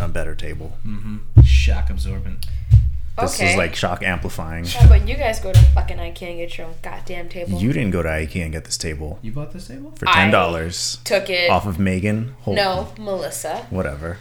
[0.00, 0.72] a better table.
[1.44, 2.46] Shock absorbent.
[3.18, 3.50] This okay.
[3.52, 4.64] is like shock amplifying.
[4.64, 7.58] How about you guys go to fucking IKEA and get your own goddamn table?
[7.58, 9.92] You didn't go to IKEA and get this table You bought this table?
[9.96, 11.50] for ten dollars took it.
[11.50, 12.34] off of Megan.
[12.42, 13.66] Hold- No, Melissa.
[13.70, 14.18] whatever.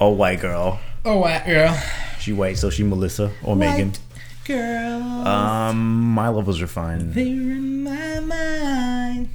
[0.00, 0.78] Oh, white girl.
[1.04, 1.82] Oh, wow, girl.
[2.20, 3.94] She white, so she Melissa or Megan.
[4.44, 5.02] Girl.
[5.26, 7.12] Um, my levels are fine.
[7.12, 9.30] They're in my mind.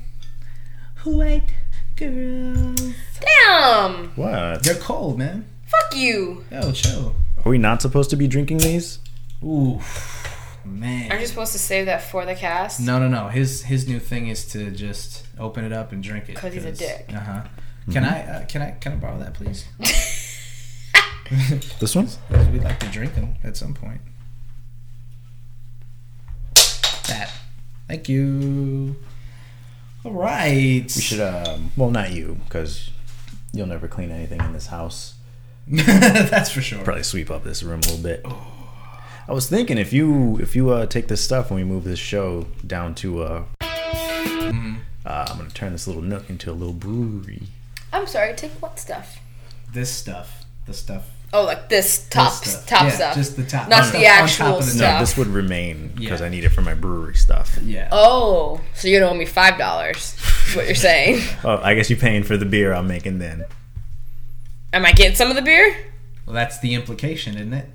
[1.03, 1.49] White
[1.95, 2.93] girls.
[3.19, 4.09] Damn.
[4.15, 4.63] What?
[4.63, 5.45] They're cold, man.
[5.82, 6.44] Fuck you.
[6.52, 7.16] Yo, chill.
[7.45, 9.00] Are we not supposed to be drinking these?
[9.44, 9.80] Ooh,
[10.63, 11.09] man.
[11.12, 12.80] Aren't you supposed to save that for the cast?
[12.80, 13.27] No, no, no.
[13.27, 16.36] His his new thing is to just open it up and drink it.
[16.36, 17.05] 'Cause he's a dick.
[17.09, 17.41] Uh huh.
[17.91, 19.66] Can I uh, can I can I borrow that, please?
[21.80, 22.08] This one?
[22.52, 24.02] We'd like to drink them at some point.
[27.08, 27.32] That.
[27.88, 28.96] Thank you.
[30.04, 30.84] All right.
[30.84, 31.20] We should.
[31.21, 32.91] Um, well, not you, because
[33.52, 35.16] you'll never clean anything in this house.
[35.67, 36.84] That's for sure.
[36.84, 38.26] Probably sweep up this room a little bit.
[39.27, 41.99] I was thinking if you if you uh, take this stuff and we move this
[41.99, 44.76] show down to uh, Mm-hmm.
[45.05, 47.43] uh, I'm gonna turn this little nook into a little brewery.
[47.91, 48.34] I'm sorry.
[48.35, 49.20] Take what stuff?
[49.71, 50.43] This stuff.
[50.65, 51.10] The stuff.
[51.32, 52.65] Oh, like this top this stuff.
[52.68, 53.15] top Yeah, stuff.
[53.15, 53.68] Just the top.
[53.70, 54.93] Not stuff the on actual the stuff.
[54.96, 56.27] No, this would remain because Yeah.
[56.27, 57.57] I need it for my brewery stuff.
[57.63, 57.87] Yeah.
[57.91, 60.15] Oh, so you're gonna owe me five dollars?
[60.54, 61.24] What you're saying?
[61.43, 63.46] Oh, I guess you're paying for the beer I'm making then.
[64.74, 65.75] Am I getting some of the beer?
[66.25, 67.69] Well, that's the implication, isn't it?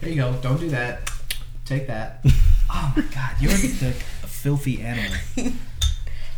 [0.00, 0.32] There you go.
[0.40, 1.10] Don't do that.
[1.64, 2.24] Take that.
[2.72, 5.18] Oh my god, you're the a filthy animal.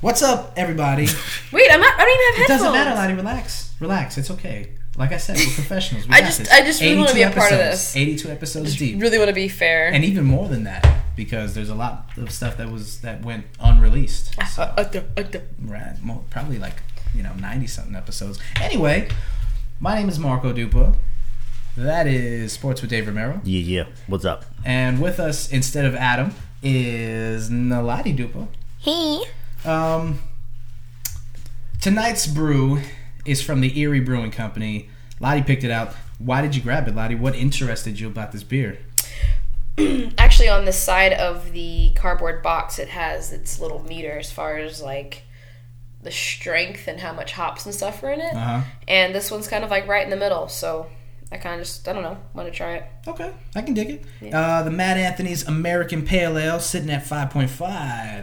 [0.01, 1.07] What's up, everybody?
[1.53, 1.93] Wait, I'm not.
[1.95, 2.49] I don't even have It headphones.
[2.49, 3.13] doesn't matter, Ladi.
[3.13, 3.75] Relax.
[3.81, 4.17] Relax.
[4.17, 4.71] It's okay.
[4.97, 6.09] Like I said, we're professionals.
[6.09, 6.51] We I got just- this.
[6.51, 7.93] I just really wanna 82 be a part of episodes.
[7.93, 7.97] this.
[7.99, 9.03] 82 episodes deep.
[9.03, 9.89] Really want to be fair.
[9.93, 10.87] and even more than that
[11.17, 14.35] because there's a lot of stuff that was that went unreleased.
[14.55, 15.41] So, Uh, uh, duh, uh, duh.
[15.67, 16.77] right, mo- probably like
[17.15, 18.39] you know 90 something episodes.
[18.61, 19.09] Anyway,
[19.81, 20.97] my name is Marco Dupa.
[21.77, 23.41] That is Sports with Dave Romero.
[23.45, 23.85] Yeah, yeah.
[24.07, 24.45] What's up?
[24.65, 28.47] And with us instead of Adam is Naladi Dupa.
[28.79, 29.25] He.
[29.65, 30.21] Um,
[31.81, 32.81] tonight's brew
[33.25, 34.91] is from the Erie Brewing Company.
[35.19, 35.95] Ladi picked it out.
[36.19, 37.15] Why did you grab it, Ladi?
[37.15, 38.79] What interested you about this beer?
[40.19, 44.59] Actually, on the side of the cardboard box, it has its little meter as far
[44.59, 45.23] as like
[46.03, 48.35] the strength and how much hops and stuff are in it.
[48.35, 48.61] Uh huh.
[48.89, 50.89] And this one's kind of like right in the middle, so
[51.31, 52.85] I kind of just I don't know want to try it.
[53.07, 53.91] Okay, I can dig
[54.21, 54.35] it.
[54.35, 57.49] Uh, the Mad Anthony's American Pale Ale sitting at 5.5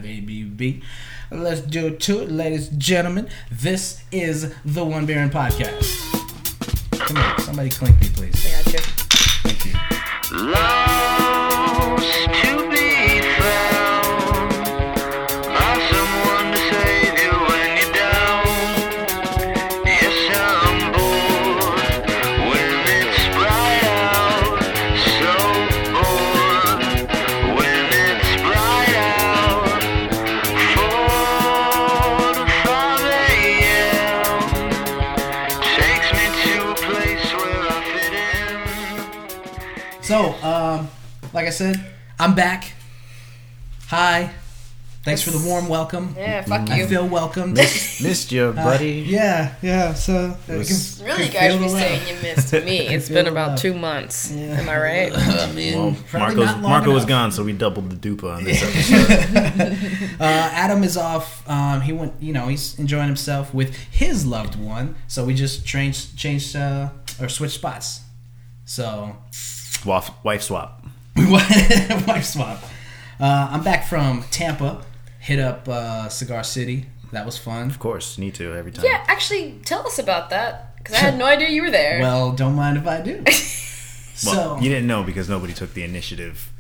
[0.04, 0.84] ABV.
[1.32, 3.30] Let's do it to it, ladies and gentlemen.
[3.52, 5.86] This is the One Baron Podcast.
[6.92, 8.46] Come here, somebody clink me, please.
[8.46, 8.80] I got you.
[9.44, 10.46] Thank you.
[10.52, 10.89] Lost
[41.50, 41.84] I said,
[42.20, 42.74] I'm back.
[43.88, 44.30] Hi.
[45.04, 46.14] Thanks for the warm welcome.
[46.16, 46.76] Yeah, fuck you.
[46.76, 46.86] I you.
[46.88, 47.56] feel welcomed.
[47.58, 49.04] Missed you, Uh, buddy.
[49.08, 49.96] yeah, yeah.
[49.96, 52.88] So I was- Really, guys, be saying you missed me.
[52.94, 54.32] It's Feel been about two months.
[54.32, 54.60] Yeah.
[54.62, 55.12] Am I right?
[55.18, 58.44] I mean, Well, Marco's, not long Marco was gone, so we doubled the dupa on
[58.44, 60.20] this episode.
[60.22, 61.50] Uh, Adam is off.
[61.50, 62.14] Um, he went.
[62.22, 64.96] You know, he's enjoying himself with his loved one.
[65.08, 66.90] So we just changed, changed, uh,
[67.20, 68.02] or switched spots.
[68.66, 69.16] So
[69.84, 70.86] Waf- wife swap.
[71.20, 72.64] We went wife swap.
[73.20, 74.84] Uh, I'm back from Tampa.
[75.20, 76.86] Hit up uh, Cigar City.
[77.12, 77.68] That was fun.
[77.70, 78.86] Of course, need to every time.
[78.86, 82.00] yeah, actually, tell us about that because I had no idea you were there.
[82.00, 83.24] Well, don't mind if I do.
[84.26, 86.52] Well, so you didn't know because nobody took the initiative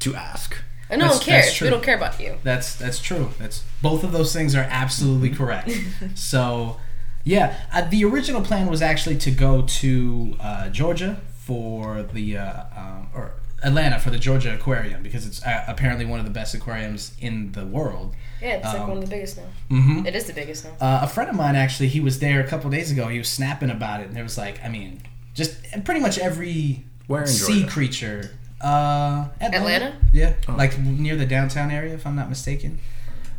[0.00, 0.56] to ask.
[0.90, 1.60] and no one that's- that's cares.
[1.60, 2.38] We don't care about you.
[2.42, 3.30] That's that's true.
[3.38, 5.70] That's both of those things are absolutely correct.
[6.16, 6.80] so,
[7.22, 12.64] yeah, uh, the original plan was actually to go to uh, Georgia for the uh,
[12.76, 13.34] um, or
[13.64, 17.52] Atlanta for the Georgia Aquarium because it's uh, apparently one of the best aquariums in
[17.52, 18.14] the world.
[18.42, 19.44] Yeah, it's like Um, one of the biggest now.
[19.70, 20.06] Mm-hmm.
[20.06, 20.72] It is the biggest now.
[20.80, 23.08] Uh, a friend of mine actually, he was there a couple days ago.
[23.08, 25.00] He was snapping about it, and there was like, I mean,
[25.34, 27.72] just pretty much every Where in sea Georgia?
[27.72, 28.30] creature.
[28.60, 29.96] Uh, Atlanta?
[30.12, 30.52] Yeah, Oh.
[30.56, 32.78] like near the downtown area, if I'm not mistaken.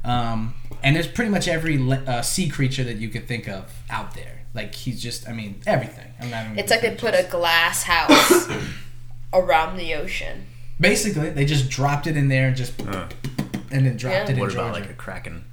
[0.03, 3.71] Um, and there's pretty much every le- uh, sea creature that you could think of
[3.89, 4.41] out there.
[4.53, 6.11] Like he's just, I mean, everything.
[6.21, 8.47] I'm not even It's like they put a glass house
[9.35, 10.45] around the ocean.
[10.79, 13.07] basically they just dropped it in there and just Uh,
[13.71, 14.23] and then dropped Yeah.
[14.23, 14.59] it in what Georgia.
[14.69, 15.45] about like a kraken?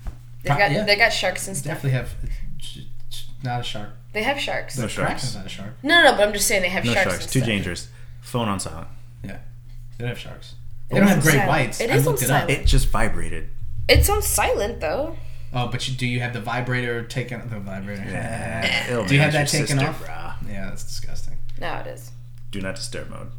[0.42, 0.84] They Pro- got yeah.
[0.84, 1.74] they got sharks and stuff.
[1.82, 2.14] Definitely have
[3.44, 3.90] Not a shark.
[4.12, 4.76] They have sharks.
[4.76, 5.34] No No, sharks.
[5.34, 5.74] Not a shark.
[5.82, 7.08] no, no, but I'm just saying they have No sharks.
[7.10, 7.26] sharks.
[7.26, 7.52] Too instead.
[7.52, 7.88] dangerous.
[8.20, 8.88] Phone on silent.
[9.24, 9.38] Yeah,
[9.98, 10.54] they don't have sharks.
[10.90, 11.48] They don't is have on great silent.
[11.48, 11.80] whites.
[11.80, 12.40] It I is on looked it up.
[12.42, 12.50] silent.
[12.60, 13.48] It just vibrated.
[13.88, 15.16] It's on silent though.
[15.54, 17.48] Oh, but you, do you have the vibrator taken?
[17.50, 18.02] The vibrator.
[18.04, 19.04] Yeah.
[19.06, 20.02] Do you have that taken sister, off?
[20.02, 20.34] brah.
[20.50, 21.36] Yeah, that's disgusting.
[21.60, 22.10] No, it is.
[22.50, 23.30] Do not disturb mode.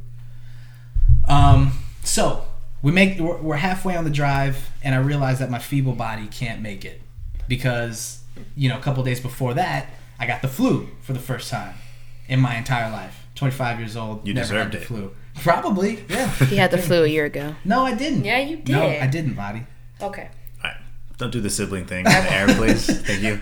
[1.27, 1.71] Um,
[2.03, 2.45] so
[2.81, 6.27] we make we're, we're halfway on the drive, and I realize that my feeble body
[6.27, 7.01] can't make it
[7.47, 8.23] because
[8.55, 9.87] you know a couple days before that
[10.19, 11.75] I got the flu for the first time
[12.27, 13.25] in my entire life.
[13.35, 14.85] Twenty five years old, You never had deserved the it.
[15.01, 15.15] flu.
[15.41, 16.29] Probably, yeah.
[16.45, 17.55] He had the flu a year ago.
[17.65, 18.23] No, I didn't.
[18.23, 18.69] Yeah, you did.
[18.69, 19.01] No, did.
[19.01, 19.65] I didn't, body.
[20.01, 20.29] Okay.
[20.63, 20.77] All right.
[21.17, 22.85] Don't do the sibling thing in the air, please.
[22.85, 23.39] Thank you.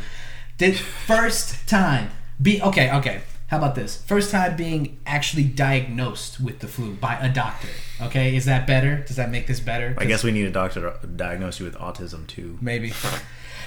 [0.58, 2.12] Did first time
[2.42, 2.90] be okay?
[2.98, 3.22] Okay.
[3.52, 3.98] How about this?
[3.98, 7.68] First time being actually diagnosed with the flu by a doctor.
[8.00, 9.04] Okay, is that better?
[9.06, 9.94] Does that make this better?
[9.98, 12.58] I guess we need a doctor to diagnose you with autism too.
[12.62, 12.94] maybe.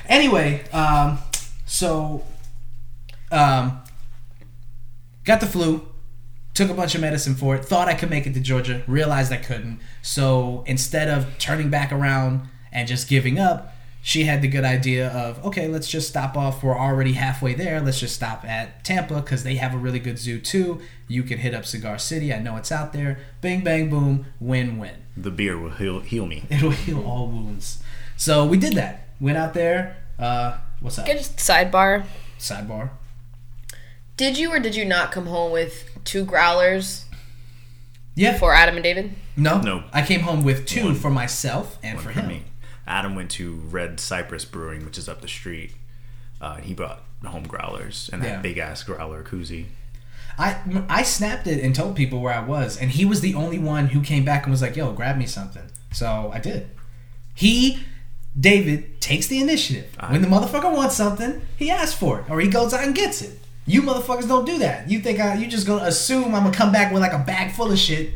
[0.08, 1.18] Anyway, um,
[1.66, 2.24] so
[3.30, 3.82] um,
[5.24, 5.86] got the flu,
[6.54, 9.32] took a bunch of medicine for it, thought I could make it to Georgia, realized
[9.32, 9.80] I couldn't.
[10.00, 13.73] So instead of turning back around and just giving up,
[14.06, 16.62] she had the good idea of okay, let's just stop off.
[16.62, 17.80] We're already halfway there.
[17.80, 20.82] Let's just stop at Tampa because they have a really good zoo too.
[21.08, 22.30] You can hit up Cigar City.
[22.32, 23.18] I know it's out there.
[23.40, 26.44] Bing, bang, boom, win, win The beer will heal, heal me.
[26.50, 27.82] it'll heal all wounds.
[28.18, 29.08] So we did that.
[29.20, 29.96] Went out there.
[30.18, 31.06] Uh, what's up?
[31.06, 32.04] Good sidebar.
[32.38, 32.90] Sidebar.
[34.18, 37.06] Did you or did you not come home with two growlers
[38.14, 38.38] Yeah.
[38.38, 39.14] for Adam and David?
[39.36, 39.60] no.
[39.62, 39.84] No.
[39.94, 40.94] I came home with two One.
[40.94, 42.28] for myself and One for for him.
[42.28, 42.42] me.
[42.86, 45.72] Adam went to Red Cypress Brewing, which is up the street.
[46.40, 48.40] Uh, he brought home growlers and that Yeah.
[48.40, 49.66] big ass growler koozie.
[50.38, 50.56] I
[50.88, 53.86] I snapped it and told people where I was, and he was the only one
[53.88, 56.68] who came back and was like, "Yo, grab me something." So I did.
[57.34, 57.78] He,
[58.38, 59.96] David, takes the initiative.
[60.08, 63.22] when the motherfucker wants something, he asks for it, or he goes out and gets
[63.22, 63.38] it.
[63.66, 64.90] You motherfuckers don't do that.
[64.90, 67.52] You think I, you just gonna assume I'm gonna come back with like a bag
[67.52, 68.12] full of shit.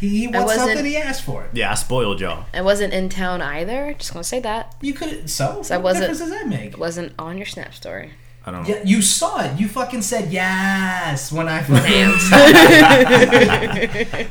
[0.00, 1.50] He, he wants wasn't- something, he asked for it.
[1.54, 2.44] Yeah, I spoiled y'all.
[2.54, 3.94] I wasn't in town either.
[3.98, 4.74] Just gonna say that.
[4.80, 5.62] You could so.
[5.62, 6.72] So I what wasn't- difference does that make?
[6.72, 8.12] It wasn't on your Snap story.
[8.46, 8.62] I don't.
[8.62, 8.68] Know.
[8.76, 9.58] Yeah, you saw it.
[9.60, 12.18] You fucking said yes when I fucking.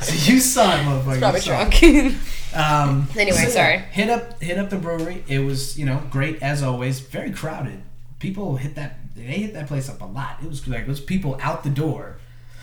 [0.01, 1.19] so you saw it, motherfucker.
[1.19, 1.71] Probably You saw it.
[1.71, 2.15] drunk.
[2.55, 3.77] Um, Anyway, yeah, sorry.
[3.91, 5.23] Hit up, hit up the brewery.
[5.27, 7.01] It was, you know, great as always.
[7.01, 7.83] Very crowded.
[8.19, 8.97] People hit that.
[9.15, 10.37] They hit that place up a lot.
[10.41, 12.15] It was like it was people out the door.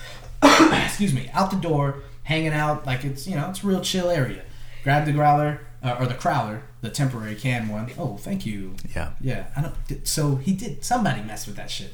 [0.42, 4.10] excuse me, out the door, hanging out like it's you know it's a real chill
[4.10, 4.42] area.
[4.82, 7.90] Grab the growler uh, or the crowler, the temporary can one.
[7.98, 8.74] Oh, thank you.
[8.94, 9.12] Yeah.
[9.20, 10.06] Yeah, I don't.
[10.06, 10.84] So he did.
[10.84, 11.92] Somebody messed with that shit.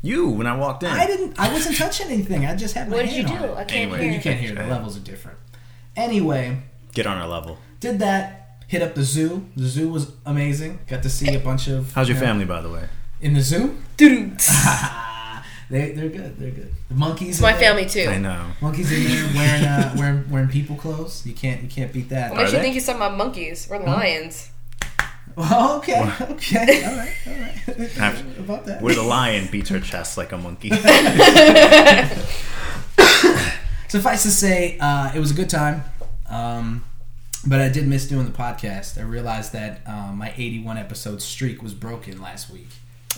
[0.00, 0.90] You when I walked in.
[0.90, 1.38] I didn't.
[1.38, 2.44] I wasn't touching anything.
[2.46, 3.34] I just had my What did you do?
[3.54, 4.12] I can't Anyway, hear.
[4.12, 4.54] You can't hear.
[4.54, 5.38] The levels are different.
[5.94, 6.58] Anyway,
[6.94, 7.58] Get on our level.
[7.80, 8.38] did that.
[8.66, 9.46] Hit up the zoo.
[9.54, 10.78] The zoo was amazing.
[10.86, 11.92] Got to see a bunch of.
[11.92, 12.88] How's your you know, family, by the way?
[13.20, 13.78] in the zoo?
[15.62, 16.38] It's they they're good.
[16.38, 16.72] They're good.
[16.88, 17.40] The monkeys.
[17.40, 18.06] my family too.
[18.08, 18.46] I know.
[18.60, 21.26] Monkeys in there wearing uh, wearing wearing people clothes.
[21.26, 22.30] You can't you can't beat that.
[22.32, 23.68] What makes you think he's talking about monkeys?
[23.70, 24.50] We're lions.
[25.34, 27.90] Well, okay, okay, all right, all right.
[27.92, 28.82] Have- About that.
[28.82, 30.68] Where the lion beats her chest like a monkey.
[33.88, 35.84] Suffice to say, uh, it was a good time.
[36.28, 36.84] Um,
[37.46, 38.98] but I did miss doing the podcast.
[38.98, 42.68] I realized that um, my 81 episode streak was broken last week.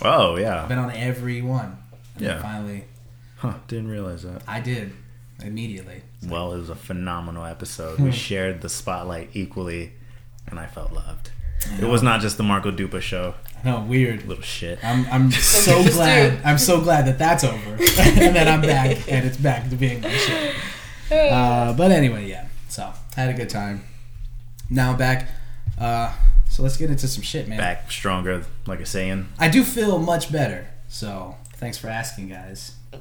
[0.02, 0.66] oh yeah, I've yeah.
[0.66, 1.78] been on every one.
[2.16, 2.40] And Yeah.
[2.40, 2.84] Finally,
[3.36, 3.54] Huh.
[3.68, 4.42] Didn't realize that.
[4.48, 4.92] I did
[5.42, 6.00] immediately.
[6.26, 7.98] Well, it was a phenomenal episode.
[8.00, 9.92] We shared the spotlight equally,
[10.46, 11.30] and I felt loved.
[11.78, 13.34] It was not just the Marco Dupa show.
[13.64, 14.26] No, weird.
[14.26, 14.78] Little shit.
[14.82, 16.40] I'm, I'm so glad.
[16.44, 20.00] I'm so glad that that's over, and that I'm back, and it's back to being
[20.00, 20.52] my show.
[21.14, 22.46] Uh, but anyway, yeah.
[22.68, 23.84] So had a good time.
[24.70, 25.28] Now I'm back.
[25.78, 26.14] Uh,
[26.48, 27.58] so let's get into some shit, man.
[27.58, 29.28] Back stronger, like a saying.
[29.38, 30.68] I do feel much better.
[30.88, 32.76] So thanks for asking, guys.
[32.92, 32.98] Who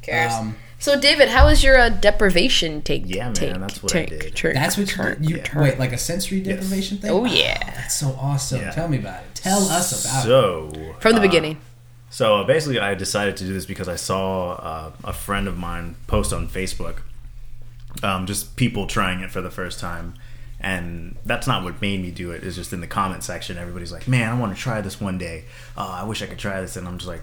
[0.00, 0.32] cares?
[0.32, 3.02] Um, so, David, how was your uh, deprivation take?
[3.04, 4.34] Yeah, man, take, that's what I did.
[4.34, 5.60] turn- that's what you, turn- you yeah.
[5.60, 7.10] wait like a sensory deprivation thing.
[7.10, 8.62] Oh yeah, That's so awesome.
[8.62, 8.70] Yeah.
[8.70, 9.34] Tell me about it.
[9.34, 10.26] Tell us about it.
[10.26, 11.58] So from the uh, beginning.
[12.08, 15.58] So uh, basically, I decided to do this because I saw uh, a friend of
[15.58, 17.00] mine post on Facebook,
[18.02, 20.14] um, just people trying it for the first time,
[20.58, 22.42] and that's not what made me do it.
[22.42, 25.18] It's just in the comment section, everybody's like, "Man, I want to try this one
[25.18, 25.44] day.
[25.76, 27.22] Uh, I wish I could try this," and I'm just like,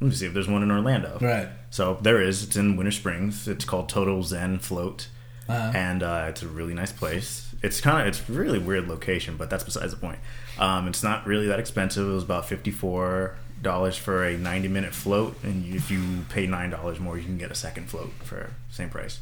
[0.00, 1.48] "Let me see if there's one in Orlando." Right.
[1.70, 2.42] So there is.
[2.44, 3.46] It's in Winter Springs.
[3.48, 5.08] It's called Total Zen Float,
[5.48, 5.72] Uh-huh.
[5.74, 7.44] and uh, it's a really nice place.
[7.62, 10.18] It's kind of it's really weird location, but that's besides the point.
[10.58, 12.08] Um, it's not really that expensive.
[12.08, 16.46] It was about fifty four dollars for a ninety minute float, and if you pay
[16.46, 19.20] nine dollars more, you can get a second float for same price.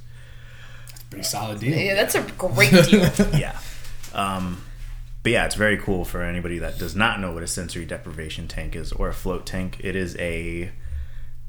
[0.90, 1.76] That's pretty solid deal.
[1.76, 3.10] Yeah, that's a great deal.
[3.38, 3.58] yeah.
[4.12, 4.62] Um,
[5.26, 8.46] but yeah, it's very cool for anybody that does not know what a sensory deprivation
[8.46, 9.76] tank is or a float tank.
[9.80, 10.70] It is a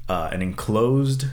[0.08, 1.26] uh, an enclosed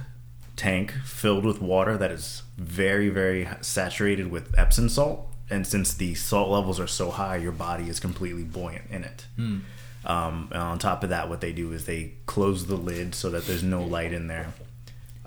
[0.55, 6.13] tank filled with water that is very very saturated with Epsom salt, and since the
[6.13, 9.25] salt levels are so high, your body is completely buoyant in it.
[10.05, 13.31] Um, and on top of that, what they do is they close the lid so
[13.31, 14.53] that there's no light in there.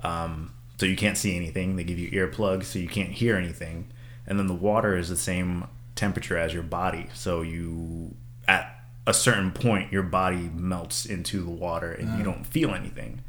[0.04, 1.74] Um, so you can't see anything.
[1.74, 3.88] They give you earplugs so you can't hear anything.
[4.24, 5.64] And then the water is the same
[5.98, 7.08] temperature as your body.
[7.14, 8.14] So you,
[8.46, 8.74] at
[9.06, 13.22] a certain point, your body melts into the water and you don't feel anything.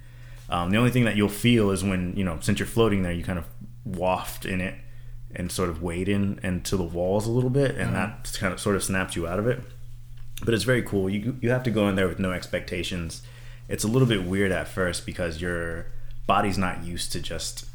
[0.50, 3.12] Um, the only thing that you'll feel is when, you know, since you're floating there,
[3.12, 3.46] you kind of
[3.84, 4.76] waft in it
[5.36, 7.76] and sort of wade in into the walls a little bit.
[7.76, 9.62] And that kind of sort of snaps you out of it
[10.44, 11.10] but it's very cool.
[11.10, 13.22] You you have to go in there with no expectations.
[13.68, 15.88] It's a little bit weird at first because your
[16.26, 17.66] body's not used to just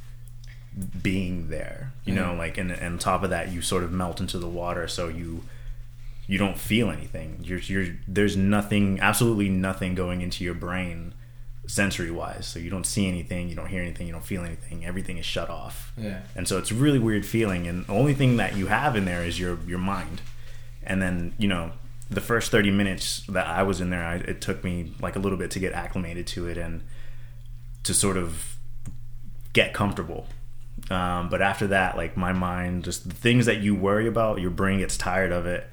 [1.03, 1.93] being there.
[2.05, 4.49] You know, like and, and on top of that, you sort of melt into the
[4.49, 5.45] water, so you
[6.27, 7.39] you don't feel anything.
[7.43, 11.15] You're you're there's nothing, absolutely nothing going into your brain
[11.67, 12.47] sensory wise.
[12.47, 14.85] So you don't see anything, you don't hear anything, you don't feel anything.
[14.85, 15.93] Everything is shut off.
[15.97, 16.21] Yeah.
[16.35, 17.67] And so it's a really weird feeling.
[17.67, 20.21] And the only thing that you have in there is your your mind.
[20.83, 21.73] And then you know
[22.11, 25.19] the first thirty minutes that I was in there, I, it took me like a
[25.19, 26.83] little bit to get acclimated to it and
[27.85, 28.57] to sort of
[29.53, 30.27] get comfortable.
[30.91, 34.51] Um, but after that, like my mind, just the things that you worry about, your
[34.51, 35.67] brain gets tired of it,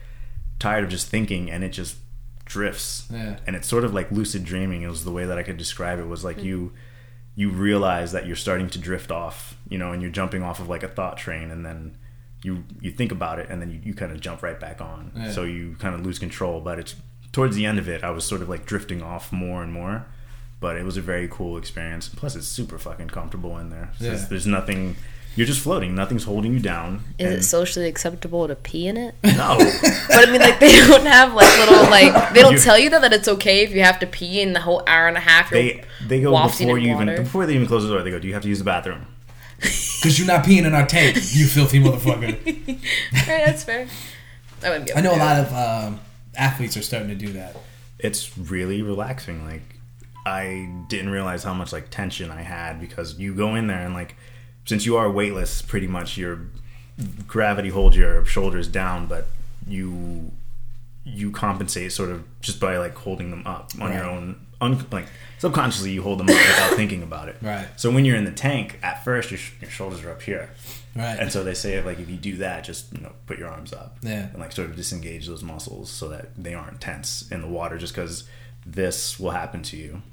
[0.60, 1.98] tired of just thinking, and it just
[2.46, 3.08] drifts.
[3.12, 3.38] Yeah.
[3.46, 4.84] And it's sort of like lucid dreaming.
[4.84, 6.08] It was the way that I could describe it.
[6.08, 6.74] Was like you,
[7.36, 10.70] you realize that you're starting to drift off, you know, and you're jumping off of
[10.70, 11.98] like a thought train, and then
[12.44, 15.12] you you think about it, and then you, you kind of jump right back on.
[15.16, 15.32] Yeah.
[15.32, 16.62] So you kind of lose control.
[16.62, 16.96] But it's
[17.32, 20.06] towards the end of it, I was sort of like drifting off more and more.
[20.62, 22.08] But it was a very cool experience.
[22.08, 23.90] Plus, it's super fucking comfortable in there.
[23.92, 24.28] It's just- Yeah.
[24.30, 24.96] there's nothing.
[25.36, 25.96] You're just floating.
[25.96, 27.04] Nothing's holding you down.
[27.18, 29.16] Is it socially acceptable to pee in it?
[29.24, 29.58] No.
[30.10, 32.90] But I mean, like they don't have like little like they don't You- tell you
[32.92, 35.22] that that it's okay if you have to pee in the whole hour and a
[35.22, 35.50] half.
[35.52, 38.04] You're they they go before in you even before they even close the door.
[38.04, 39.06] They go, "Do you have to use the bathroom?"
[39.62, 42.36] Because you're not peeing in our tank, you filthy motherfucker.
[42.48, 43.88] Alright, that's fair.
[44.64, 44.94] I be.
[44.96, 46.00] I know a lot of um,
[46.36, 47.56] athletes are starting to do that.
[48.00, 49.46] It's really relaxing.
[49.46, 49.62] Like
[50.26, 53.94] I didn't realize how much like tension I had because you go in there and
[53.94, 54.16] like
[54.66, 56.42] since you are weightless, pretty much your
[57.28, 59.28] gravity holds your shoulders down, but
[59.68, 60.32] you
[61.04, 65.08] you compensate sort of just by like holding them up on your own un- like
[65.40, 67.68] subconsciously you hold them up without thinking about it Right.
[67.76, 70.52] so when you're in the tank at first your, sh- your shoulders are up here
[70.96, 71.18] Right.
[71.20, 73.74] and so they say like if you do that just you know put your arms
[73.74, 74.28] up Yeah.
[74.30, 77.80] and like sort of disengage those muscles so that they aren't tense in the water
[77.80, 78.26] just because
[78.64, 80.04] this will happen to you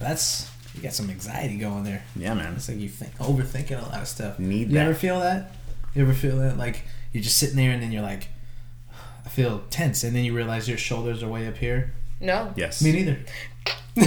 [0.00, 2.04] That's you got some anxiety going there.
[2.14, 4.38] yeah man It's like you think overthinking a lot of stuff.
[4.38, 4.84] Need you that.
[4.86, 5.50] ever feel that?
[5.94, 6.56] You ever feel that?
[6.56, 8.28] Like you're just sitting there and then you're like,
[9.24, 11.92] I feel tense, and then you realize your shoulders are way up here.
[12.20, 12.52] No.
[12.56, 13.18] yes Me neither.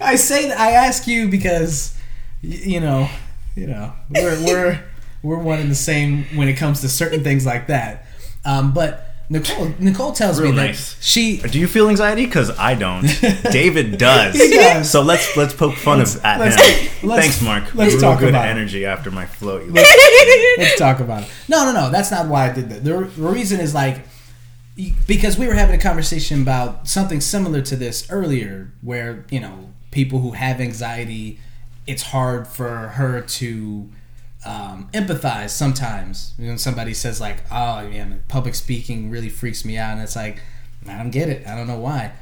[0.00, 1.96] I say that I ask you because
[2.42, 3.08] you know,
[3.56, 4.84] you know, we're we're
[5.22, 8.06] we're one and the same when it comes to certain things like that.
[8.44, 11.02] Um, but Nicole Nicole tells Real me that nice.
[11.02, 13.02] she do you feel anxiety because i don't
[13.50, 14.90] david does does.
[14.90, 18.00] so let's let's poke fun Let's- of at let's- him let's- thanks mark let's Real
[18.02, 18.50] talk good about it.
[18.50, 21.28] energy after my float you let's talk about it.
[21.48, 21.90] No, no, no.
[21.90, 22.84] That's not why I did that.
[22.84, 24.04] The, the reason is like
[25.06, 29.70] because we were having a conversation about something similar to this earlier, where you know
[29.90, 31.38] people who have anxiety,
[31.86, 33.88] it's hard for her to
[34.44, 36.34] um, empathize sometimes.
[36.38, 40.40] When somebody says like, "Oh, yeah, public speaking really freaks me out," and it's like,
[40.88, 41.46] I don't get it.
[41.46, 42.12] I don't know why.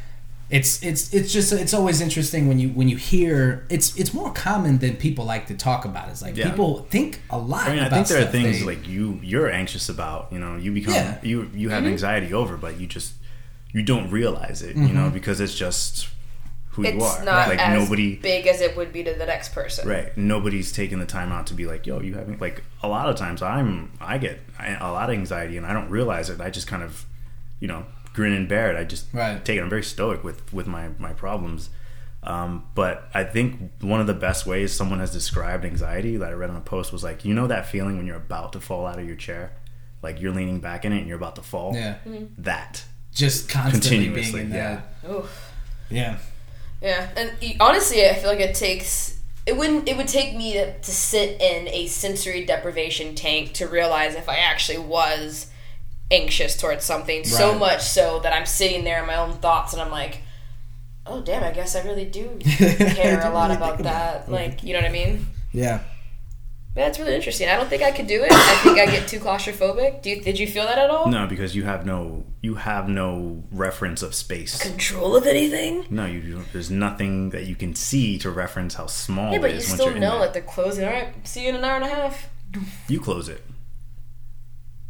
[0.50, 4.30] It's it's it's just it's always interesting when you when you hear it's it's more
[4.34, 6.10] common than people like to talk about.
[6.10, 6.50] It's like Yeah.
[6.50, 7.68] people think a lot.
[7.68, 10.28] I mean, I about think there are things They- like you you're anxious about.
[10.30, 11.18] You know, you become Yeah.
[11.22, 11.92] you you have Mm-hmm.
[11.92, 13.14] anxiety over, but you just
[13.72, 14.76] you don't realize it.
[14.76, 16.08] You know, because it's just
[16.72, 17.24] who It's you are.
[17.24, 18.16] not like as nobody.
[18.16, 19.88] big as it would be to the next person.
[19.88, 20.16] Right.
[20.16, 23.16] Nobody's taking the time out to be like, yo, you having like a lot of
[23.16, 26.40] times I'm I get a lot of anxiety and I don't realize it.
[26.40, 27.04] I just kind of,
[27.60, 28.78] you know, grin and bear it.
[28.78, 29.44] I just Right.
[29.44, 29.60] take it.
[29.62, 31.68] I'm very stoic with with my my problems.
[32.24, 36.32] Um, but I think one of the best ways someone has described anxiety that I
[36.34, 38.86] read on a post was like, you know that feeling when you're about to fall
[38.86, 39.52] out of your chair,
[40.02, 41.74] like you're leaning back in it and you're about to fall.
[41.74, 41.96] yeah,
[42.38, 42.84] That.
[43.12, 44.80] just constantly being Continuously, in yeah.
[45.02, 45.10] that.
[45.10, 45.52] Oof.
[45.90, 46.18] Yeah,
[46.82, 50.78] Yeah, and honestly, I feel like it takes it wouldn't it would take me to,
[50.78, 55.50] to sit in a sensory deprivation tank to realize if I actually was
[56.10, 59.80] anxious towards something so much so that I'm sitting there in my own thoughts and
[59.80, 60.20] I'm like,
[61.06, 64.30] oh damn, I guess I really do care a lot really about that.
[64.30, 65.26] Like, you know what I mean?
[65.52, 65.80] yeah.
[66.74, 67.50] That's really interesting.
[67.50, 68.32] I don't think I could do it.
[68.32, 70.00] I think I get too claustrophobic.
[70.00, 71.06] Do you, did you feel that at all?
[71.08, 74.58] No, because you have no you have no reference of space.
[74.60, 75.84] Control of anything?
[75.90, 79.42] No, you don't, there's nothing that you can see to reference how small Yeah, it
[79.42, 80.20] but you still know there.
[80.20, 80.84] that they're closing.
[80.86, 82.28] All right, see you in an hour and a half.
[82.88, 83.44] You close it.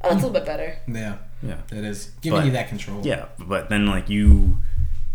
[0.05, 0.79] Oh, that's a little bit better.
[0.89, 1.59] Yeah, Yeah.
[1.73, 3.05] it is giving But- you that control.
[3.05, 4.59] Yeah, but then like you,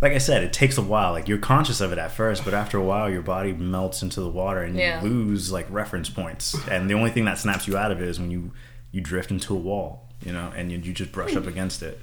[0.01, 1.11] like I said, it takes a while.
[1.13, 4.21] Like you're conscious of it at first, but after a while, your body melts into
[4.21, 5.01] the water and Yeah.
[5.01, 6.55] you lose like reference points.
[6.69, 8.51] And the only thing that snaps you out of it is when you
[8.91, 11.99] you drift into a wall, you know, and you, you just brush up against it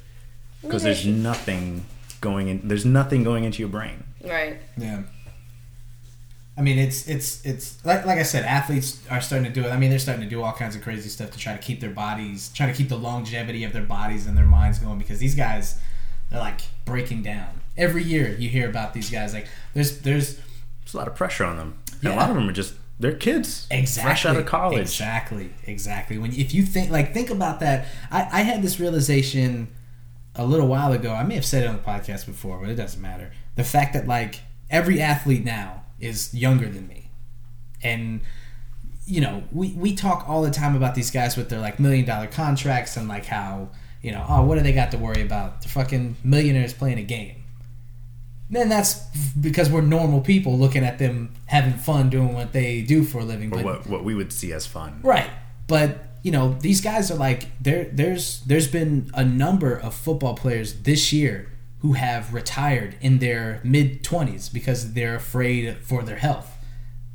[0.62, 1.84] because there's nothing
[2.20, 2.66] going in.
[2.68, 4.04] There's nothing going into your brain.
[4.24, 4.58] Right.
[4.76, 5.02] Yeah.
[6.56, 9.70] I mean, it's it's it's like like I said, athletes are starting to do it.
[9.72, 11.80] I mean, they're starting to do all kinds of crazy stuff to try to keep
[11.80, 15.18] their bodies, try to keep the longevity of their bodies and their minds going because
[15.18, 15.80] these guys,
[16.30, 18.34] they're like breaking down every year.
[18.38, 21.78] You hear about these guys like there's there's There's a lot of pressure on them.
[22.02, 22.14] Yeah.
[22.14, 24.80] a lot of them are just they're kids, exactly fresh out of college.
[24.80, 26.16] Exactly, exactly.
[26.18, 29.68] When if you think like think about that, I I had this realization
[30.36, 31.12] a little while ago.
[31.12, 33.32] I may have said it on the podcast before, but it doesn't matter.
[33.56, 34.40] The fact that like
[34.70, 37.10] every athlete now is younger than me,
[37.82, 38.20] and
[39.06, 42.04] you know we we talk all the time about these guys with their like million
[42.04, 43.68] dollar contracts and like how
[44.02, 45.62] you know oh what do they got to worry about?
[45.62, 47.43] They're fucking millionaires playing a game.
[48.54, 48.94] Then that's
[49.34, 53.24] because we're normal people looking at them having fun doing what they do for a
[53.24, 53.52] living.
[53.52, 55.00] or But what what we would see as fun.
[55.02, 55.28] Right.
[55.66, 60.34] But you know, these guys are like there there's there's been a number of football
[60.34, 66.16] players this year who have retired in their mid 20s because they're afraid for their
[66.16, 66.50] health.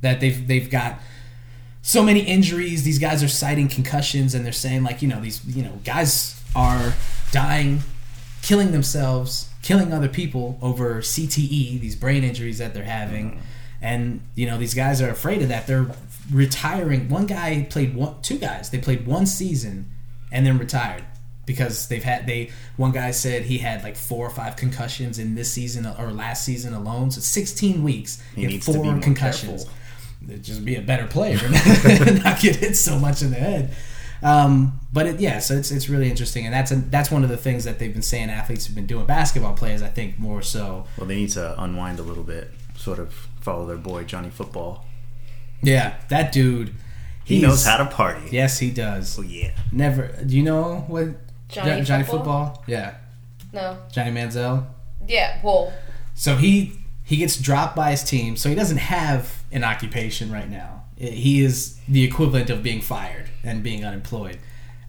[0.01, 0.99] That they've they've got
[1.81, 5.43] so many injuries, these guys are citing concussions and they're saying like, you know, these
[5.45, 6.93] you know, guys are
[7.31, 7.81] dying,
[8.41, 13.31] killing themselves, killing other people over CTE, these brain injuries that they're having.
[13.31, 13.39] Mm-hmm.
[13.81, 15.67] And you know, these guys are afraid of that.
[15.67, 15.87] They're
[16.31, 17.09] retiring.
[17.09, 18.69] One guy played one two guys.
[18.69, 19.89] They played one season
[20.31, 21.03] and then retired
[21.45, 25.33] because they've had they one guy said he had like four or five concussions in
[25.33, 27.09] this season or last season alone.
[27.09, 28.21] So 16 weeks.
[28.35, 29.65] He had needs to be more concussions.
[30.41, 33.73] Just be a better player and not get hit so much in the head.
[34.21, 37.29] Um, but it, yeah, so it's, it's really interesting, and that's a, that's one of
[37.29, 39.05] the things that they've been saying athletes have been doing.
[39.05, 40.85] Basketball players, I think, more so.
[40.97, 44.85] Well, they need to unwind a little bit, sort of follow their boy Johnny Football.
[45.61, 46.73] Yeah, that dude.
[47.23, 48.27] He knows how to party.
[48.31, 49.17] Yes, he does.
[49.19, 49.51] Oh yeah.
[49.71, 50.07] Never.
[50.25, 51.09] Do you know what
[51.47, 52.45] Johnny Jo- Johnny Football?
[52.55, 52.63] football?
[52.67, 52.95] Yeah,
[53.53, 53.77] No.
[53.91, 54.65] Johnny Manziel.
[55.07, 55.39] Yeah.
[55.43, 55.71] Well.
[56.15, 60.49] So he he gets dropped by his team, so he doesn't have an occupation right
[60.49, 60.78] now.
[60.99, 64.37] He is the equivalent of being fired and being unemployed.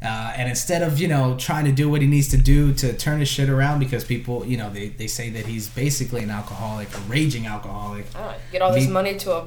[0.02, 2.92] Uh, and instead of you know trying to do what he needs to do to
[2.96, 6.30] turn his shit around, because people you know they, they say that he's basically an
[6.30, 8.04] alcoholic, a raging alcoholic.
[8.16, 9.44] I get all this Me- money to a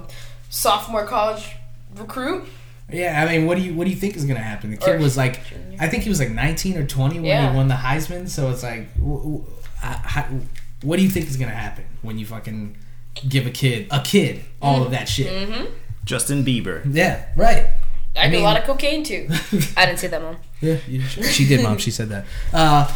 [0.49, 1.55] sophomore college
[1.95, 2.45] recruit.
[2.91, 4.69] Yeah, I mean, what do you what do you think is going to happen?
[4.71, 5.77] The kid Or was like, junior.
[5.79, 7.49] I think he was like 19 or 20 when Yeah.
[7.49, 8.29] he won the Heisman.
[8.29, 9.45] So it's like, w- w-
[9.81, 10.25] I- how,
[10.83, 12.77] what do you think is going to happen when you fucking
[13.27, 15.31] give a kid a kid all of that shit?
[15.49, 15.65] Mm-hmm.
[16.05, 16.81] Justin Bieber.
[16.89, 17.67] Yeah, right.
[18.15, 19.27] I, I do mean- a lot of cocaine too.
[19.77, 20.37] I didn't say that, mom.
[20.61, 21.77] Yeah, she did, mom.
[21.77, 22.25] She said that.
[22.53, 22.93] Uh,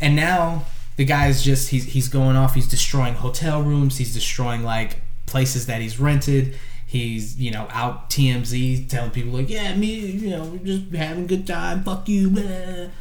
[0.00, 0.64] and now
[0.96, 2.54] the guy's just he's he's going off.
[2.54, 3.98] He's destroying hotel rooms.
[3.98, 6.56] He's destroying like places that he's rented.
[6.86, 11.24] He's you know out TMZ telling people like, yeah, me, you know, we're just having
[11.24, 11.82] a good time.
[11.84, 12.30] Fuck you.
[12.30, 12.42] Blah.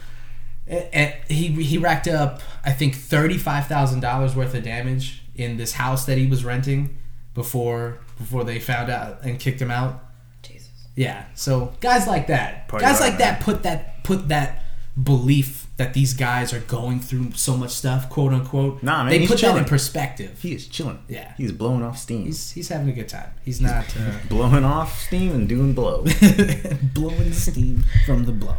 [0.68, 5.22] And and he he racked up I think thirty five thousand dollars worth of damage
[5.36, 6.98] in this house that he was renting
[7.36, 10.04] before before they found out and kicked him out.
[10.42, 10.70] Jesus.
[10.96, 11.26] Yeah.
[11.36, 13.44] So guys like that, Party guys rock, like that man.
[13.44, 14.64] put that put that
[15.02, 18.82] belief that these guys are going through so much stuff, quote unquote.
[18.82, 20.40] Nah, man, they he's put that in perspective.
[20.42, 21.04] He is chilling.
[21.10, 21.34] Yeah.
[21.38, 22.26] He's blowing off steam.
[22.26, 23.32] He's he's having a good time.
[23.44, 26.06] He's not uh, blowing off steam and doing blow.
[26.94, 28.58] blowing steam from the blow.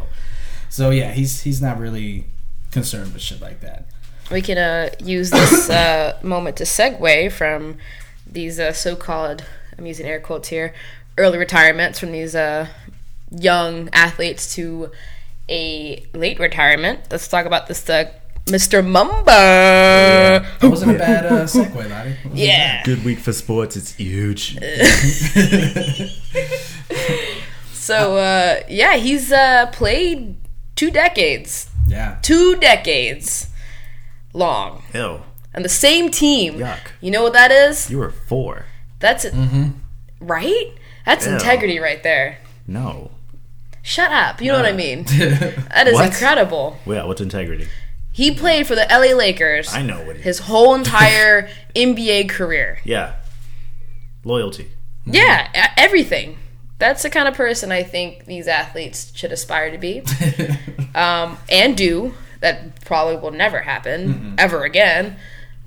[0.69, 2.25] So yeah, he's he's not really
[2.71, 3.87] concerned with shit like that.
[4.31, 7.77] We can uh, use this uh, moment to segue from
[8.31, 9.43] these uh, so-called,
[9.77, 10.73] I'm using air quotes here,
[11.17, 12.67] early retirements from these uh,
[13.31, 14.91] young athletes to
[15.49, 16.99] a late retirement.
[17.09, 18.11] Let's talk about this, uh,
[18.45, 18.85] Mr.
[18.85, 19.25] Mamba.
[20.59, 22.09] That wasn't a bad uh, segue, Ladi.
[22.11, 22.83] It wasn't Yeah.
[22.83, 23.75] Good week for sports.
[23.75, 24.57] It's huge.
[27.73, 30.35] So uh, yeah, he's uh, played
[30.75, 31.69] two decades.
[31.87, 32.17] Yeah.
[32.21, 33.47] two decades
[34.33, 35.21] long, Ew.
[35.57, 36.59] And the same team.
[36.59, 36.77] Yuck.
[37.01, 37.89] You know what that is?
[37.89, 38.65] You were four.
[38.99, 39.33] That's it,
[40.21, 40.71] right.
[41.05, 41.33] That's Ew.
[41.33, 42.37] integrity right there.
[42.67, 43.11] No.
[43.81, 44.39] Shut up.
[44.41, 45.05] You know what I mean?
[45.73, 46.05] That is What?
[46.07, 46.77] incredible.
[46.85, 47.67] Yeah, what's integrity?
[48.11, 50.23] He played for the LA Lakers I know what it is.
[50.25, 52.79] his whole entire NBA career.
[52.83, 53.15] Yeah.
[54.23, 54.71] Loyalty.
[55.05, 56.37] Yeah, e- everything.
[56.79, 60.03] That's the kind of person I think these athletes should aspire to be,
[60.95, 62.13] um, and do.
[62.39, 65.17] That probably will never happen ever again.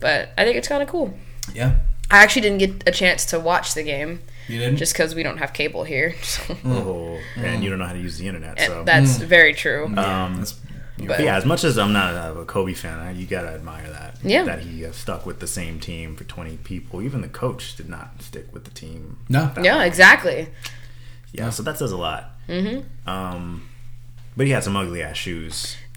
[0.01, 1.15] But I think it's kind of cool.
[1.55, 1.77] yeah.
[2.13, 4.79] I actually didn't get a chance to watch the game You didn't?
[4.79, 6.15] just because we don't have cable here.
[6.23, 6.57] So.
[6.65, 8.59] Oh, and you don't know how to use the internet.
[8.61, 9.85] So, that's very true.
[9.87, 10.55] um, That's-
[10.99, 13.89] But- yeah, as much as I'm not a, a Kobe fan, I, you gotta admire
[13.91, 14.17] that.
[14.25, 14.43] Yeah.
[14.45, 17.01] that he uh, stuck with the same team for 20 people.
[17.01, 19.19] Even the coach did not stick with the team.
[19.29, 19.53] No.
[19.63, 19.87] yeah, long.
[19.87, 20.49] exactly.
[21.33, 22.33] Yeah, so that says a lot.
[22.49, 23.09] Mm-hmm.
[23.09, 23.69] Um,
[24.37, 25.77] but he had some ugly ass shoes.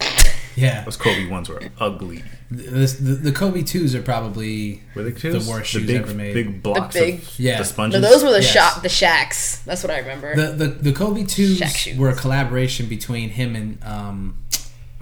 [0.56, 0.84] Yeah.
[0.84, 2.22] Those Kobe ones were ugly.
[2.50, 6.14] The, the, the Kobe 2s are probably Were they the worst The shoes big, ever
[6.14, 6.34] made.
[6.34, 7.58] Big blocks big- of Yeah.
[7.58, 8.00] the sponges.
[8.00, 8.52] No, those were the Yes.
[8.52, 9.64] shop, the Shaqs.
[9.64, 10.34] That's what I remember.
[10.36, 11.60] The, the the Kobe twos
[11.96, 14.38] were a collaboration between him and um,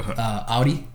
[0.00, 0.86] uh, Audi,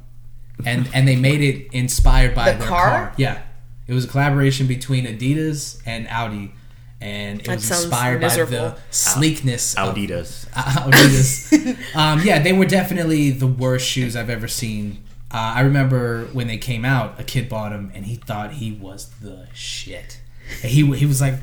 [0.65, 2.89] and and they made it inspired by The their car?
[2.89, 3.13] car?
[3.17, 3.41] Yeah,
[3.88, 6.54] it was a collaboration between Adidas and Audi,
[6.99, 10.47] and it That was sounds inspired by the sleekness of Adidas.
[10.49, 11.95] Adidas.
[11.95, 15.03] um, yeah, they were definitely the worst shoes I've ever seen.
[15.31, 18.71] Uh, I remember when they came out, a kid bought them and he thought he
[18.71, 20.21] was the shit.
[20.63, 21.36] And he he was like,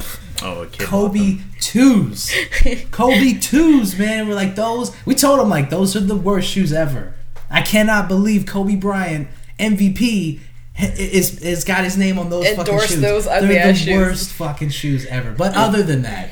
[0.42, 0.86] Oh, a kid.
[0.86, 2.32] Kobe twos,
[2.90, 4.26] Kobe twos, man.
[4.26, 4.96] We're like those.
[5.04, 7.14] We told him like those are the worst shoes ever.
[7.50, 9.28] I cannot believe Kobe Bryant
[9.60, 10.42] MVP ha-
[10.78, 13.00] is is got his name on those fucking shoes.
[13.00, 13.96] those They're ugly the ass shoes.
[13.96, 15.32] worst fucking shoes ever.
[15.32, 15.56] But mm.
[15.58, 16.30] other than that,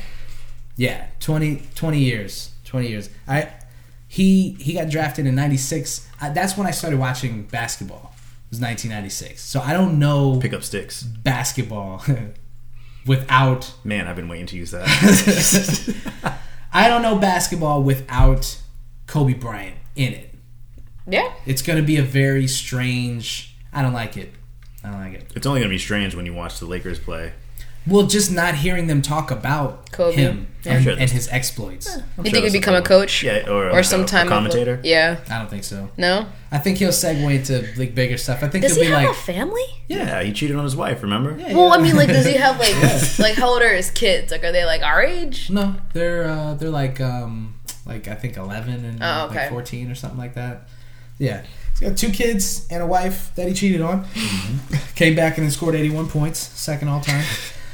[0.76, 3.08] yeah, 20, 20 years, twenty years.
[3.28, 3.48] I
[4.08, 6.08] he he got drafted in '96.
[6.32, 8.14] That's when I started watching basketball.
[8.46, 9.40] It was 1996.
[9.42, 11.02] So I don't know Pick up sticks.
[11.02, 12.04] basketball
[13.06, 16.36] without Man, I've been waiting to use that.
[16.72, 18.58] I don't know basketball without
[19.06, 20.34] Kobe Bryant in it.
[21.06, 23.51] yeah, It's going to be a very strange.
[23.72, 24.32] I don't like it.
[24.84, 25.26] I don't like it.
[25.36, 27.32] it's only gonna be strange when you watch the Lakers play.
[27.84, 30.14] Well, just not hearing them talk about Kobe.
[30.14, 30.74] him Yeah.
[30.74, 31.88] and, Sure, and his exploits.
[31.92, 33.24] I'm you sure think he'd become a coach?
[33.24, 34.78] Yeah, or, or a, some a time commentator.
[34.84, 35.90] yeah, I don't think so.
[35.96, 36.26] no.
[36.52, 38.42] I think he'll segue into like bigger stuff.
[38.44, 39.64] I think Does he'll he be have like, a family?
[39.88, 41.02] Yeah, he cheated on his wife.
[41.02, 41.36] Remember?
[41.36, 41.74] Yeah, Well, yeah.
[41.74, 44.30] I mean, like, does he have like, like, how old are his kids?
[44.30, 45.50] Like, are they like our age?
[45.50, 47.54] no, they're uh, they're like um
[47.86, 49.40] like I think eleven and Oh, okay.
[49.40, 50.68] like fourteen or something like that.
[51.18, 54.04] Yeah, he's got two kids and a wife that he cheated on.
[54.04, 54.94] Mm-hmm.
[54.94, 57.24] Came back and then scored eighty one points, second all time.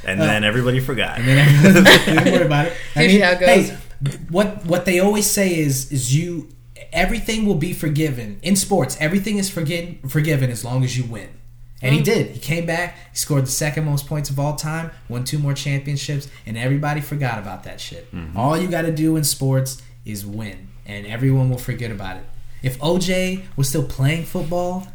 [0.05, 1.19] And Uh, then everybody forgot.
[1.19, 1.73] And then
[2.15, 2.73] don't worry about it.
[2.95, 3.69] I Usually how it goes.
[3.69, 3.77] Hey,
[4.29, 6.49] what what they always say is is you
[6.93, 8.97] everything will be forgiven in sports.
[8.99, 11.29] Everything is forgiven forgiven as long as you win.
[11.81, 11.97] And Mm.
[11.97, 12.31] he did.
[12.31, 12.95] He came back.
[13.11, 14.91] He scored the second most points of all time.
[15.07, 18.13] Won two more championships, and everybody forgot about that shit.
[18.13, 18.37] Mm-hmm.
[18.37, 22.23] All you got to do in sports is win, and everyone will forget about it.
[22.63, 24.87] If OJ was still playing football,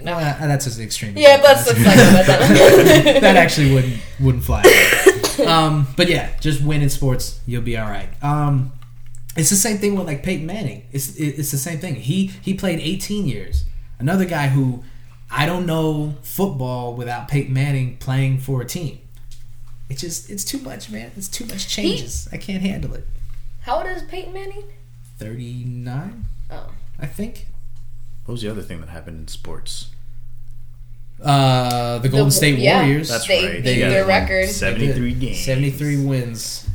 [0.00, 0.14] No.
[0.14, 1.16] uh, that's just extreme.
[1.16, 3.18] Yeah, that's that's like that.
[3.22, 4.62] that actually wouldn't wouldn't fly.
[5.46, 8.08] um, but yeah, just win in sports, you'll be all right.
[8.22, 8.72] Um,
[9.36, 10.84] it's the same thing with like Peyton Manning.
[10.92, 11.94] It's it's the same thing.
[11.96, 13.64] He he played 18 years.
[13.98, 14.84] Another guy who
[15.30, 18.98] I don't know football without Peyton Manning playing for a team.
[19.88, 21.10] It's just it's too much, man.
[21.16, 22.28] It's too much changes.
[22.32, 23.06] I can't handle it.
[23.62, 24.64] How old is Peyton Manning?
[25.18, 27.46] 39, Oh, I think.
[28.24, 29.88] What was the other thing that happened in sports?
[31.22, 32.80] Uh, the Golden The- State yeah.
[32.82, 33.08] Warriors.
[33.08, 33.62] That's They right.
[33.64, 34.48] beat He their record.
[34.48, 35.40] Seventy-three games.
[35.40, 36.66] 73 wins.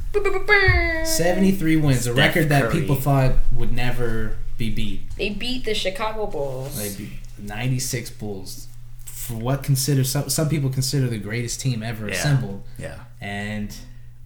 [1.04, 2.82] 73 wins, a Steph record that Curry.
[2.82, 5.02] people thought would never be beat.
[5.18, 6.76] They beat the Chicago Bulls.
[6.78, 8.68] They beat 96 Bulls
[9.06, 12.16] for what consider some some people consider the greatest team ever Yeah.
[12.16, 12.96] assembled, Yeah.
[13.22, 13.76] and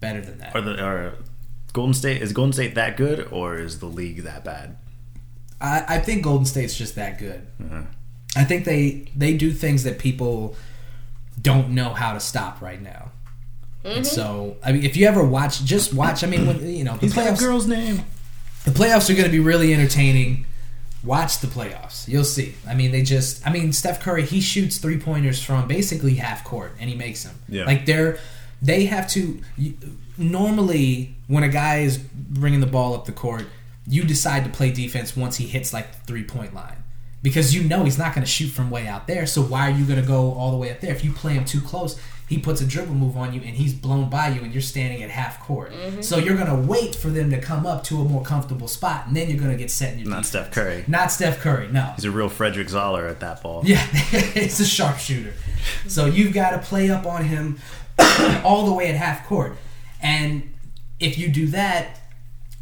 [0.00, 0.54] better than that.
[0.54, 1.14] Are the are
[1.72, 4.76] Golden State is Golden State that good or is the league that bad?
[5.62, 7.46] I, I think Golden State's just that good.
[7.62, 7.86] Mhm.
[8.36, 10.56] I think they they do things that people
[11.40, 13.12] don't know how to stop right now.
[13.84, 16.22] And so, I mean, if you ever watch, just watch.
[16.22, 17.40] I mean, when, you know, the playoffs.
[17.40, 18.04] girl's name.
[18.64, 20.46] the playoffs are going to be really entertaining.
[21.02, 22.06] Watch the playoffs.
[22.06, 22.54] You'll see.
[22.68, 23.44] I mean, they just.
[23.44, 24.24] I mean, Steph Curry.
[24.24, 27.34] He shoots three pointers from basically half court, and he makes them.
[27.48, 27.64] Yeah.
[27.64, 28.18] Like they're
[28.62, 29.40] they have to.
[30.16, 33.46] Normally, when a guy is bringing the ball up the court,
[33.86, 36.84] you decide to play defense once he hits like the three point line.
[37.22, 39.74] Because you know he's not going to shoot from way out there, so why are
[39.74, 40.92] you going to go all the way up there?
[40.92, 43.72] If you play him too close, he puts a dribble move on you and he's
[43.74, 45.72] blown by you, and you're standing at half court.
[45.72, 46.02] Mm-hmm.
[46.02, 49.06] So you're going to wait for them to come up to a more comfortable spot,
[49.06, 50.28] and then you're going to get set in your Not defense.
[50.28, 50.84] Steph Curry.
[50.88, 51.92] Not Steph Curry, no.
[51.94, 53.62] He's a real Frederick Zoller at that ball.
[53.64, 55.34] Yeah, it's a sharpshooter.
[55.86, 56.16] So mm-hmm.
[56.16, 57.60] you've got to play up on him
[58.44, 59.56] all the way at half court.
[60.00, 60.52] And
[60.98, 62.01] if you do that,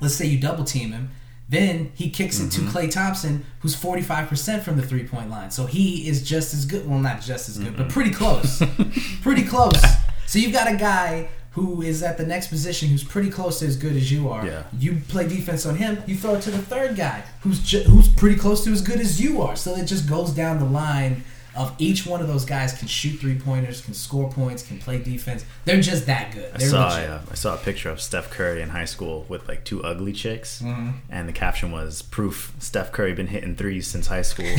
[0.01, 1.11] let's say you double team him,
[1.49, 2.77] then he kicks it to mm-hmm.
[2.77, 5.51] Klay Thompson, who's 45% from the three point line.
[5.51, 6.89] So he is just as good.
[6.89, 8.63] Well, not just as good, but pretty close.
[9.23, 9.83] pretty close.
[10.27, 13.67] So you've got a guy who is at the next position who's pretty close to
[13.67, 14.47] as good as you are.
[14.47, 14.63] Yeah.
[14.79, 16.01] You play defense on him.
[16.07, 19.01] You throw it to the third guy who's ju- who's pretty close to as good
[19.01, 19.57] as you are.
[19.57, 21.25] So it just goes down the line
[21.57, 24.99] of each one of those guys can shoot three pointers, can score points, can play
[24.99, 25.45] defense.
[25.65, 26.51] They're just that good.
[26.55, 27.11] I They're saw legit.
[27.11, 30.13] uh, I saw a picture of Steph Curry in high school with like two ugly
[30.13, 30.91] chicks, Mm-hmm.
[31.11, 34.47] and the caption was "Proof Steph Curry been hitting threes since high school."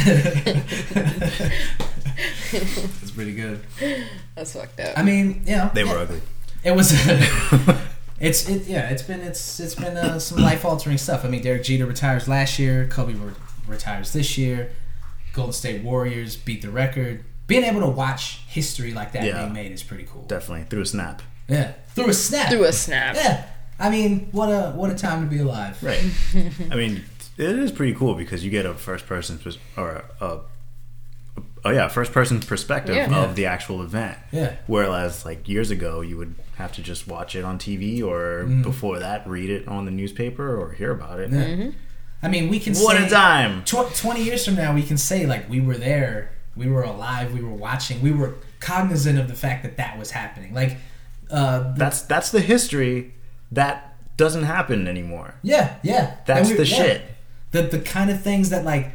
[2.53, 3.61] It's pretty good.
[4.35, 4.97] That's fucked up.
[4.97, 6.21] I mean, you know, they yeah, were ugly.
[6.63, 6.91] It was.
[8.19, 8.89] it's it yeah.
[8.89, 11.23] It's been it's it's been uh, some life altering stuff.
[11.25, 12.87] I mean, Derek Jeter retires last year.
[12.91, 13.33] Kobe re-
[13.67, 14.71] retires this year.
[15.33, 17.23] Golden State Warriors beat the record.
[17.47, 19.41] Being able to watch history like that Yeah.
[19.41, 20.23] being made is pretty cool.
[20.23, 21.21] Definitely through a snap.
[21.47, 22.49] Yeah, through a snap.
[22.49, 23.15] Through a snap.
[23.15, 23.45] yeah.
[23.79, 25.77] I mean, what a what a time to be alive.
[25.83, 26.03] Right.
[26.71, 27.03] I mean,
[27.37, 30.39] it is pretty cool because you get a first person pers- or a, a
[31.65, 33.23] oh yeah, first person perspective Yeah.
[33.23, 34.17] of the actual event.
[34.31, 34.55] Yeah.
[34.67, 38.99] Whereas like years ago, you would have to just watch it on TV or before
[38.99, 41.31] that, read it on the newspaper or hear about it.
[41.31, 41.69] Mm-hmm.
[42.23, 43.63] I mean, we can What say a time!
[43.63, 47.33] tw- 20 years from now, we can say, like, we were there, we were alive,
[47.33, 50.53] we were watching, we were cognizant of the fact that that was happening.
[50.53, 50.77] Like,
[51.31, 53.13] uh, That's that's the history
[53.51, 55.35] that doesn't happen anymore.
[55.41, 56.17] yeah, yeah.
[56.25, 56.75] That's we- the yeah.
[56.77, 57.01] shit.
[57.51, 58.91] The, the kind of things that, like,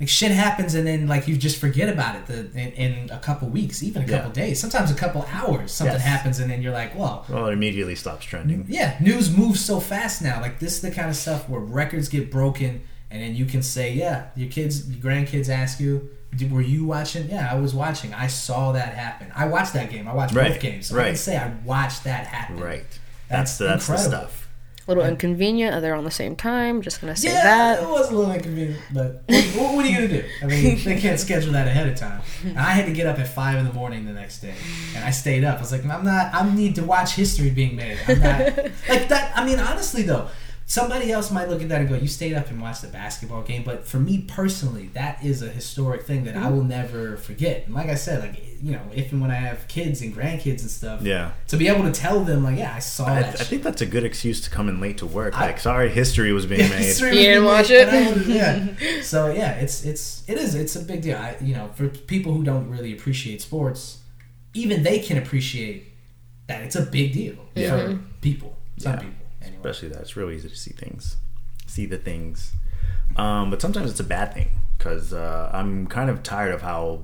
[0.00, 3.18] like shit happens and then like you just forget about it the, in, in a
[3.18, 4.18] couple weeks even a Yeah.
[4.18, 6.04] couple days sometimes a couple hours something Yes.
[6.04, 8.64] happens and then you're like well Well, it immediately stops trending.
[8.68, 12.08] yeah news moves so fast now like this is the kind of stuff where records
[12.08, 16.10] get broken and then you can say yeah your kids your grandkids ask you
[16.50, 20.06] were you watching yeah i was watching i saw that happen i watched that game
[20.06, 22.84] i watched both games so i can say i watched that happen Right.
[23.30, 24.47] That's That's the, that's the stuff.
[24.88, 25.82] A little inconvenient.
[25.82, 26.80] They're on the same time.
[26.80, 27.82] Just gonna say yeah, that.
[27.82, 30.24] it was a little inconvenient, but what, what are you gonna do?
[30.42, 32.22] I mean, they can't schedule that ahead of time.
[32.42, 34.54] And I had to get up at five in the morning the next day,
[34.96, 35.58] and I stayed up.
[35.58, 36.34] I was like, I'm not.
[36.34, 37.98] I need to watch history being made.
[38.08, 38.38] I'm not
[38.88, 39.32] like that.
[39.36, 40.28] I mean, honestly though,
[40.68, 43.42] somebody else might look at that and go, "You stayed up and watched the basketball
[43.42, 46.56] game." But for me personally, that is a historic thing that I mm-hmm.
[46.56, 47.64] will never forget.
[47.66, 50.60] And like I said, like you know, if and when I have kids and grandkids
[50.62, 51.32] and stuff, Yeah.
[51.48, 53.38] to be able to tell them, like, yeah, I saw I, I that.
[53.38, 53.46] shit.
[53.46, 55.38] think that's a good excuse to come in late to work.
[55.38, 56.80] I- Like, sorry, history was being made.
[56.80, 57.88] History You didn't watch it?
[57.88, 58.66] and yeah.
[59.02, 61.16] So yeah, it's it's it is it's a big deal.
[61.16, 63.98] I, you know, for people who don't really appreciate sports,
[64.54, 65.84] even they can appreciate
[66.48, 67.70] that it's a big deal Yeah.
[67.70, 68.02] for mm-hmm.
[68.20, 68.56] people.
[68.78, 68.98] Some Yeah.
[68.98, 69.17] people, anyway.
[69.60, 71.16] Especially that it's real easy to see things,
[71.66, 72.52] see the things.
[73.16, 77.00] Um, but sometimes it's a bad thing because uh, I'm kind of tired of how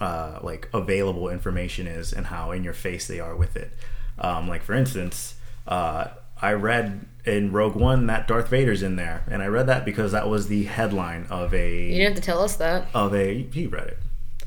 [0.00, 3.72] uh, like available information is and how in your face they are with it.
[4.18, 5.36] Um, like for instance,
[5.66, 6.08] uh,
[6.42, 10.12] I read in Rogue One that Darth Vader's in there, and I read that because
[10.12, 11.84] that was the headline of a.
[11.86, 12.88] You didn't have to tell us that.
[12.92, 13.44] of a.
[13.44, 13.98] He read it.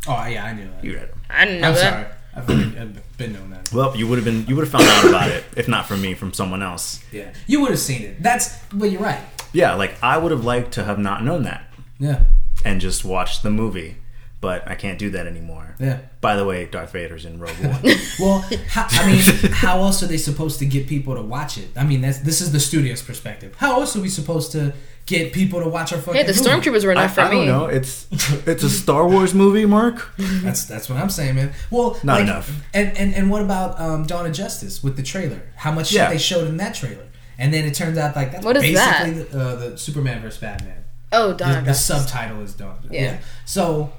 [0.07, 0.83] Oh yeah, I knew that.
[0.83, 1.15] You read it.
[1.29, 1.81] I didn't know I'm that.
[1.93, 2.16] sorry.
[2.37, 3.71] I've been, I've been knowing that.
[3.73, 4.45] Well, you would have been.
[4.47, 7.03] You would have found out about it if not from me, from someone else.
[7.11, 8.21] Yeah, you would have seen it.
[8.21, 9.19] That's but you're right.
[9.53, 11.63] Yeah, like I would have liked to have not known that.
[11.99, 12.23] Yeah,
[12.63, 13.97] and just watch the movie.
[14.39, 15.75] But I can't do that anymore.
[15.79, 15.97] yeah.
[16.21, 17.81] By the way, Darth Vader's in Rogue One.
[18.19, 21.69] Well, how, I mean, how else are they supposed to get people to watch it?
[21.75, 23.55] I mean, that's this is the studio's perspective.
[23.57, 24.73] How else are we supposed to
[25.07, 26.21] get people to watch our fucking?
[26.21, 26.69] Hey, the movie?
[26.69, 27.35] stormtroopers were I, enough for I me.
[27.37, 27.65] don't know.
[27.65, 28.05] It's
[28.45, 30.13] it's a Star Wars movie, Mark.
[30.17, 31.53] That's that's what I'm saying, man.
[31.71, 32.51] Well, Not like, enough.
[32.73, 35.41] And, and and what about um, Dawn of Justice with the trailer?
[35.55, 36.09] How much shit Yeah.
[36.11, 37.05] they showed in that trailer?
[37.39, 40.39] And then it turns out like that's What is basically The, uh, the Superman versus
[40.39, 40.83] Batman.
[41.11, 41.85] Oh, The, Dawn of the Justice.
[41.85, 42.77] subtitle is Dawn.
[42.91, 43.01] Yeah.
[43.01, 43.17] Yeah.
[43.45, 43.93] So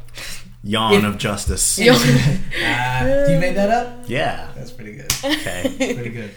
[0.65, 1.79] Yawn If- of Justice.
[1.79, 4.05] Yo- uh, you made that up.
[4.09, 4.51] Yeah.
[4.57, 5.13] That's pretty good.
[5.25, 5.75] Okay.
[5.95, 6.31] Pretty good.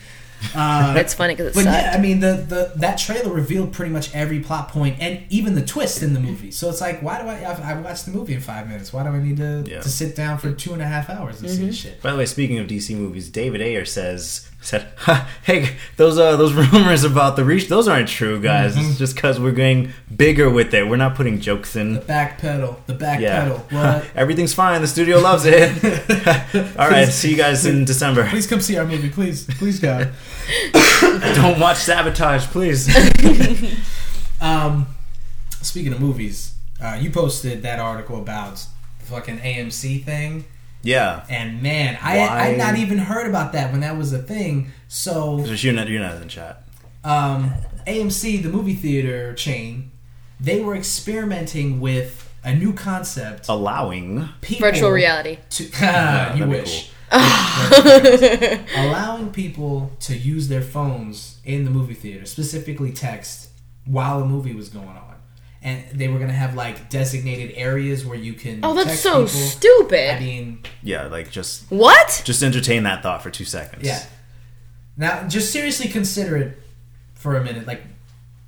[0.56, 1.84] Uh, It's funny because it's But sucked.
[1.86, 5.56] yeah, I mean the, the that trailer revealed pretty much every plot point and even
[5.56, 6.52] the twist in the movie.
[6.52, 7.50] So it's like, why do I?
[7.50, 8.92] I've, I watched the movie in five minutes.
[8.94, 9.82] Why do I need to, Yeah.
[9.82, 12.02] to sit down for two and a half hours and see this shit?
[12.02, 16.36] By the way, speaking of DC movies, David Ayer says said, ha, "Hey, those uh
[16.38, 18.76] those rumors about the reach, those aren't true, guys.
[18.76, 18.90] Mm-hmm.
[18.92, 20.88] It's just because we're getting bigger with it.
[20.88, 23.58] We're not putting jokes in." The back pedal, the back Yeah, pedal.
[23.72, 24.06] What?
[24.16, 24.82] everything's fine.
[24.82, 25.72] The studio loves it.
[26.78, 28.28] All right, see you guys in December.
[28.30, 30.12] Please come see our movie, please, please, God.
[31.36, 32.88] Don't watch Sabotage, please.
[34.40, 34.88] Um,
[35.62, 38.66] speaking of movies, uh, you posted that article about
[39.00, 40.46] the fucking AMC thing,
[40.84, 41.26] yeah.
[41.30, 42.28] and man, I Why?
[42.50, 44.72] I'd not even heard about that when that was a thing.
[44.88, 46.64] So Just you're not you're not in the chat.
[47.04, 47.54] um,
[47.88, 49.92] AMC, the movie theater chain,
[50.40, 53.48] they were experimenting with a new concept.
[53.50, 55.38] Allowing People Virtual reality.
[55.52, 56.92] To, Yeah, you that'd be wish.
[58.76, 63.50] Allowing people to use their phones in the movie theater, specifically text,
[63.86, 65.16] while a movie was going on.
[65.64, 68.62] And they were going to have like designated areas where you can.
[68.64, 69.28] Oh, that's text so people.
[69.28, 70.16] stupid.
[70.16, 72.22] I mean, Yeah, like just what?
[72.26, 73.84] just entertain that thought for two seconds.
[73.86, 74.02] yeah.
[74.98, 76.58] Now, just seriously consider it
[77.14, 77.66] for a minute.
[77.68, 77.84] Like,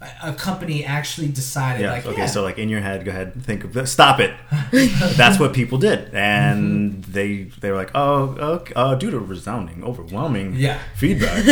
[0.02, 1.92] a- a company actually decided, Yeah.
[1.92, 2.18] like, okay.
[2.22, 3.92] yeah, So like in your head, go ahead and think of this.
[3.92, 4.34] Stop it.
[5.16, 7.12] That's what people did, and Mm-hmm.
[7.14, 10.80] they they were like, oh, okay, uh, due to resounding, overwhelming Yeah.
[10.96, 11.38] feedback.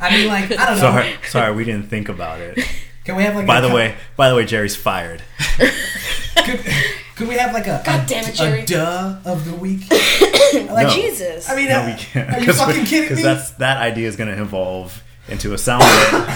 [0.00, 0.76] I mean, like, I don't know.
[0.76, 2.58] sorry, sorry, we didn't think about it.
[3.04, 3.46] Can we have like?
[3.46, 5.22] By a the co- way, by the way, Jerry's fired.
[5.58, 6.60] could,
[7.16, 8.60] could we have like a God a, damn it, Jerry.
[8.62, 9.82] a duh of the week?
[10.52, 10.90] Like No.
[10.94, 11.48] Jesus.
[11.48, 12.30] I mean, No, uh, we can't.
[12.30, 13.22] are you fucking kidding Because me?
[13.22, 16.30] that's that idea is going to evolve into a sound bit,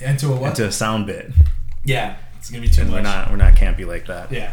[0.08, 0.50] Into a what?
[0.50, 1.30] into a sound bit,
[1.84, 2.98] yeah, it's gonna be too and much.
[2.98, 4.32] we're not we're not campy like that.
[4.32, 4.52] Yeah.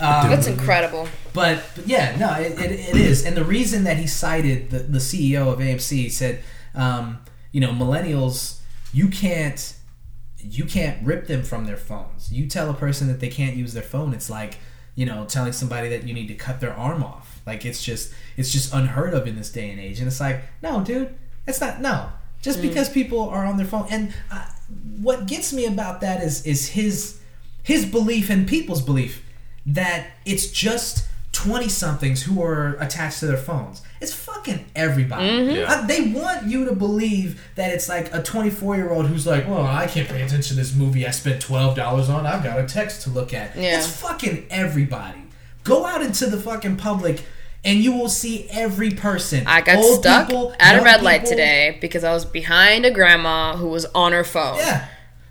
[0.00, 1.08] Um, That's incredible.
[1.32, 3.24] But, but yeah, no, it, it, it is.
[3.24, 6.42] And the reason that he cited the, the CEO of AMC said,
[6.74, 7.18] um,
[7.52, 8.58] you know, millennials,
[8.92, 9.74] you can't
[10.44, 12.32] you can't rip them from their phones.
[12.32, 14.58] You tell a person that they can't use their phone, it's like,
[14.94, 17.40] you know, telling somebody that you need to cut their arm off.
[17.46, 19.98] Like it's just it's just unheard of in this day and age.
[19.98, 21.14] And it's like, no, dude,
[21.46, 22.10] it's not no.
[22.42, 24.44] Just because people are on their phone and uh,
[24.98, 27.20] what gets me about that is is his
[27.62, 29.24] his belief and people's belief
[29.64, 33.82] that it's just 20 somethings who are attached to their phones.
[34.00, 35.54] It's fucking everybody.
[35.54, 35.72] Yeah.
[35.72, 39.46] Uh, they want you to believe that it's like a 24 year old who's like,
[39.48, 42.26] well, I can't pay attention to this movie I spent $12 on.
[42.26, 43.56] I've got a text to look at.
[43.56, 43.78] Yeah.
[43.78, 45.22] It's fucking everybody.
[45.62, 47.22] Go out into the fucking public
[47.64, 49.46] and you will see every person.
[49.46, 52.84] I got Old stuck people, at a young red light today because I was behind
[52.84, 54.58] a grandma who was on her phone.
[54.58, 54.86] Yeah.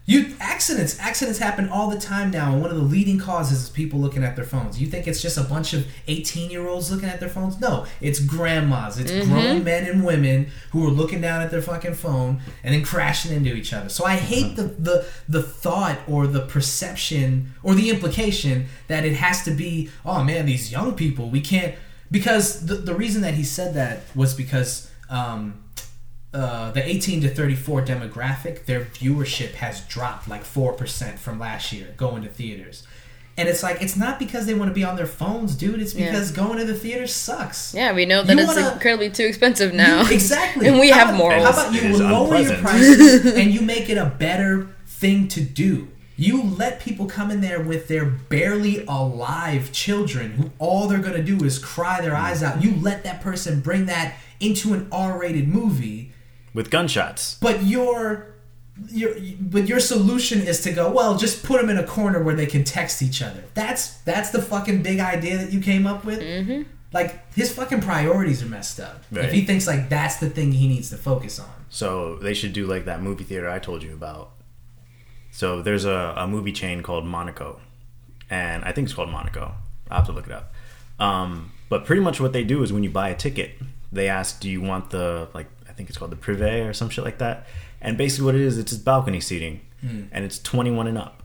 [0.05, 3.69] You accidents accidents happen all the time now, and one of the leading causes is
[3.69, 4.81] people looking at their phones.
[4.81, 7.57] You think it's just a bunch of eighteen year olds looking at their phones?
[7.61, 9.31] No, it's grandmas, it's Mm-hmm.
[9.31, 13.31] grown men and women who are looking down at their fucking phone and then crashing
[13.31, 13.87] into each other.
[13.87, 19.13] So I hate the the the thought or the perception or the implication that it
[19.13, 21.75] has to be, oh man, these young people, we can't
[22.11, 25.62] because the the reason that he said that was because um
[26.33, 31.93] uh, the 18 to 34 demographic, their viewership has dropped like 4% from last year
[31.97, 32.83] going to theaters.
[33.35, 35.79] And it's like, it's not because they want to be on their phones, dude.
[35.81, 36.11] It's Yeah.
[36.11, 37.73] because going to the theater sucks.
[37.73, 40.03] Yeah, we know that You it's wanna- incredibly too expensive now.
[40.03, 40.67] You- exactly.
[40.69, 41.43] and we How have about- morals.
[41.43, 45.41] How about you is lower your prices and you make it a better thing to
[45.41, 45.87] do?
[46.15, 51.15] You let people come in there with their barely alive children who all they're going
[51.17, 52.63] to do is cry their eyes out.
[52.63, 56.11] You let that person bring that into an R rated movie
[56.53, 57.37] With gunshots.
[57.41, 58.27] but your
[58.89, 62.33] your but your solution is to go well just put them in a corner where
[62.35, 66.03] they can text each other that's that's the fucking big idea that you came up
[66.03, 66.63] with mm-hmm.
[66.91, 69.25] like his fucking priorities are messed up Right.
[69.25, 72.53] if he thinks like that's the thing he needs to focus on So they should
[72.53, 74.31] do like that movie theater I told you about.
[75.31, 77.59] So there's a, a movie chain called Monaco,
[78.29, 79.55] and I think it's called Monaco.
[79.89, 80.53] I'll have to look it up.
[80.99, 83.51] Um, but pretty much what they do is when you buy a ticket,
[83.91, 86.89] they ask, "Do you want the like I think it's called the privé or some
[86.89, 87.47] shit like that?"
[87.81, 91.23] And basically what it is, it's just balcony seating, and it's 21 and up.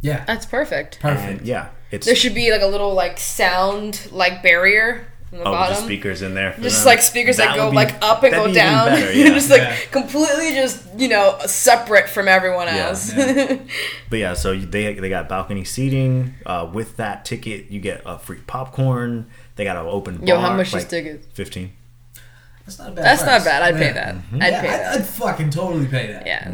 [0.00, 0.98] yeah That's perfect.
[1.00, 5.38] perfect And yeah, it's There should be like a little like sound like barrier on
[5.40, 5.74] the oh, bottom.
[5.74, 6.54] just speakers in there.
[6.60, 6.86] Just them.
[6.86, 8.86] like speakers that, That go be- like up and go be even down.
[8.88, 9.28] better, yeah.
[9.34, 9.76] just like Yeah.
[9.90, 12.86] completely just, you know, separate from everyone Yeah.
[12.88, 13.12] else.
[14.08, 16.34] But yeah, so they they got balcony seating.
[16.46, 19.26] Uh, with that ticket, you get a free popcorn.
[19.56, 20.28] They got an open bar.
[20.28, 21.26] Yo, how much like is tickets?
[21.34, 21.72] Fifteen.
[22.66, 23.62] That's not a bad That's not bad.
[23.62, 24.14] I'd pay that.
[24.16, 24.42] Mm-hmm.
[24.42, 24.98] I'd yeah, pay I'd, that.
[24.98, 26.50] I'd fucking totally pay that yeah.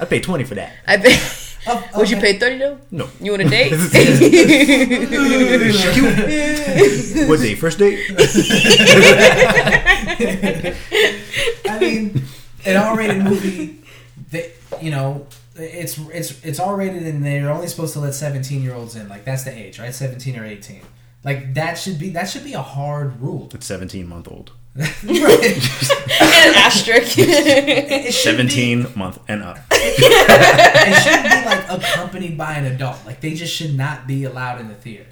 [0.00, 0.72] I'd pay twenty for that.
[0.86, 1.18] I pay.
[1.66, 2.78] Oh, Would you pay thirty though?
[2.90, 3.10] No.
[3.20, 3.72] You want a date?
[7.28, 7.54] what day?
[7.56, 8.10] First date?
[11.66, 12.22] I mean,
[12.64, 13.82] an R-rated movie,
[14.30, 19.10] they, you know, it's it's it's R-rated and they're only supposed to let 17-year-olds in.
[19.10, 19.94] Like that's the age, right?
[19.94, 20.80] 17 or 18.
[21.24, 23.50] Like that should be that should be a hard rule.
[23.52, 24.52] It's seventeen month old.
[24.76, 24.90] Right.
[26.20, 27.16] and an asterisk.
[27.18, 29.58] It should be- Seventeen month and up.
[29.70, 33.04] it should be like accompanied by an adult.
[33.04, 35.06] Like they just should not be allowed in the theater.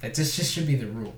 [0.00, 1.14] That just just should be the rule.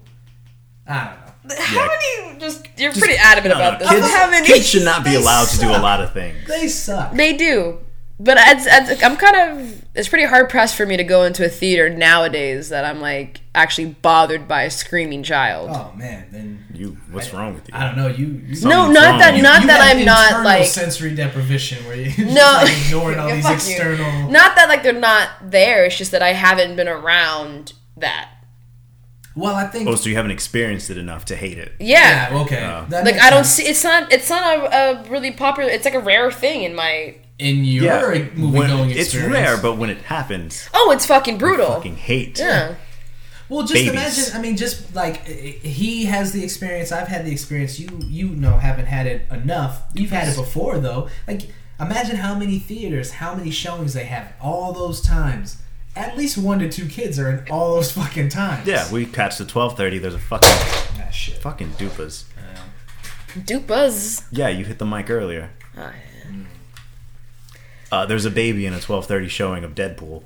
[0.87, 1.05] I
[1.45, 1.55] don't know.
[1.65, 2.39] How many?
[2.41, 3.89] Just you're pretty adamant No, no, about this.
[3.91, 4.47] kids, How many?
[4.47, 6.37] kids should not be They allowed to do a lot of things.
[6.49, 7.13] They suck.
[7.13, 7.79] They do,
[8.23, 9.85] but it's, it's, I'm kind of.
[9.95, 13.41] It's pretty hard pressed for me to go into a theater nowadays that I'm like
[13.55, 15.71] actually bothered by a screaming child.
[15.73, 17.75] Oh man, then You, what's wrong with you?
[17.75, 18.07] I don't know.
[18.07, 19.19] You, you no, not wrong.
[19.19, 19.37] that.
[19.37, 20.67] You- not you that have I'm not like.
[20.67, 22.35] sensory deprivation where you No.
[22.35, 23.73] no like ignoring all these fuck you.
[23.75, 24.31] external.
[24.31, 25.87] Not that like they're not there.
[25.87, 28.31] It's just that I haven't been around that.
[29.37, 31.73] Well, I think Oh, so you haven't experienced it enough to hate it.
[31.81, 32.33] Yeah.
[32.35, 32.63] yeah, okay.
[32.63, 33.49] Uh, Like I don't sense.
[33.49, 33.63] see.
[33.67, 34.13] It's not.
[34.13, 35.71] It's not a, a really popular.
[35.71, 37.17] It's like a rare thing in my.
[37.41, 41.73] In your movie when- going it's rare, but when it happens, Oh, it's fucking brutal.
[41.75, 42.39] fucking hate.
[42.39, 42.75] yeah.
[43.49, 43.91] Well, just babies.
[43.91, 44.25] imagine.
[44.37, 47.81] I mean, just like i- i- he has the experience, I've had the experience.
[47.81, 49.83] You, you know, haven't had it enough.
[49.95, 51.09] You've had it before, though.
[51.27, 51.43] Like,
[51.81, 54.33] imagine how many theaters, how many showings they have.
[54.41, 55.57] All those times,
[55.97, 58.69] at least one to two kids are in all those fucking times.
[58.69, 59.99] Yeah, we catch the twelve thirty.
[59.99, 60.49] There's a fucking
[60.99, 61.39] That shit.
[61.43, 62.23] fucking dupas.
[63.37, 64.25] Dupas.
[64.31, 65.51] Yeah, you hit the mic earlier.
[65.77, 65.93] Oh, yeah.
[67.93, 70.23] Uh, there's a baby in a twelve thirty showing of Deadpool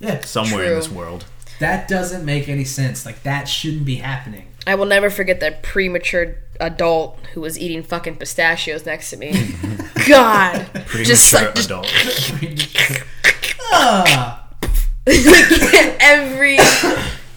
[0.00, 0.76] Yeah, somewhere in True.
[0.76, 1.24] this world.
[1.60, 3.06] that doesn't make any sense.
[3.06, 4.46] Like, that shouldn't be happening.
[4.66, 9.32] I will never forget that premature adult who was eating fucking pistachios next to me.
[10.08, 11.86] God, Premature just like just adult.
[13.72, 14.48] ah,
[15.06, 16.58] every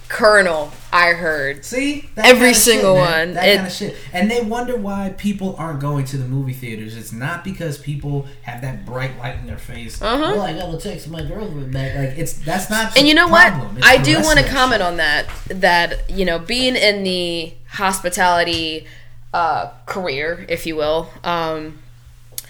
[0.07, 1.63] kernel I heard.
[1.63, 3.33] see, that Every kinda single shit, one.
[3.35, 3.95] That It- kind of shit.
[4.13, 6.95] And they wonder why people aren't going to the movie theaters.
[6.97, 10.01] It's not because people have that bright light in their face.
[10.01, 10.17] Uh-huh.
[10.35, 11.95] Well, I gotta text my girlfriend back.
[11.95, 12.97] Like it's that's not.
[12.97, 13.75] And you know problem.
[13.75, 13.77] what?
[13.77, 15.25] It's I do want to comment on that.
[15.49, 18.85] That you know, being in the hospitality
[19.33, 21.79] uh, career, if you will, um,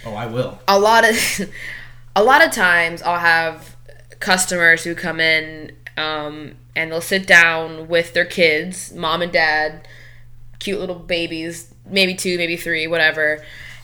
[0.06, 0.60] Oh, I will.
[0.68, 1.16] a lot of
[2.16, 3.76] a lot of times I'll have
[4.20, 9.88] customers who come in um, and they'll sit down with their kids, mom and dad,
[10.60, 13.44] cute little babies, maybe two, maybe three, whatever,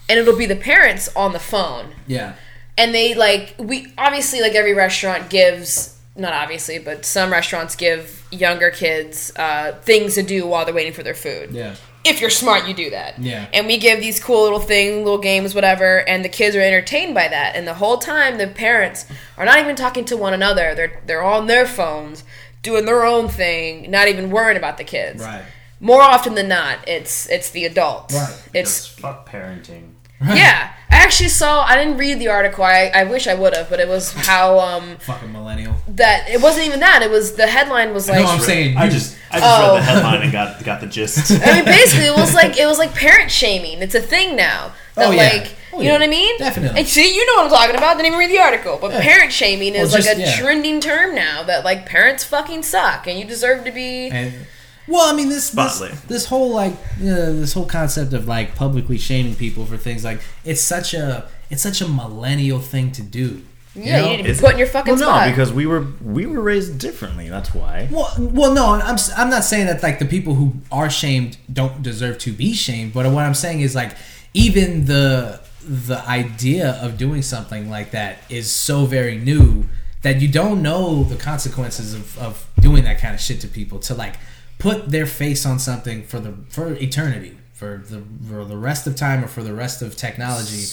[0.09, 2.33] and it'll be the parents on the phone Yeah.
[2.77, 8.25] and they like we obviously like every restaurant gives not obviously but some restaurants give
[8.31, 11.75] younger kids uh, things to do while they're waiting for their food Yeah.
[12.03, 13.45] if you're smart you do that Yeah.
[13.53, 17.13] and we give these cool little thing little games whatever and the kids are entertained
[17.15, 19.05] by that and the whole time the parents
[19.37, 22.23] are not even talking to one another they're they're on their phones
[22.63, 25.43] doing their own thing not even worrying about the kids Right.
[25.79, 28.41] more often than not it's it's the adult Right.
[28.53, 29.92] it's fuck parenting.
[30.27, 31.63] Yeah, I actually saw.
[31.63, 32.63] I didn't read the article.
[32.63, 35.75] I, I wish I would have, but it was how um Fucking millennial.
[35.89, 37.01] that it wasn't even that.
[37.01, 38.23] It was the headline was like.
[38.23, 38.77] what I'm saying.
[38.77, 39.73] I just I just Oh.
[39.73, 41.31] read the headline and got got the gist.
[41.43, 43.81] I mean, basically, it was like it was like parent shaming.
[43.81, 44.73] It's a thing now.
[44.95, 45.23] That Oh, yeah.
[45.23, 45.93] like Oh, you yeah.
[45.93, 46.37] know what I mean?
[46.37, 46.77] Definitely.
[46.79, 47.97] And see, you know what I'm talking about.
[47.97, 48.77] Didn't even read the article.
[48.79, 49.01] But Yeah.
[49.01, 50.35] parent shaming is Well, like a yeah.
[50.37, 51.41] trending term now.
[51.41, 54.09] That like parents fucking suck, and you deserve to be.
[54.09, 54.45] And
[54.87, 56.07] well, I mean this this, Spotlight.
[56.07, 60.21] this whole like uh, this whole concept of like publicly shaming people for things like
[60.43, 63.43] it's such a it's such a millennial thing to do.
[63.75, 64.11] you yeah, know?
[64.11, 65.25] you need to be put in your fucking well, spot.
[65.27, 67.29] no, because we were we were raised differently.
[67.29, 67.87] That's why.
[67.91, 71.81] Well, well, no, I'm I'm not saying that like the people who are shamed don't
[71.81, 73.95] deserve to be shamed, but what I'm saying is like
[74.33, 79.65] even the the idea of doing something like that is so very new
[80.01, 83.79] that you don't know the consequences of, of doing that kind of shit to people
[83.79, 84.15] to like
[84.63, 88.95] put their face on something for the for eternity for the for the rest of
[88.95, 90.63] time or for the rest of technology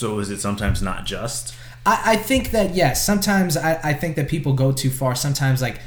[0.00, 1.54] So is it sometimes not just?
[1.86, 3.06] I, I think that yes.
[3.06, 5.14] Sometimes I, I think that people go too far.
[5.14, 5.78] Sometimes like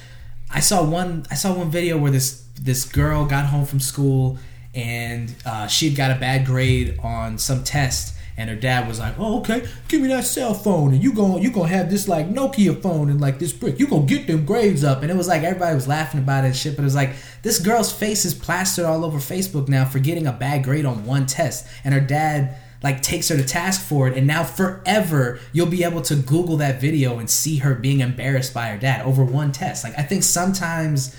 [0.49, 4.37] I saw one I saw one video where this this girl got home from school
[4.73, 8.99] and uh, she had got a bad grade on some test and her dad was
[8.99, 12.07] like, "Oh, okay, give me that cell phone and you going you gonna have this
[12.07, 13.77] like Nokia phone and like this brick.
[13.77, 16.47] You gonna get them grades up." And it was like everybody was laughing about it
[16.47, 17.11] and shit, but it was like
[17.43, 21.05] this girl's face is plastered all over Facebook now for getting a bad grade on
[21.05, 24.17] one test, and her dad like takes her to task for it.
[24.17, 28.53] And now forever you'll be able to google that video and see her being embarrassed
[28.53, 29.83] by her dad over one test.
[29.83, 31.13] Like i think sometimes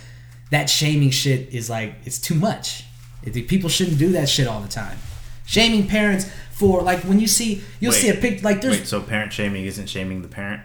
[0.51, 2.85] that shaming shit is like it's too much.
[3.25, 4.97] People shouldn't do that shit all the time.
[5.47, 6.31] Shaming parents
[6.61, 7.51] for like when you see
[7.81, 8.01] you'll Wait.
[8.03, 10.61] see a pic like there's Wait, so parent shaming isn't shaming the parent?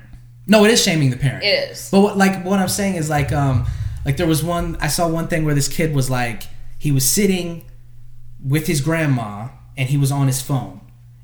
[0.47, 1.43] no, it is shaming the parent.
[1.43, 1.89] It is.
[1.91, 3.65] But what, like what I'm saying is like um
[4.05, 6.43] like there was one I saw one thing where this kid was like
[6.85, 7.47] he was sitting
[8.43, 10.81] with his grandma and he was on his phone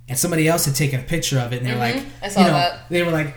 [0.09, 2.25] and somebody else had taken a picture of it and they're like Mm-hmm.
[2.25, 2.89] I saw you know that.
[2.89, 3.35] they were like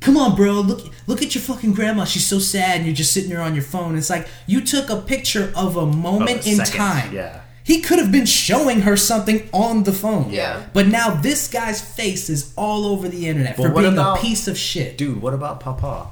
[0.00, 3.12] come on bro look look at your fucking grandma she's so sad and you're just
[3.12, 6.46] sitting there on your phone it's like you took a picture of a moment Of
[6.46, 7.41] a in second, time yeah.
[7.64, 10.62] He could have been showing her something on the phone Yeah.
[10.72, 14.18] but now this guy's face is all over the internet Well, for what being about-
[14.18, 16.06] a piece of shit Dude, what about Papa?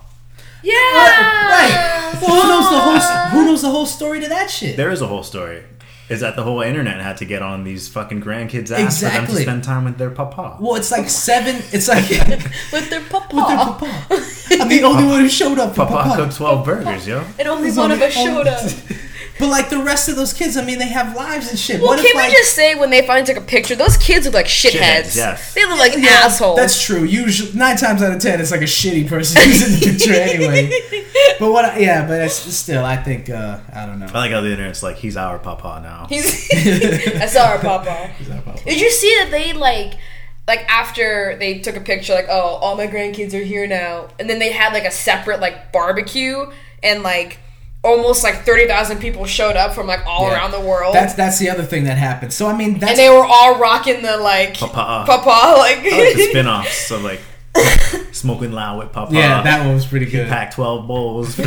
[0.63, 0.75] Yeah.
[0.75, 2.19] Right.
[2.21, 4.77] Well, who knows the whole who knows the whole story to that shit?
[4.77, 5.63] There is a whole story.
[6.11, 9.27] Is that the whole internet had to get on these fucking grandkids' ass for them
[9.27, 10.57] to spend time with their papa?
[10.61, 11.63] well, it's like seven.
[11.73, 13.35] It's like with With their papa.
[13.37, 14.61] With their papa.
[14.63, 16.17] I'm the only one who showed up for Papa, papa.
[16.17, 17.25] cooked twelve burgers, yo.
[17.39, 18.61] And only It's one only- of us showed up.
[19.41, 21.81] But like the rest of those kids, I mean, they have lives and shit.
[21.81, 23.97] Well, what can if we like just say when they finally took a picture, those
[23.97, 24.73] kids look like shitheads.
[24.81, 25.55] Shitheads, yes.
[25.55, 26.57] They look like Yeah, assholes.
[26.59, 27.05] That's true.
[27.05, 30.13] Usually, nine times out of ten, it's like a shitty person who's in the picture
[30.15, 30.71] anyway.
[31.41, 31.65] But what?
[31.65, 34.07] I- Yeah, but it's still, I think, uh, I don't know.
[34.07, 36.07] I like how the internet's like he's our papa now.
[36.09, 38.11] He's, I saw our papa.
[38.67, 39.95] Did you see that they like,
[40.47, 44.29] like after they took a picture, like, oh, all my grandkids are here now, and
[44.29, 46.45] then they had like a separate like barbecue
[46.83, 47.39] and like
[47.83, 50.35] almost like thirty thousand people showed up from like all Yeah.
[50.35, 50.95] around the world.
[50.95, 52.33] That's that's the other thing that happened.
[52.33, 55.05] So I mean, that's and they were all rocking the like Papa.
[55.07, 56.87] papa like I like the spin-offs.
[56.87, 57.21] So like
[58.13, 59.13] smoking loud with Papa.
[59.15, 60.29] yeah, that one was pretty good.
[60.29, 61.35] pack twelve bowls.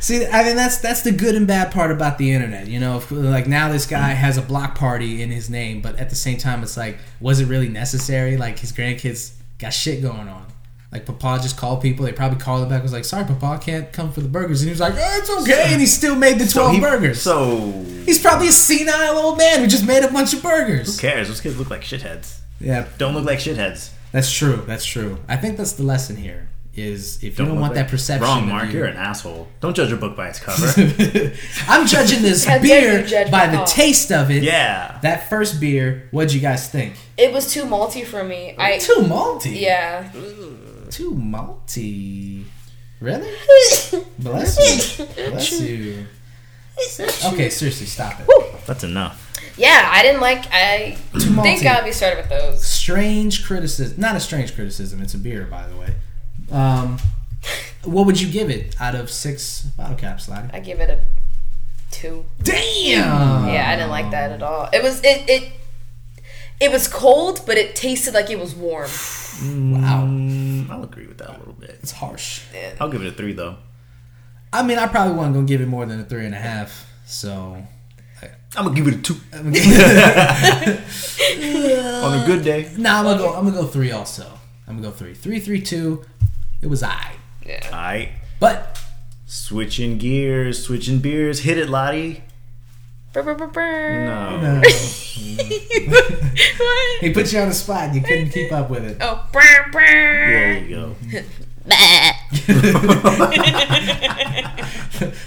[0.00, 2.68] See, I mean that's that's the good and bad part about the internet.
[2.68, 5.96] You know, if, like now this guy has a block party in his name, but
[5.96, 8.36] at the same time, it's like, was it really necessary?
[8.36, 10.46] Like his grandkids got shit going on.
[10.90, 12.06] Like Papa just called people.
[12.06, 12.82] They probably called him back.
[12.82, 14.62] Was like, sorry, Papa, I can't come for the burgers.
[14.62, 15.64] And he was like, eh, it's okay.
[15.72, 17.20] And he still made the So twelve he- burgers.
[17.20, 20.94] So He's probably a senile old man who just made a bunch of burgers.
[20.96, 21.28] who cares?
[21.28, 22.38] Those kids look like shitheads.
[22.58, 23.90] Yeah, Don't look like shitheads.
[24.12, 24.64] that's true.
[24.66, 25.18] That's true.
[25.28, 26.48] I think that's the lesson here.
[26.74, 28.22] Is if you don't, want like- that perception.
[28.22, 28.66] Wrong, of Mark.
[28.68, 29.48] you- You're an asshole.
[29.60, 30.66] Don't judge a book by its cover.
[31.68, 33.66] I'm judging this beer by the art.
[33.68, 34.42] taste of it.
[34.44, 34.98] yeah.
[35.02, 36.94] That first beer, what'd you guys think?
[37.18, 38.54] it was too malty for me.
[38.56, 39.60] I Too malty.
[39.60, 40.08] yeah.
[40.98, 42.42] Too malty.
[42.98, 43.30] Really?
[44.18, 45.06] Bless you.
[45.30, 46.06] Bless you.
[47.24, 48.26] Okay, seriously, stop it.
[48.66, 49.32] That's enough.
[49.56, 50.46] Yeah, I didn't like.
[50.50, 51.66] I Too think malty.
[51.66, 52.64] I'll be started with those.
[52.64, 54.00] Strange criticism.
[54.00, 55.00] Not a strange criticism.
[55.00, 55.94] It's a beer, by the way.
[56.50, 56.98] Um,
[57.84, 60.48] what would you give it out of six bottle caps, Ladi?
[60.52, 61.00] I give it a
[61.92, 62.24] two.
[62.42, 63.46] Damn.
[63.46, 64.68] Yeah, I didn't like that at all.
[64.72, 65.52] It was it it
[66.60, 68.90] it was cold, but it tasted like it was warm.
[69.42, 70.04] Wow.
[70.06, 71.78] Mm, I'll agree with that a little bit.
[71.82, 72.42] It's harsh.
[72.80, 73.56] I'll give it a three though.
[74.52, 76.86] I mean, I probably wasn't gonna give it more than a three and a half.
[77.06, 77.62] So.
[78.56, 79.48] I'm gonna give it a two I'm
[82.04, 82.70] on a good day.
[82.78, 83.34] Nah, I'm gonna go.
[83.34, 83.92] I'm gonna go three.
[83.92, 84.26] Also,
[84.66, 85.14] I'm gonna go three.
[85.14, 86.04] Three, three, two.
[86.62, 87.12] It was I.
[87.46, 87.60] Yeah.
[87.66, 88.10] All right.
[88.40, 88.78] But
[89.30, 91.40] Switching gears, switching beers.
[91.40, 92.22] Hit it, Ladi.
[93.12, 94.04] Brr, brr, brr, brr.
[94.06, 94.60] No.
[95.88, 96.04] what?
[97.00, 97.84] he put you on the spot.
[97.84, 98.98] and You couldn't keep up with it.
[99.00, 99.80] Oh, brr, brr.
[99.80, 100.94] There you go.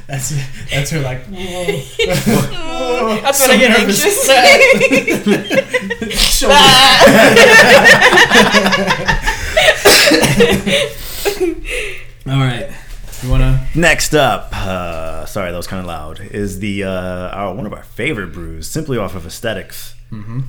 [0.08, 0.34] That's
[0.70, 1.24] that's her like.
[1.28, 3.22] Whoa.
[3.22, 4.28] That's So when I get anxious.
[12.28, 12.70] All right.
[13.24, 13.68] You wanna?
[13.76, 16.20] Next up, uh, sorry that was kind of loud.
[16.20, 16.90] Is the uh,
[17.30, 19.94] our, one of our favorite brews, simply off of aesthetics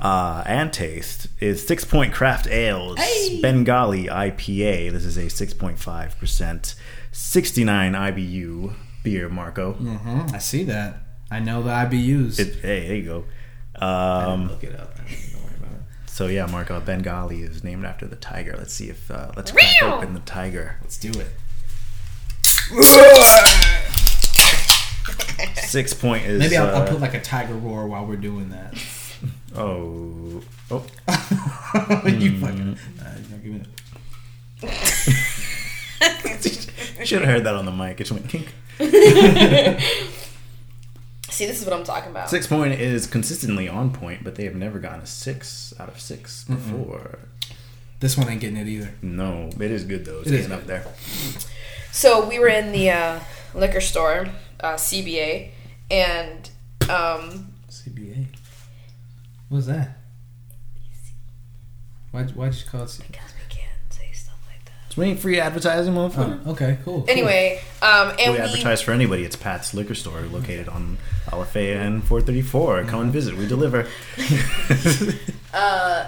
[0.00, 3.40] uh, and taste, is Sixpoint Craft Ales Hey!
[3.42, 4.90] Bengali IPA.
[4.92, 6.74] This is a six point five percent,
[7.12, 9.76] sixty nine IBU beer, Marco.
[10.32, 10.96] I see that.
[11.30, 12.38] I know the IBUs.
[12.40, 13.84] It, hey, there you go.
[13.86, 14.96] Um, Look it up.
[14.96, 15.06] Don't
[15.44, 15.82] worry about it.
[16.06, 18.54] so yeah, Marco Bengali is named after the tiger.
[18.56, 20.76] Let's see if uh, let's crack open the tiger.
[20.80, 21.28] Let's do it.
[25.72, 28.74] Sixpoint is Maybe I'll, uh, I'll put like a tiger roar while we're doing that.
[29.56, 30.84] oh oh
[32.06, 32.78] you fucking.
[33.00, 33.62] Uh, give me
[37.04, 38.00] should have heard that on the mic.
[38.00, 38.48] It just went kink.
[41.30, 42.30] See, this is what I'm talking about.
[42.30, 45.98] Six point is consistently on point, but they have never gotten a six out of
[45.98, 47.18] 6 before.
[48.00, 48.94] This one ain't getting it either.
[49.00, 50.20] No, it is good though.
[50.20, 50.84] It's It is getting up there.
[51.93, 53.20] So we were in the uh,
[53.55, 54.26] liquor store,
[54.61, 55.51] uh, CBA,
[55.90, 56.49] and
[56.88, 58.28] um, CBA.
[59.51, 59.99] What's that?
[62.11, 63.07] Why'd, why'd you call it CBA?
[63.09, 64.72] because we can't say stuff like that.
[64.88, 66.40] So we winning free advertising, motherfucker.
[66.47, 67.03] Oh, okay, cool.
[67.03, 67.11] cool.
[67.11, 69.24] Anyway, um, and we we, advertise for anybody.
[69.24, 72.84] It's Pat's Liquor Store, located on Alafaya and 434.
[72.84, 73.36] Come and visit.
[73.36, 73.86] We deliver.
[75.53, 76.07] uh,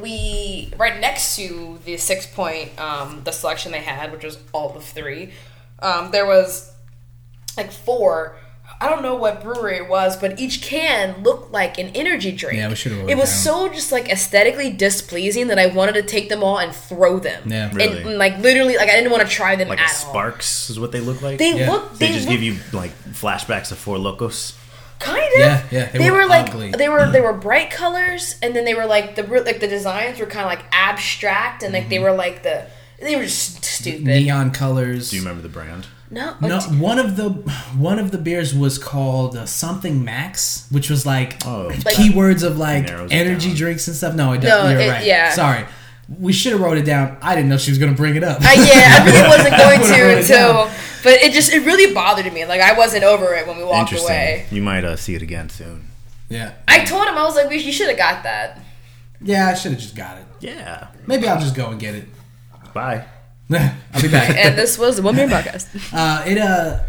[0.00, 4.84] we right next to the Sixpoint, um, the selection they had, which was all of
[4.84, 5.32] three.
[5.80, 6.72] Um, there was
[7.56, 8.36] like four.
[8.80, 12.56] I don't know what brewery it was, but each can looked like an energy drink.
[12.58, 13.68] Yeah, we should've wrote It it was down.
[13.68, 17.42] so just like aesthetically displeasing that I wanted to take them all and throw them.
[17.50, 17.70] Yeah.
[17.72, 18.02] Really?
[18.02, 20.10] and, like literally, like I didn't want to try them like at a all.
[20.12, 21.38] Sparks is what they look like.
[21.38, 21.70] They Yeah.
[21.70, 21.98] look.
[21.98, 24.54] They They, just look give you like flashbacks of Four Locos.
[24.98, 25.38] Kind of.
[25.40, 26.70] Yeah, yeah, they They, were were, like ugly.
[26.72, 30.18] they were they were bright colors, and then they were like the like the designs
[30.20, 32.04] were kind of like abstract, and like they Mm-hmm.
[32.04, 32.66] were like the
[33.00, 34.04] they were just stupid.
[34.04, 35.10] Neon colors.
[35.10, 35.86] Do you remember the brand?
[36.10, 37.30] No, No, like, one of the
[37.76, 42.44] one of the beers was called uh, something Max, which was like Oh, Like- keywords
[42.44, 44.14] of like energy drinks and stuff.
[44.14, 44.70] No, it No, doesn't.
[44.72, 45.04] You're it- right.
[45.06, 45.30] yeah.
[45.32, 45.64] Sorry,
[46.20, 47.16] we should have wrote it down.
[47.22, 48.38] I didn't know she was gonna bring it up.
[48.42, 50.70] I, yeah, I really wasn't going to until,
[51.02, 52.44] but it just it really bothered me.
[52.44, 54.46] Like I wasn't over it when we walked away.
[54.50, 55.88] You might uh, see it again soon.
[56.28, 58.60] yeah, I told him I was like, "We- "You should have got that."
[59.20, 60.24] yeah, I should have just got it.
[60.40, 60.88] Yeah.
[61.06, 62.06] Maybe I'll just go and get it.
[62.74, 63.06] Bye.
[63.50, 64.36] I'll be back.
[64.36, 65.66] And this was the One Man Podcast.
[65.92, 66.80] Uh, it uh,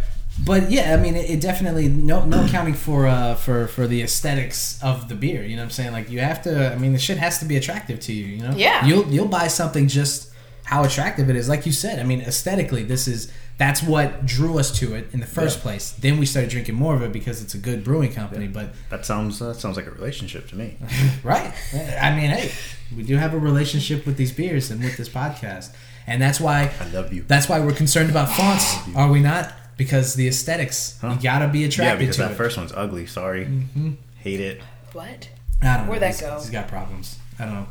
[0.43, 4.01] but yeah, I mean, it, it definitely no no accounting for uh for for the
[4.01, 5.43] aesthetics of the beer.
[5.43, 5.91] You know what I'm saying?
[5.93, 6.73] Like you have to.
[6.73, 8.25] I mean, the shit has to be attractive to you.
[8.25, 8.53] You know?
[8.55, 8.85] Yeah.
[8.85, 10.31] You'll you'll buy something just
[10.65, 11.47] how attractive it is.
[11.47, 15.21] Like you said, I mean, aesthetically, this is that's what drew us to it in
[15.21, 15.63] the first Yeah.
[15.63, 15.91] place.
[15.91, 18.47] Then we started drinking more of it because it's a good brewing company.
[18.47, 20.75] But That sounds that sounds like a relationship to me.
[21.23, 21.53] right,
[22.01, 22.51] I mean, hey,
[22.95, 25.69] we do have a relationship with these beers and with this podcast,
[26.05, 27.23] and that's why I love you.
[27.25, 29.53] that's why we're concerned about fonts, are we not?
[29.77, 32.35] Because the aesthetics, you gotta be attracted Yeah, attracted because to that it.
[32.35, 33.05] first one's ugly.
[33.05, 33.47] Sorry,
[34.19, 34.61] hate it.
[34.93, 35.29] What?
[35.61, 35.89] I don't know.
[35.91, 36.35] Where'd that he's- go?
[36.39, 37.17] He's got problems.
[37.39, 37.67] I don't know.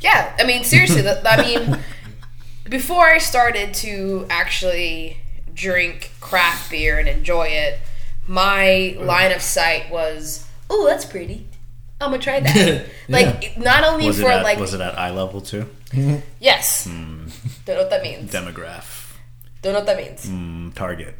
[0.00, 1.78] Yeah, I mean, seriously, I mean,
[2.68, 5.18] before I started to actually
[5.54, 7.80] drink craft beer and enjoy it,
[8.26, 11.46] my line of sight was, oh, that's pretty.
[12.00, 12.86] I'm gonna try that.
[13.08, 15.68] Like, not only Was for at like, was it at eye level too?
[16.40, 17.28] yes, Hmm.
[17.64, 18.30] don't know what that means.
[18.32, 19.05] Demograph,
[19.62, 20.26] Don't know what that means.
[20.26, 21.14] mm, target.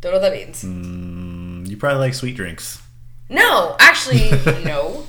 [0.00, 0.62] Don't know what that means.
[0.64, 2.80] Mm, you probably like sweet drinks.
[3.28, 4.30] No, actually,
[4.64, 5.04] no.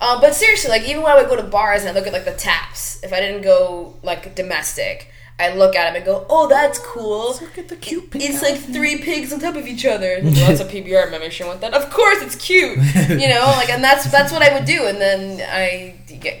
[0.00, 2.12] Um, but seriously, like even when I would go to bars and I look at
[2.12, 5.10] like the taps, if I didn't go like domestic,
[5.40, 8.56] I look at them and go, "Oh, that's cool." Look at the cute It's like
[8.58, 10.20] three pigs on top of each other.
[10.22, 11.46] Well, that's a PBR membership.
[11.46, 11.74] Want that?
[11.74, 12.78] Of course, it's cute.
[13.08, 14.86] You know, like, and that's that's what I would do.
[14.86, 16.38] And then I get,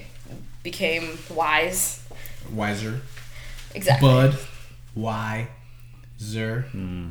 [0.62, 2.02] became wise.
[2.52, 3.00] Wiser.
[3.74, 4.08] Exactly.
[4.08, 4.38] Bud.
[4.94, 5.48] Why?
[6.20, 6.62] Zer.
[6.72, 7.10] Hmm.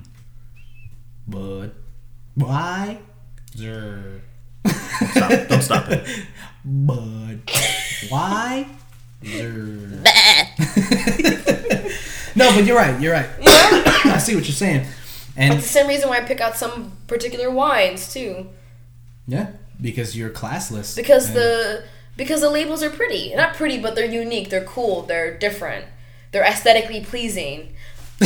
[1.27, 1.71] Bud.
[2.35, 2.99] Why?
[3.55, 4.21] Zer.
[5.11, 6.05] Stop, don't stop it.
[6.65, 7.41] Bud.
[8.09, 8.67] Why?
[9.25, 10.01] Zer.
[12.35, 12.99] no, but you're right.
[13.01, 13.29] You're right.
[13.41, 14.85] I see what you're saying.
[15.35, 18.47] And It's the same reason why I pick out some particular wines too,
[19.27, 20.95] yeah, because you're classless.
[20.95, 21.83] because the
[22.15, 23.35] because the labels are pretty.
[23.35, 24.49] Not pretty, but they're unique.
[24.49, 25.03] They're cool.
[25.03, 25.85] They're different.
[26.31, 27.73] They're aesthetically pleasing.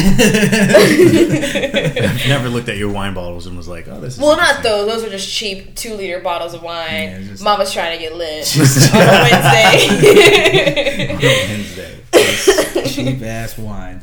[0.94, 4.20] I've never looked at your wine bottles and was like, oh, this is.
[4.20, 4.88] Well, not those.
[4.88, 7.10] Those are just cheap two liter bottles of wine.
[7.10, 8.48] Yeah, just- Mama's trying to get lit
[8.94, 11.18] on a Wednesday.
[12.14, 12.88] Wednesday.
[12.89, 14.02] cheap ass wine.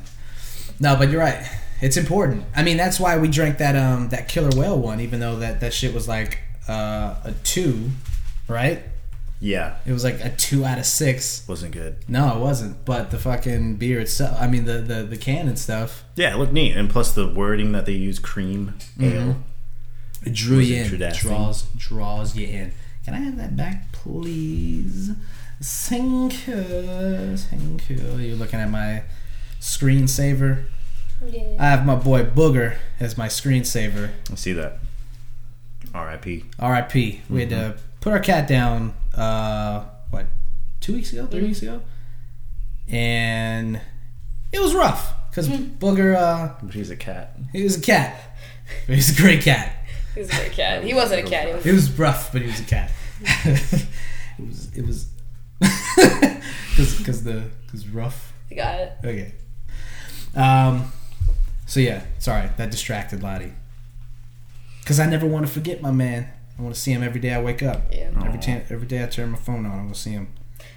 [0.81, 1.43] No, but you're right.
[1.81, 2.45] It's important.
[2.55, 5.61] I mean, that's why we drank that um that killer whale one, even though that
[5.61, 7.91] that shit was like uh, a two,
[8.49, 8.83] right?
[9.41, 11.47] Yeah, It was like a two out of six.
[11.49, 11.99] wasn't good.
[12.09, 12.85] No, it wasn't.
[12.85, 16.39] But the fucking beer itself, I mean, the the, the can and stuff, Yeah, it
[16.39, 19.05] looked neat, and plus the wording that they use, cream mm-hmm.
[19.05, 19.37] ale.
[20.25, 21.13] it drew you in.
[21.13, 22.73] Draws draws you in.
[23.05, 25.13] Can I have that back, please?
[25.63, 27.37] Thank you.
[27.37, 28.17] Thank you.
[28.17, 29.05] You're looking at my
[29.61, 30.65] screensaver.
[31.59, 34.11] I have my boy Booger as my screensaver.
[34.31, 34.79] I see that.
[35.95, 36.45] R.I.P.
[36.61, 37.23] R.I.P.
[37.29, 37.79] We had to mm-hmm.
[38.01, 38.95] put our cat down.
[39.19, 40.27] Uh, what?
[40.81, 41.27] Two weeks ago?
[41.27, 41.83] 3 weeks ago?
[42.89, 43.81] And
[44.53, 46.15] it was rough because Booger.
[46.17, 47.37] Uh, She's a cat.
[47.53, 48.19] he was a cat.
[48.87, 49.75] He was a great cat.
[50.15, 50.85] He was a great cat.
[50.85, 51.49] He wasn't a cat.
[51.49, 52.91] He was It was rough, but he was a cat.
[53.23, 53.87] it
[54.39, 54.77] was.
[54.77, 55.07] It was.
[56.99, 58.33] Because the because rough.
[58.49, 58.93] he got it.
[59.05, 59.35] Okay.
[60.37, 60.93] Um.
[61.67, 63.53] So yeah, sorry that distracted Ladi.
[64.81, 66.29] Because I never want to forget my man.
[66.59, 67.93] I want to see him every day I wake up.
[67.93, 68.11] Yeah.
[68.25, 70.33] Every time, every day I turn my phone on, I want to see him.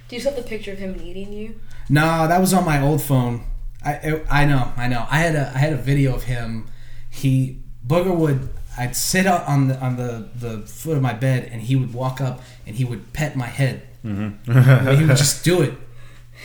[0.07, 1.59] Do you still have the picture of him eating you?
[1.89, 3.45] No, that was on my old phone.
[3.83, 5.07] I I know, I know.
[5.09, 6.67] I had a I had a video of him.
[7.09, 11.49] He Booger would I'd sit out on the on the the foot of my bed
[11.51, 13.87] and he would walk up and he would pet my head.
[14.05, 14.97] Mm-hmm.
[14.97, 15.73] he would just do it,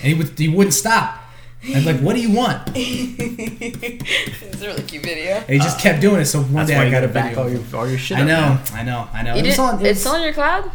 [0.00, 1.22] and he would he wouldn't stop.
[1.64, 5.40] I'd be like, "What do you want?" It's a really cute video.
[5.40, 6.26] he just kept doing it.
[6.26, 7.42] So one day I got gotta a back video.
[7.44, 8.18] all your all your shit.
[8.18, 8.60] I know, man.
[8.72, 9.34] I know, I know.
[9.34, 9.74] You It was on.
[9.80, 10.70] It it's was, still on your cloud?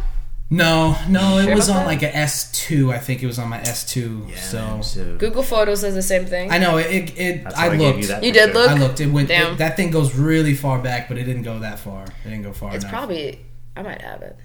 [0.50, 1.86] no, no, it Sure was on that?
[1.86, 2.92] like a S two.
[2.92, 4.26] I think it was on my S two.
[4.28, 6.50] Yeah, so so Google Photos does the same thing.
[6.52, 6.86] I know it.
[6.90, 7.18] It.
[7.18, 7.98] it I why I looked.
[8.08, 8.16] you.
[8.22, 8.70] You did look?
[8.70, 9.00] I looked.
[9.00, 9.28] It went.
[9.28, 9.54] Damn.
[9.54, 12.04] It, that thing goes really far back, but it didn't go that far.
[12.04, 12.92] It didn't go far it's enough.
[12.92, 13.40] probably.
[13.74, 14.36] I might have it.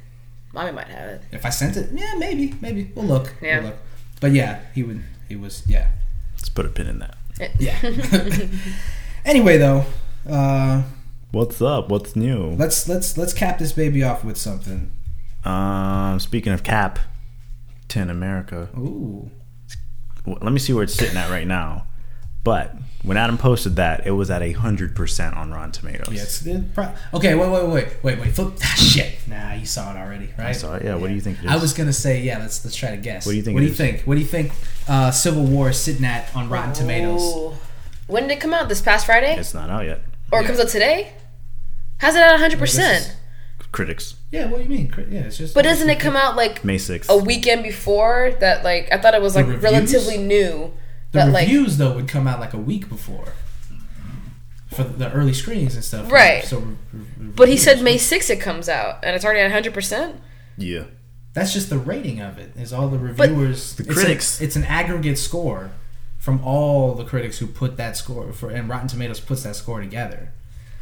[0.53, 1.21] Mommy might have it.
[1.33, 3.33] If I sent it, yeah, maybe, maybe we'll look.
[3.41, 3.59] Yeah.
[3.59, 3.77] We'll look.
[4.21, 5.03] But yeah, he would.
[5.27, 5.63] He was.
[5.67, 5.88] Yeah.
[6.38, 7.17] Let's put a pin in that.
[7.59, 7.77] Yeah.
[9.25, 9.85] anyway, though,
[10.29, 10.83] uh,
[11.31, 11.89] What's up?
[11.89, 12.51] What's new?
[12.51, 14.91] let's let's let's cap this baby off with something.
[15.43, 16.99] Um, speaking of Cap,
[17.88, 18.69] Ten America.
[18.77, 19.29] Ooh.
[20.25, 21.85] let me see where it's sitting at right now.
[22.43, 26.14] But when Adam posted that, it was at hundred percent on Rotten Tomatoes.
[26.14, 26.24] Yeah.
[26.24, 26.43] It's,
[26.74, 27.36] pro- okay.
[27.36, 27.50] Wait.
[27.50, 27.68] Wait.
[27.68, 28.04] Wait.
[28.04, 28.20] Wait.
[28.20, 28.34] Wait.
[28.36, 28.54] Flip.
[28.64, 29.20] Ah, shit.
[29.28, 29.54] Nah.
[29.54, 30.48] You saw it already, right?
[30.48, 30.84] I saw it.
[30.84, 30.95] Yeah.
[30.95, 31.39] What do you think?
[31.39, 31.52] It is?
[31.52, 32.39] I was gonna say yeah.
[32.39, 33.26] Let's let's try to guess.
[33.26, 33.78] What do you think What it do you is?
[33.78, 34.02] think?
[34.04, 34.52] What do you think?
[34.88, 37.56] Uh, Civil War is sitting at on Rotten Tomatoes.
[38.08, 38.70] When did it come out?
[38.70, 39.36] This past Friday?
[39.38, 40.02] It's not out yet.
[40.32, 41.12] Or it comes out today?
[41.98, 43.12] How's it at 100%?
[43.74, 44.48] Critics, Yeah.
[44.48, 44.93] What do you mean?
[45.12, 45.22] Yeah.
[45.22, 45.54] It's just.
[45.54, 47.10] but doesn't it come out like May sixth.
[47.12, 48.32] a weekend before?
[48.39, 50.72] That like I thought it was like relatively new.
[51.12, 53.34] The That like reviews though would come out like a week before
[54.74, 56.12] for the early screenings and stuff.
[56.12, 56.43] Right.
[56.43, 56.76] So, re-
[57.18, 60.16] re- But he said May 6th it comes out and it's already at 100%?
[60.58, 60.84] Yeah.
[61.34, 62.51] That's just the rating of it.
[62.58, 63.76] Is all the reviewers.
[63.76, 65.72] The it's a- critics- It's, an aggregate score
[66.18, 69.80] from all the critics who put that score for, and Rotten Tomatoes puts that score
[69.80, 70.34] together.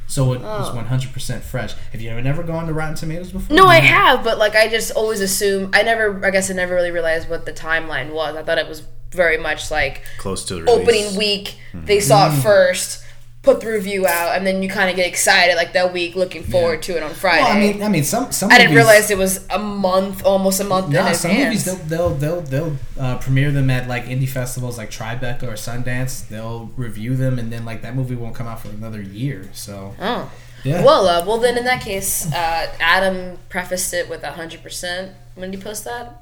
[0.07, 0.59] So it oh.
[0.59, 0.73] was Oh.
[0.77, 1.73] 100% fresh.
[1.91, 3.55] Have you ever never gone to Rotten Tomatoes before?
[3.55, 5.71] No, I have, but like I just always assume.
[5.73, 6.23] I never.
[6.25, 8.35] I guess I never really realized what the timeline was.
[8.35, 8.83] I thought it was
[9.15, 10.77] very much like Close to the release.
[10.81, 11.55] opening week.
[11.73, 13.03] They saw it first,
[13.41, 16.43] put the review out, and then you kind of get excited like that week, looking
[16.43, 17.43] forward to it on Friday.
[17.43, 18.51] Well, I mean, I mean, some some.
[18.51, 21.75] I didn't movies- realize it was a month, almost a month Nah, some movies they'll
[21.75, 26.27] they'll they'll, they'll uh, premiere them at like indie festivals like Tribeca or Sundance.
[26.27, 29.49] They'll review them, and then like that movie won't come out for another year.
[29.53, 30.31] So oh.
[30.63, 30.83] yeah.
[30.83, 35.11] Well, uh, well then in that case, uh, Adam prefaced it with hundred percent.
[35.35, 36.21] When did he post that?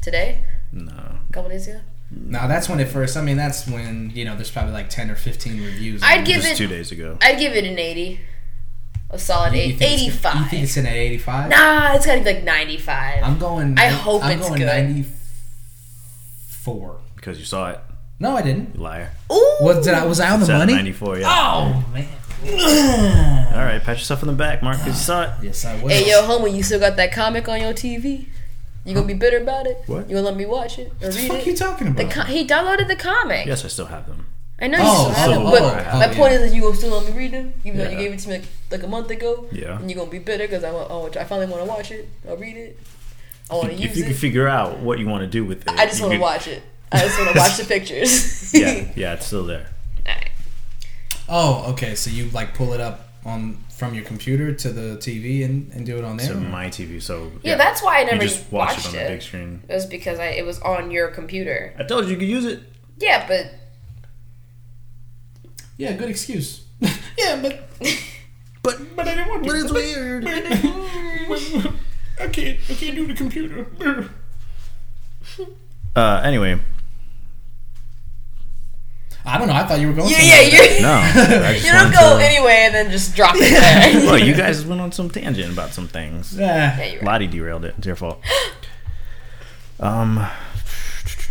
[0.00, 0.92] Today, No.
[0.92, 1.80] a couple days ago.
[2.10, 3.16] now that's when it first.
[3.16, 6.02] I mean, that's when you know there's probably like ten or fifteen reviews.
[6.02, 6.52] I'd give it.
[6.52, 7.18] It- two days ago.
[7.22, 8.20] I'd give it an eighty,
[9.10, 10.36] a solid You eight, think it's- eighty-five.
[10.36, 11.50] You think it's in at eighty five?
[11.50, 13.22] Nah, it's gotta be like ninety-five.
[13.24, 13.78] I'm going.
[13.78, 14.66] I hope I'm it's going good.
[14.66, 15.06] ninety
[16.48, 16.98] four.
[17.16, 17.80] Because you saw it,
[18.18, 18.74] No, I didn't.
[18.76, 19.10] you liar.
[19.32, 20.06] Ooh, What did I?
[20.06, 20.72] Was I on the It's at money?
[20.74, 21.26] 94, yeah.
[21.28, 22.08] Oh, oh man.
[23.54, 25.30] All right, pat yourself on the back, Mark, 'cause you saw it.
[25.42, 25.88] Yes, I will.
[25.90, 28.26] Hey, yo, homie, you still got that comic on your TV?
[28.84, 29.82] You gonna be bitter about it?
[29.86, 30.08] What?
[30.08, 31.46] You gonna let me watch it or What the read fuck it?
[31.46, 32.12] you talking The about?
[32.12, 33.46] co- he downloaded the comic.
[33.46, 34.26] Yes, I still have them.
[34.62, 36.38] I know you Oh, still have so- it, but oh, my oh, point yeah.
[36.40, 37.98] is that you gonna still let me read them, even though you Yeah.
[37.98, 39.46] gave it to me like, like a month ago.
[39.52, 39.78] Yeah.
[39.78, 41.68] And you are gonna be bitter because I want, I, want, I finally want to
[41.68, 42.08] watch it.
[42.28, 42.78] I'll read it.
[43.50, 43.84] I want to use it.
[43.84, 44.16] If use you can it.
[44.18, 46.22] figure out what you want to do with it, I just you want to could-
[46.22, 46.62] watch it.
[46.92, 48.52] I just want to watch the pictures.
[48.54, 49.68] Yeah, yeah, it's still there.
[50.06, 50.30] Alright.
[51.28, 51.94] Oh, okay.
[51.94, 55.86] So you like pull it up on from your computer to the TV and, and
[55.86, 56.26] do it on there.
[56.28, 57.00] So my TV.
[57.02, 59.04] So Yeah, that's why I never you just watch watched it on it.
[59.04, 59.62] the big screen.
[59.68, 61.74] It was because I it was on your computer.
[61.78, 62.60] I told you you could use it.
[62.98, 63.54] Yeah, but
[65.78, 66.64] yeah, good excuse.
[67.18, 67.66] yeah, but
[68.62, 69.48] But but I didn't want to.
[69.50, 70.26] but it's weird.
[72.20, 72.58] I can't.
[72.68, 73.66] I can't do the computer.
[75.96, 76.60] Uh, anyway,
[79.24, 79.54] I don't know.
[79.54, 80.10] I thought you were going.
[80.10, 84.06] yeah, yeah, you're, no, you don't go to- anyway and then just drop it there.
[84.06, 86.36] Well, you guys went on some tangent about some things.
[86.36, 86.84] yeah, Yeah.
[86.86, 87.04] you're right.
[87.06, 87.74] Ladi derailed it.
[87.78, 88.22] It's your fault.
[89.78, 90.26] Um,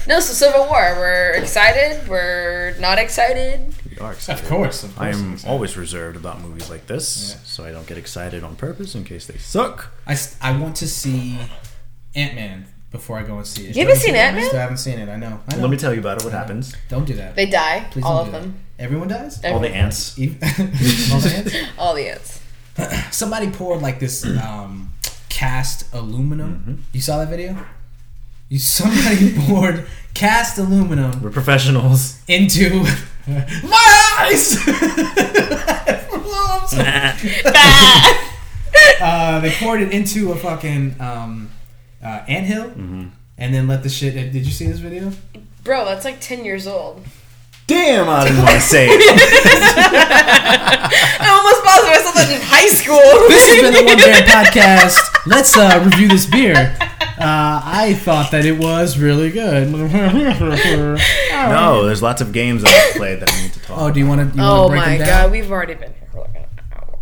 [0.07, 0.95] No, so Civil War.
[0.97, 2.07] We're excited.
[2.09, 3.75] We're not excited.
[3.91, 4.41] we are excited.
[4.43, 4.83] Of course.
[4.83, 5.15] Of course.
[5.15, 7.41] I I'm always reserved about movies like this, Yeah.
[7.43, 9.93] so I don't get excited on purpose in case they suck.
[10.07, 11.37] I, I want to see
[12.15, 13.75] Ant Man before I go and see it.
[13.75, 14.45] You haven't seen Ant-Man?
[14.47, 15.09] Still haven't seen it.
[15.09, 15.39] I know.
[15.47, 15.61] I know.
[15.61, 16.23] Let me tell you about it.
[16.23, 16.75] What happens?
[16.87, 17.35] Don't do that.
[17.35, 17.85] They die.
[17.91, 18.59] Please all don't of do them.
[18.77, 18.83] That.
[18.83, 19.43] Everyone dies.
[19.45, 20.17] All the ants.
[20.17, 20.37] Even-
[21.11, 21.55] All the ants?
[21.77, 22.41] All the ants.
[23.15, 24.93] Somebody poured like this um,
[25.27, 26.55] cast aluminum.
[26.59, 26.81] Mm-hmm.
[26.93, 27.57] You saw that video?
[28.47, 32.19] You somebody poured cast aluminum We're professionals.
[32.27, 32.83] into
[33.27, 34.57] my eyes.
[36.71, 37.19] I'm
[39.01, 41.51] uh, they poured it into a fucking um,
[42.03, 43.07] uh, anthill, Mm-hmm.
[43.37, 44.15] and then let the shit.
[44.15, 45.11] uh, Did you see this video?
[45.63, 47.03] Bro, that's like 10 years old.
[47.67, 48.99] Damn, I didn't want to say it.
[51.21, 52.97] I almost paused myself that in high school.
[53.29, 54.97] This has been the One Bear Podcast.
[55.27, 56.75] Let's uh, review this beer.
[57.19, 59.67] Uh, I thought that it was really good.
[61.39, 63.77] No, there's lots of games that I've played that I need to talk.
[63.79, 64.37] Oh, do you want to?
[64.37, 65.23] You Oh wanna break my them down?
[65.23, 66.45] god, we've already been here for like an
[66.75, 66.99] hour.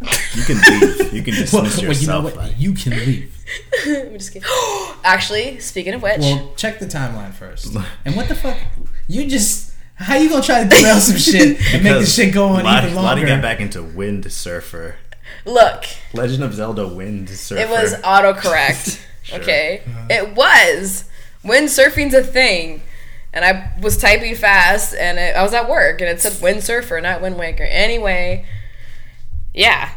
[0.00, 1.12] You can leave.
[1.12, 2.24] You can dismiss Well, well, you know yourself.
[2.24, 2.36] what?
[2.36, 3.34] like- You can leave.
[3.86, 4.48] I'm just kidding.
[5.04, 7.74] Actually, speaking of which, Well, check the timeline first.
[8.04, 8.56] And what the fuck?
[9.08, 12.48] You just how you gonna try to derail some shit and make this shit go
[12.48, 14.94] on Ladi, even Ladi got back into Wind Surfer.
[15.44, 15.84] look,
[16.14, 17.60] Legend of Zelda Wind Surfer.
[17.62, 19.00] it was autocorrect.
[19.24, 19.40] Sure.
[19.40, 21.04] Okay, it was
[21.44, 22.82] windsurfing's a thing,
[23.32, 27.02] and I was typing fast, and it, I was at work, and it said windsurfer,
[27.02, 27.64] not wind waker.
[27.64, 28.46] Anyway,
[29.54, 29.90] yeah,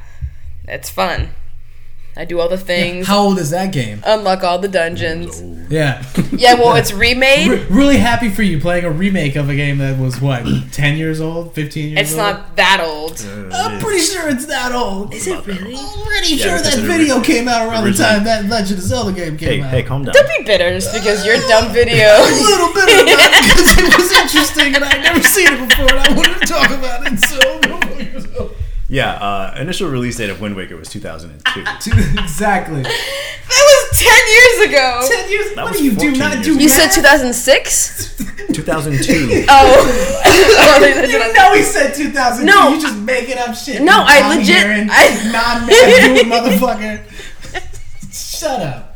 [0.67, 1.29] it's fun.
[2.13, 4.01] I do all the things, How old is that game?
[4.05, 5.41] unlock all the dungeons.
[5.71, 6.03] Yeah.
[6.33, 7.47] Yeah, well, it's remade.
[7.49, 10.43] Re- really happy for you playing a remake of a game that was what,
[10.73, 12.03] ten years old, fifteen years old?
[12.03, 12.19] It's old.
[12.43, 13.13] not that old.
[13.25, 15.13] Uh, I'm pretty sure it's that old.
[15.13, 15.73] Is it really?
[15.73, 18.23] I'm pretty Yeah, sure because that it video ori- came out around the originally- time
[18.25, 19.69] that Legend of Zelda game Hey, came out.
[19.71, 20.13] hey, calm down.
[20.13, 21.95] Don't be bitter just because your dumb video.
[22.11, 25.87] a little bit of that because it was interesting and I'd never seen it before
[25.95, 27.17] and I wanted to talk about it.
[27.23, 27.39] So
[28.91, 31.61] Yeah, uh, initial release date of Wind Waker was 2002.
[32.19, 32.83] exactly.
[32.83, 32.89] That
[33.47, 35.07] was 10 years ago.
[35.07, 35.55] Ten years.
[35.55, 36.11] That what do you do?
[36.11, 36.59] 14 Not do ago.
[36.59, 38.17] You said 2006?
[38.51, 39.45] 2002.
[39.49, 40.27] Oh.
[41.07, 42.45] You know he said 2002.
[42.45, 42.69] No.
[42.73, 43.81] you just making up shit.
[43.81, 46.99] No, I legit- non-hearing, I- non-math doing motherfucker.
[48.11, 48.90] Shut up.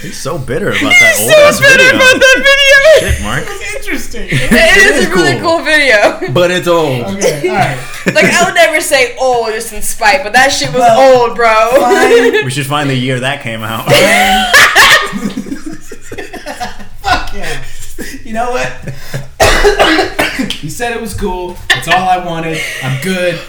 [0.00, 1.96] He's so bitter about that old so ass bitter video.
[1.96, 3.10] about that video.
[3.12, 3.44] Shit, Mark.
[3.46, 4.28] It's interesting.
[4.30, 5.56] It is is a really cool.
[5.58, 6.32] cool video.
[6.32, 7.04] But it's old.
[7.16, 7.78] okay, all right.
[8.06, 11.36] Like, I would never say old just in spite, but that shit was Well, old,
[11.36, 11.70] bro.
[11.80, 12.44] fine.
[12.44, 13.84] We should find the year that came out.
[17.02, 17.64] Fuck yeah.
[18.24, 18.68] You know what?
[20.52, 21.56] he said it was cool.
[21.68, 22.58] That's all I wanted.
[22.82, 23.40] I'm good.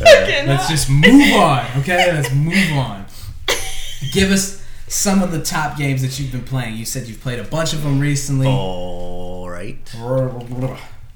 [0.00, 2.12] Let's just move on, okay?
[2.12, 3.04] Let's move on.
[4.12, 4.61] Give us
[4.92, 6.76] some of the top games that you've been playing.
[6.76, 8.46] You said you've played a bunch of them recently.
[8.46, 9.78] All right.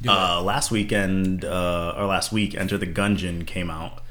[0.03, 0.11] Do.
[0.11, 4.03] Uh, last weekend, uh, or last week, Enter the Gungeon came out.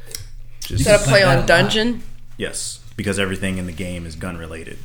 [0.59, 1.47] Just, Is that a play Like that a on lot.
[1.47, 2.03] dungeon?
[2.37, 4.77] yes, because everything in the game is gun related.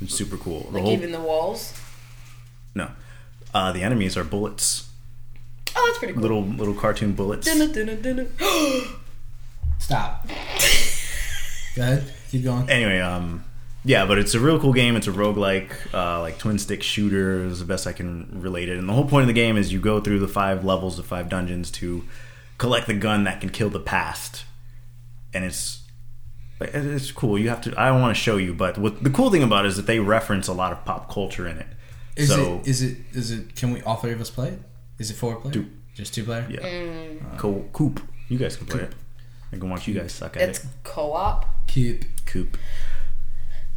[0.00, 0.64] It's super cool.
[0.64, 1.72] The Like whole- even the walls?
[2.74, 2.90] no,
[3.54, 4.88] uh, the enemies are bullets,
[5.74, 6.22] Oh, that's pretty cool.
[6.22, 7.46] little little cartoon bullets.
[7.46, 8.28] Dun, dun, dun, dun, dun.
[9.78, 10.26] Stop.
[11.76, 12.12] Go ahead.
[12.30, 12.68] Keep going.
[12.70, 13.42] anyway, um,
[13.86, 14.96] yeah, but it's a real cool game.
[14.96, 18.76] It's a roguelike, uh, like twin stick shooter is the best I can relate it.
[18.78, 21.02] And the whole point of the game is you go through the five levels, the
[21.02, 22.04] five dungeons to
[22.58, 24.44] collect the gun that can kill the past.
[25.32, 25.82] And it's
[26.60, 27.38] it's cool.
[27.38, 27.74] You have to.
[27.80, 29.86] I don't want to show you, but what the cool thing about it is that
[29.86, 31.66] they reference a lot of pop culture in it.
[32.16, 32.66] Is so it?
[32.68, 32.96] Is it?
[33.12, 33.54] Is it?
[33.54, 34.58] Can we all three of us play it?
[34.98, 35.52] Is it four player?
[35.52, 35.66] Two.
[35.94, 36.46] Just two player.
[36.50, 37.38] yeah, Mm.
[37.38, 38.00] Co- Coop.
[38.28, 38.90] You guys can play Coop.
[38.90, 38.96] it.
[39.52, 40.64] I can watch you guys suck at It's it.
[40.64, 41.66] It's co-op.
[41.68, 42.04] Keep.
[42.26, 42.56] Coop.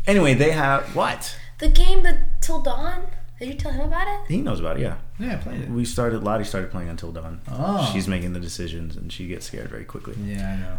[0.08, 1.38] Anyway, they have what?
[1.60, 3.08] The game that Till Dawn.
[3.40, 4.32] Did you tell him about it?
[4.32, 4.82] He knows about it.
[4.82, 4.98] Yeah.
[5.18, 5.70] Yeah, I played it.
[5.70, 6.24] We started.
[6.24, 7.40] Ladi started playing until dawn.
[7.50, 7.90] Oh.
[7.94, 10.16] She's making the decisions, and she gets scared very quickly.
[10.22, 10.78] Yeah, I know.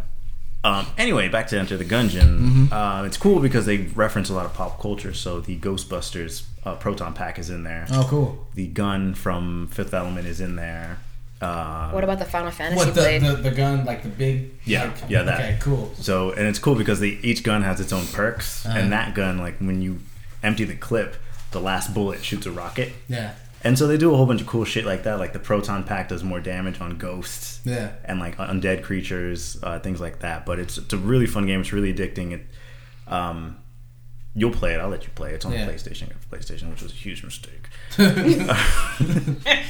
[0.63, 2.71] Um, anyway, back to Enter the Gungeon.
[2.71, 5.11] Uh, it's cool because they reference a lot of pop culture.
[5.11, 7.87] So the Ghostbusters uh, proton pack is in there.
[7.91, 8.47] Oh, cool.
[8.53, 10.99] The gun from Fifth Element is in there.
[11.41, 13.21] Uh, What about the Final Fantasy What the, blade?
[13.23, 14.51] the the gun like the big?
[14.65, 15.39] Yeah, like- yeah, that.
[15.39, 15.91] Okay, cool.
[15.95, 18.77] so and it's cool because they, each gun has its own perks, Uh-huh.
[18.77, 19.99] and that gun, like when you
[20.43, 21.15] empty the clip,
[21.51, 22.93] the last bullet shoots a rocket.
[23.07, 23.33] Yeah,
[23.63, 25.19] And so they do a whole bunch of cool shit like that.
[25.19, 27.59] Like the proton pack does more damage on ghosts.
[27.65, 27.89] yeah.
[28.05, 30.45] and like undead creatures, uh, things like that.
[30.45, 31.59] But it's it's a really fun game.
[31.61, 32.31] It's really addicting.
[32.33, 32.41] It,
[33.07, 33.57] um,
[34.33, 34.79] you'll play it.
[34.79, 35.35] I'll let you play it.
[35.35, 35.65] It's on Yeah.
[35.65, 36.03] the PlayStation.
[36.03, 37.67] I the PlayStation, which was a huge mistake.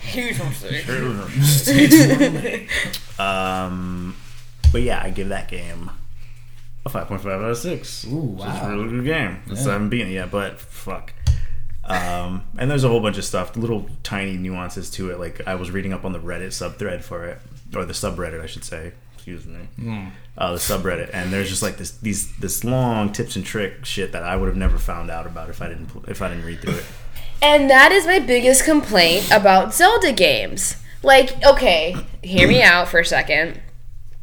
[0.00, 0.86] Huge mistake.
[3.18, 4.16] um,
[4.72, 5.90] but yeah, I give that game
[6.84, 8.04] a five point five out of six.
[8.04, 8.68] Ooh, So It's wow.
[8.68, 9.40] a really good game.
[9.46, 9.70] It's- Yeah.
[9.70, 11.12] I haven't beaten it yet, but fuck.
[11.84, 15.18] Um, and there's a whole bunch of stuff, little tiny nuances to it.
[15.18, 17.38] Like I was reading up on the Reddit subthread for it,
[17.74, 18.92] or the subreddit, I should say.
[19.26, 19.68] Excuse me.
[19.76, 20.08] Hmm.
[20.36, 24.12] Uh, the subreddit, and there's just like this these this long tips and trick shit
[24.12, 26.60] that I would have never found out about if I didn't if I didn't read
[26.60, 26.84] through it.
[27.40, 30.76] And that is my biggest complaint about Zelda games.
[31.02, 33.62] Like, okay, hear me out for a second.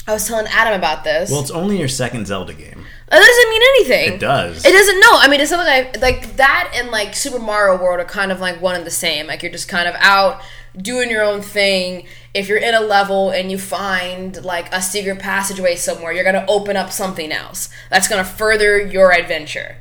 [0.08, 1.32] I was telling Adam about this.
[1.32, 2.86] Well, it's only your second Zelda game.
[3.10, 4.14] that doesn't mean anything.
[4.14, 4.64] It does.
[4.64, 5.00] It doesn't.
[5.00, 6.36] No, I mean it's something I like.
[6.36, 9.26] That and like Super Mario World are kind of like one and the same.
[9.26, 10.44] Like you're just kind of out
[10.78, 12.06] doing your own thing.
[12.34, 16.46] If you're in a level and you find like a secret passageway somewhere, you're gonna
[16.48, 19.78] open up something else that's gonna further your adventure.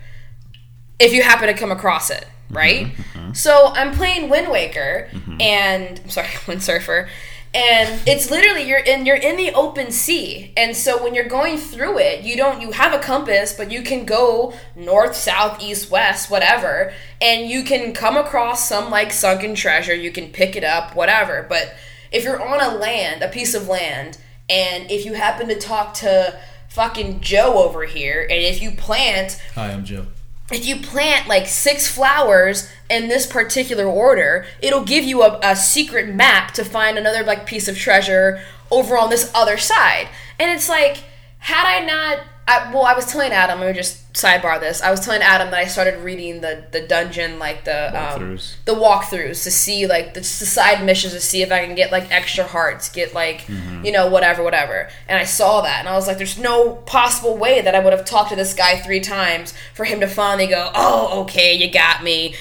[0.98, 2.86] If you happen to come across it, right?
[2.86, 3.32] Mm-hmm, mm-hmm.
[3.32, 5.40] So I'm playing Wind Waker mm-hmm.
[5.40, 7.08] and I'm sorry, Windsurfer.
[7.52, 10.52] And it's literally you're in you're in the open sea.
[10.56, 13.82] And so when you're going through it, you don't you have a compass, but you
[13.82, 19.56] can go north, south, east, west, whatever, and you can come across some like sunken
[19.56, 21.44] treasure, you can pick it up, whatever.
[21.48, 21.74] But
[22.12, 25.94] if you're on a land, a piece of land, and if you happen to talk
[25.94, 26.38] to
[26.68, 30.06] fucking Joe over here, and if you plant Hi, I'm Joe.
[30.52, 35.54] If you plant like six flowers in this particular order, it'll give you a, a
[35.54, 38.40] secret map to find another like piece of treasure
[38.70, 40.08] over on this other side.
[40.38, 41.04] And it's like,
[41.38, 42.18] had I not,
[42.50, 43.60] I, well, I was telling Adam.
[43.60, 44.82] Let me just sidebar this.
[44.82, 48.56] I was telling Adam that I started reading the the dungeon, like the um, Walkthroughs.
[48.64, 51.92] the walkthroughs to see like the, the side missions to see if I can get
[51.92, 54.88] like extra hearts, get like you know whatever, whatever.
[55.06, 57.92] And I saw that, and I was like, "There's no possible way that I would
[57.92, 61.70] have talked to this guy three times for him to finally go, oh, okay, you
[61.70, 62.34] got me.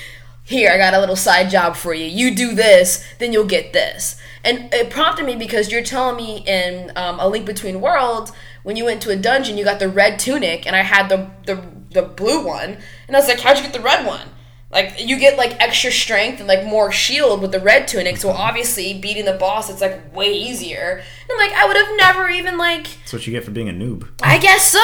[0.44, 2.06] Here, I got a little side job for you.
[2.06, 6.44] You do this, then you'll get this." And it prompted me because you're telling me
[6.48, 8.32] in um, A Link Between Worlds,
[8.64, 11.30] when you went to a dungeon, you got the red tunic, and I had the
[11.46, 14.28] the the blue one, and I was like, "How'd you get the red one?"
[14.72, 18.30] Like you get like extra strength and like more shield with the red tunic, so
[18.30, 21.02] obviously beating the boss it's like way easier.
[21.24, 23.68] And I'm like, I would have never even like That's what you get for being
[23.68, 24.08] a noob.
[24.22, 24.80] I guess so.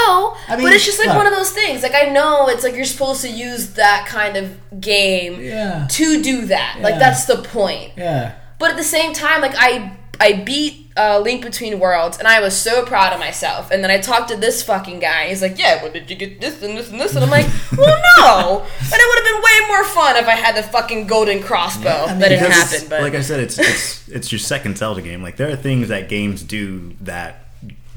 [0.48, 1.18] I mean, but it's just like look.
[1.18, 1.84] one of those things.
[1.84, 5.86] Like I know it's like you're supposed to use that kind of game Yeah.
[5.92, 6.80] to do that.
[6.82, 7.92] Like that's the point.
[7.96, 8.34] Yeah.
[8.58, 12.40] But at the same time, like I I beat uh, Link Between Worlds, and I
[12.40, 13.70] was so proud of myself.
[13.72, 15.28] And then I talked to this fucking guy.
[15.28, 17.48] He's like, "Yeah, well, did you get this and this and this?" And I'm like,
[17.78, 21.08] "Well, no." But it would have been way more fun if I had the fucking
[21.08, 21.84] golden crossbow.
[21.84, 22.90] Yeah, I mean, that didn't happen.
[22.90, 25.22] But like I said, it's it's it's your second Zelda game.
[25.22, 27.45] Like there are things that games do that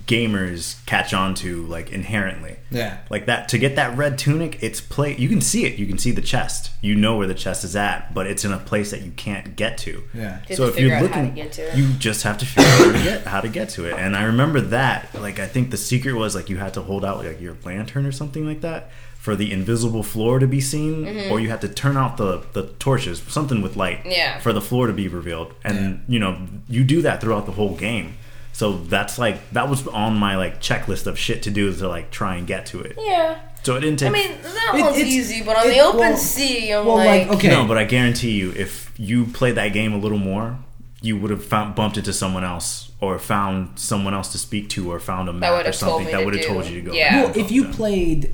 [0.08, 2.56] gamers catch on to like inherently.
[2.70, 2.98] Yeah.
[3.10, 5.78] Like that to get that red tunic, it's play you can see it.
[5.78, 6.70] You can see the chest.
[6.82, 9.54] You know where the chest is at, but it's in a place that you can't
[9.54, 10.02] get to.
[10.12, 10.40] Yeah.
[10.48, 11.76] You So to if you're out looking, how to get to it.
[11.76, 13.94] you just have to figure out how to get how to get to it.
[13.98, 15.14] And I remember that.
[15.14, 18.04] Like I think the secret was like you had to hold out like your lantern
[18.06, 21.68] or something like that for the invisible floor to be seen, or you had to
[21.68, 24.10] turn out the the torches, something with light, Mm-hmm.
[24.10, 24.38] Yeah.
[24.38, 25.54] for the floor to be revealed.
[25.64, 28.16] And you know you do that throughout the whole game.
[28.58, 32.10] So that's like that was on my like checklist of shit to do to like
[32.10, 32.96] try and get to it.
[32.98, 33.38] Yeah.
[33.62, 36.00] So it didn't take I mean, that It- one's easy, but on it- the open
[36.00, 37.50] well- sea, I'm well, like, like, okay.
[37.50, 40.58] No, but I guarantee you, if you played that game a little more,
[41.00, 44.90] you would have found, bumped into someone else, or found someone else to speak to,
[44.90, 46.48] or found a map or something that would have do.
[46.48, 46.92] told you to go.
[46.92, 47.22] Yeah.
[47.26, 47.76] Well, if you to them.
[47.76, 48.30] played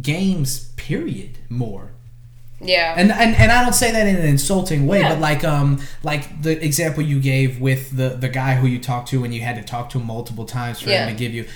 [0.00, 1.90] games, period, more.
[2.60, 2.94] Yeah.
[2.96, 5.10] And, and and I don't say that in an insulting way, Yeah.
[5.10, 9.08] but like um like the example you gave with the the guy who you talked
[9.10, 11.06] to and you had to talk to him multiple times for Yeah.
[11.06, 11.46] him to give you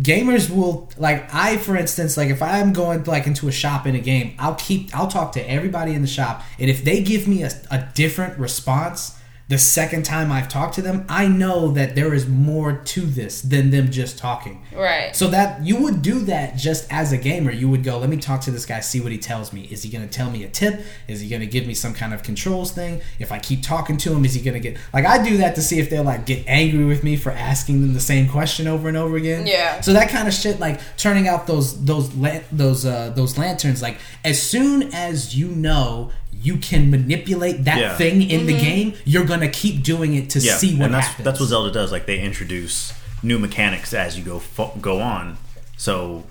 [0.00, 3.94] gamers will like I for instance like if I'm going like into a shop in
[3.94, 7.28] a game I'll keep I'll talk to everybody in the shop and if they give
[7.28, 9.16] me a, a different response
[9.48, 13.42] the second time I've talked to them I know that there is more to this
[13.42, 15.14] than them just talking right.
[15.14, 17.50] so that you would do that just as a gamer.
[17.50, 19.62] You would go, let me talk to this guy, see what he tells me.
[19.70, 20.80] Is he going to tell me a tip?
[21.08, 23.00] Is he going to give me some kind of controls thing?
[23.18, 25.54] If I keep talking to him, is he going to get like I do that
[25.56, 28.66] to see if they'll like get angry with me for asking them the same question
[28.66, 29.46] over and over again.
[29.46, 29.80] Yeah.
[29.80, 32.10] So that kind of shit, like turning out those those
[32.50, 36.12] those uh, those lanterns, like as soon as you know.
[36.42, 37.96] You can manipulate that Yeah.
[37.96, 38.46] thing in Mm-hmm.
[38.46, 38.94] the game.
[39.04, 41.24] You're gonna keep doing it to yeah, see what and that's happens.
[41.24, 41.92] that's what Zelda does.
[41.92, 45.36] Like they introduce new mechanics as you go fo- go on.
[45.76, 46.24] So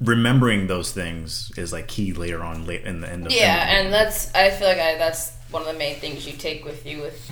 [0.00, 3.58] remembering those things is like key later on, late in the end of Yeah, in
[3.60, 3.84] the game.
[3.86, 6.86] and that's I feel like I, that's one of the main things you take with
[6.86, 7.30] you with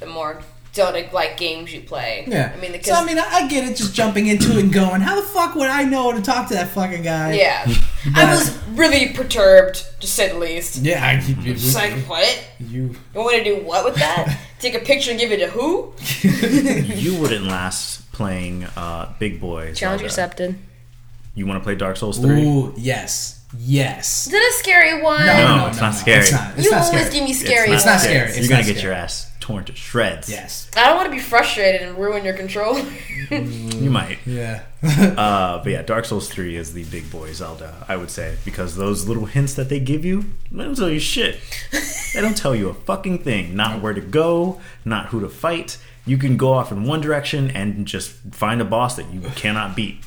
[0.00, 0.40] the more
[0.78, 2.24] Zelda like games you play.
[2.26, 2.52] Yeah.
[2.56, 3.76] I mean, because so I mean, I I get it.
[3.76, 6.54] Just jumping into it and going, how the fuck would I know to talk to
[6.54, 7.32] that fucking guy?
[7.34, 7.64] yeah,
[8.14, 10.76] But- I was really perturbed to say the least.
[10.82, 11.04] Yeah.
[11.04, 12.48] I, you, you, It's like what?
[12.60, 14.38] you, You want me to do what with that?
[14.60, 15.92] Take a picture and give it to who?
[16.82, 19.72] you wouldn't last playing uh, Big Boy.
[19.74, 20.04] Challenge Zelda.
[20.06, 20.58] accepted.
[21.34, 22.44] You want to play Dark Souls three?
[22.44, 24.26] Ooh, yes, yes.
[24.26, 25.24] Is it a scary one?
[25.24, 26.20] No, no, no it's not scary.
[26.22, 26.54] It's not.
[26.56, 27.14] It's you not always scary.
[27.14, 28.02] give me scary It's not ones.
[28.02, 28.28] scary.
[28.28, 30.28] It's You're gonna not get your ass torn to shreds.
[30.30, 30.70] Yes.
[30.76, 32.84] I don't want to be frustrated and ruin your controller.
[33.30, 34.18] You might.
[34.26, 34.62] Yeah.
[34.82, 38.76] Uh, but yeah, Dark Souls 3 is the big boy Zelda, I would say, because
[38.76, 41.38] those little hints that they give you, they don't tell you shit.
[42.14, 43.54] they don't tell you a fucking thing.
[43.56, 45.78] Not where to go, not who to fight.
[46.06, 49.74] You can go off in one direction and just find a boss that you cannot
[49.76, 49.98] beat.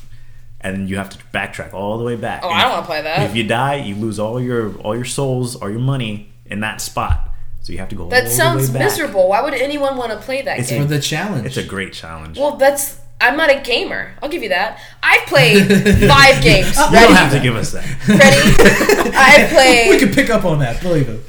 [0.60, 2.40] And you have to backtrack all the way back.
[2.42, 3.28] Oh, And I don't wanna play that.
[3.30, 6.80] If you die, you lose all your all your souls or your money in that
[6.80, 7.28] spot.
[7.62, 8.82] So you have to go all that the sounds way back.
[8.90, 9.28] miserable.
[9.28, 10.82] Why would anyone want to play that It's game?
[10.82, 11.46] For the challenge.
[11.46, 12.36] It's a great challenge.
[12.38, 14.14] well, that's I'm not a gamer.
[14.20, 14.80] I'll give you that.
[15.00, 15.62] I've played
[16.08, 16.76] five games.
[16.76, 17.84] you don't have to give us that.
[18.08, 19.12] Ready?
[19.16, 19.90] I played.
[19.90, 20.82] we played can pick up on that.
[20.82, 21.20] Believe it.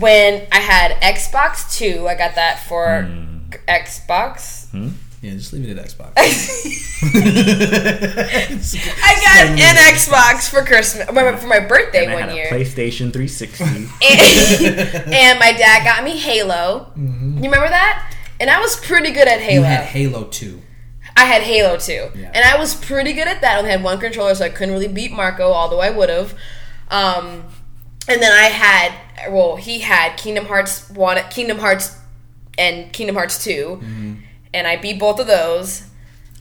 [0.00, 2.08] when I had Xbox Two.
[2.08, 3.34] I got that for Hmm.
[3.68, 4.66] Xbox.
[5.24, 6.12] Yeah, just leave it at Xbox.
[7.02, 7.04] I
[9.24, 12.46] got an Xbox for Christmas for my birthday And I one had a year.
[12.50, 13.64] PlayStation 360.
[13.64, 16.92] and, and my dad got me Halo.
[16.96, 17.04] You
[17.36, 18.14] remember that?
[18.38, 19.64] And I was pretty good at you Halo.
[19.64, 20.60] had Halo 2.
[21.16, 21.92] I had Halo 2.
[21.92, 22.30] Yeah.
[22.34, 23.54] and I was pretty good at that.
[23.54, 26.34] I only had one controller, so I couldn't really beat Marco, although I would have.
[26.90, 27.44] Um,
[28.08, 31.96] and then I had, well, he had Kingdom Hearts one, Kingdom Hearts,
[32.58, 33.50] and Kingdom Hearts 2
[33.82, 34.13] Mm-hmm.
[34.54, 35.82] And I beat both of those.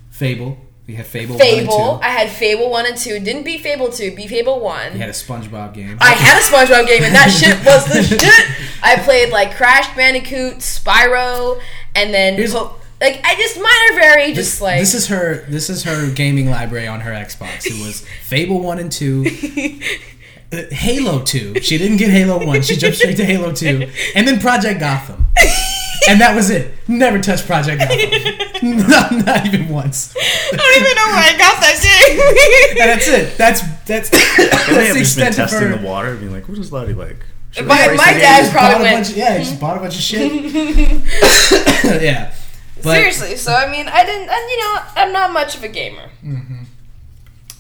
[0.10, 0.58] Fable.
[0.86, 2.06] We had Fable, Fable, 1 and 2.
[2.06, 3.18] I had Fable one and two.
[3.20, 4.92] Didn't beat Fable two, beat Fable one.
[4.92, 5.98] You had a SpongeBob game.
[6.02, 8.84] I had a SpongeBob game, and that shit was the shit.
[8.84, 11.62] I played like Crash Bandicoot, Spyro,
[11.96, 15.08] and then Here's- po- like I just mine are very this, just like this is
[15.08, 17.66] her this is her gaming library on her Xbox.
[17.66, 19.24] It was Fable 1 and 2.
[20.52, 21.62] uh, Halo 2.
[21.62, 22.62] She didn't get Halo 1.
[22.62, 23.90] She jumped straight to Halo 2.
[24.16, 25.26] And then Project Gotham.
[26.10, 26.74] And that was it.
[26.88, 28.78] Never touched Project Gotham.
[28.90, 30.14] not, not even once.
[30.18, 32.20] I don't even know where I got that game.
[32.82, 33.38] And that's it.
[33.38, 35.78] That's that's, And they that's have the just been extent of testing her.
[35.78, 37.18] the water, being like, "What does Ladi like?"
[37.52, 38.52] Should My- my dad game?
[38.52, 40.32] probably bought a went- bunch of, yeah, just bought a bunch of shit.
[42.02, 42.34] yeah.
[42.82, 45.68] But Seriously, so I mean, I didn't, and you know, I'm not much of a
[45.70, 46.64] gamer, Mm-hmm.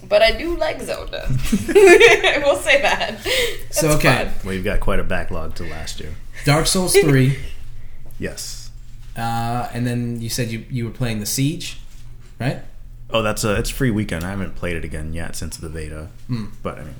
[0.09, 1.27] but I do like Zelda.
[1.29, 3.21] we'll say that.
[3.69, 4.25] So, It's okay.
[4.25, 4.33] fun.
[4.43, 6.13] Well, you've got quite a backlog to last year.
[6.43, 7.37] Dark Souls 3.
[8.23, 8.71] Yes.
[9.17, 11.79] Uh, and then you said you, you were playing the Siege,
[12.39, 12.59] right?
[13.09, 14.23] Oh, that's a it's free weekend.
[14.23, 16.45] I haven't played it again yet since the beta, Hmm.
[16.63, 16.95] but I mean,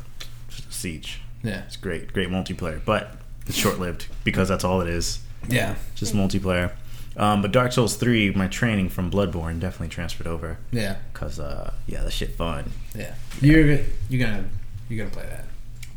[0.70, 1.22] Siege.
[1.42, 1.64] Yeah.
[1.66, 3.16] It's great, great multiplayer, but
[3.48, 5.20] it's short lived because that's all it is.
[5.50, 5.76] Yeah.
[5.96, 6.72] Just multiplayer.
[7.18, 11.74] Um, but Dark Souls three, my training from Bloodborne definitely transferred over Yeah, because uh,
[11.88, 12.72] yeah, that shit fun.
[12.96, 13.14] yeah.
[13.42, 14.46] You're you're gonna
[14.90, 15.46] you're gonna play that.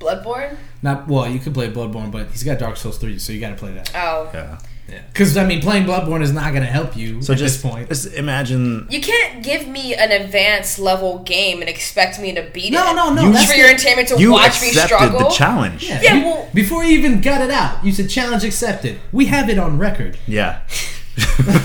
[0.00, 0.56] Bloodborne?
[0.82, 1.26] Not well.
[1.28, 3.72] You could play Bloodborne, but he's got Dark Souls three, so you got to play
[3.74, 3.90] that.
[3.94, 4.30] Oh.
[4.32, 4.58] Yeah.
[4.88, 7.72] Yeah, because I mean, playing Bloodborne is not gonna help you So at just this
[7.72, 7.88] point.
[7.88, 8.86] just imagine.
[8.88, 12.94] You can't give me an advanced level game and expect me to beat No, it.
[12.94, 13.24] no, no.
[13.26, 13.32] no.
[13.32, 15.18] that's For your entertainment to You watch me struggle.
[15.18, 15.88] the challenge.
[15.88, 19.00] Yeah, Yeah, be- well- before you even got it out, you said challenge accepted.
[19.10, 20.18] We have it on record.
[20.26, 20.60] Yeah.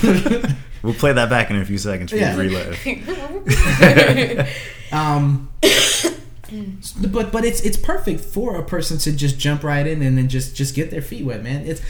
[0.82, 2.36] we'll play that back in a few seconds for Yeah.
[2.40, 4.48] you to relive.
[4.92, 5.48] Um,
[7.00, 10.28] but but it's it's perfect for a person to just jump right in and then
[10.28, 11.66] just just get their feet wet, man.
[11.66, 11.80] It's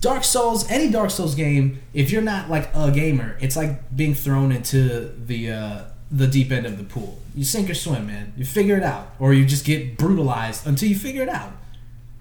[0.00, 0.70] Dark Souls.
[0.70, 5.12] Any Dark Souls game, if you're not like a gamer, it's like being thrown into
[5.26, 5.80] the uh,
[6.10, 7.18] the deep end of the pool.
[7.34, 8.32] You sink or swim, man.
[8.36, 11.52] You figure it out, or you just get brutalized until you figure it out.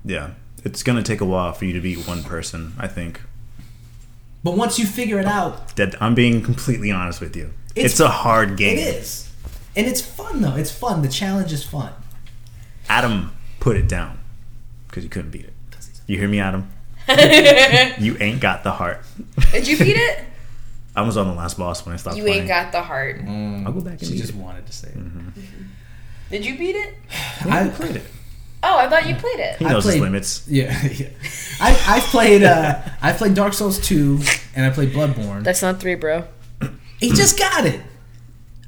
[0.06, 0.32] Yeah.
[0.64, 2.74] It's gonna take a while for you to beat one person.
[2.80, 3.22] I think.
[4.44, 7.54] But once you figure it out, That I'm being completely honest with you.
[7.76, 8.78] It's- It's, a hard game.
[8.78, 9.30] it is,
[9.76, 10.56] and it's fun though.
[10.56, 11.02] It's fun.
[11.04, 11.92] The challenge is fun.
[12.90, 14.18] Adam put it down
[14.88, 15.54] because he couldn't beat it.
[16.08, 16.70] You hear me, Adam?
[18.00, 19.02] you ain't got the heart.
[19.52, 20.20] Did you beat it?
[20.96, 22.40] I was on the last boss when I stopped You playing.
[22.40, 23.20] ain't got the heart.
[23.20, 23.66] Mm.
[23.68, 24.36] I'll go back and She just it.
[24.36, 24.98] wanted to say it.
[24.98, 25.20] Mm-hmm.
[25.30, 25.64] Mm-hmm.
[26.32, 26.96] Did you beat it?
[27.46, 28.04] I I played it.
[28.64, 29.58] Oh, I thought you played it.
[29.60, 30.44] He I knows his limits.
[30.48, 31.10] Yeah, yeah.
[31.62, 34.20] I I played uh I played Dark Souls two
[34.56, 35.44] and I played Bloodborne.
[35.44, 36.24] That's not three, bro.
[37.00, 37.80] he just got it.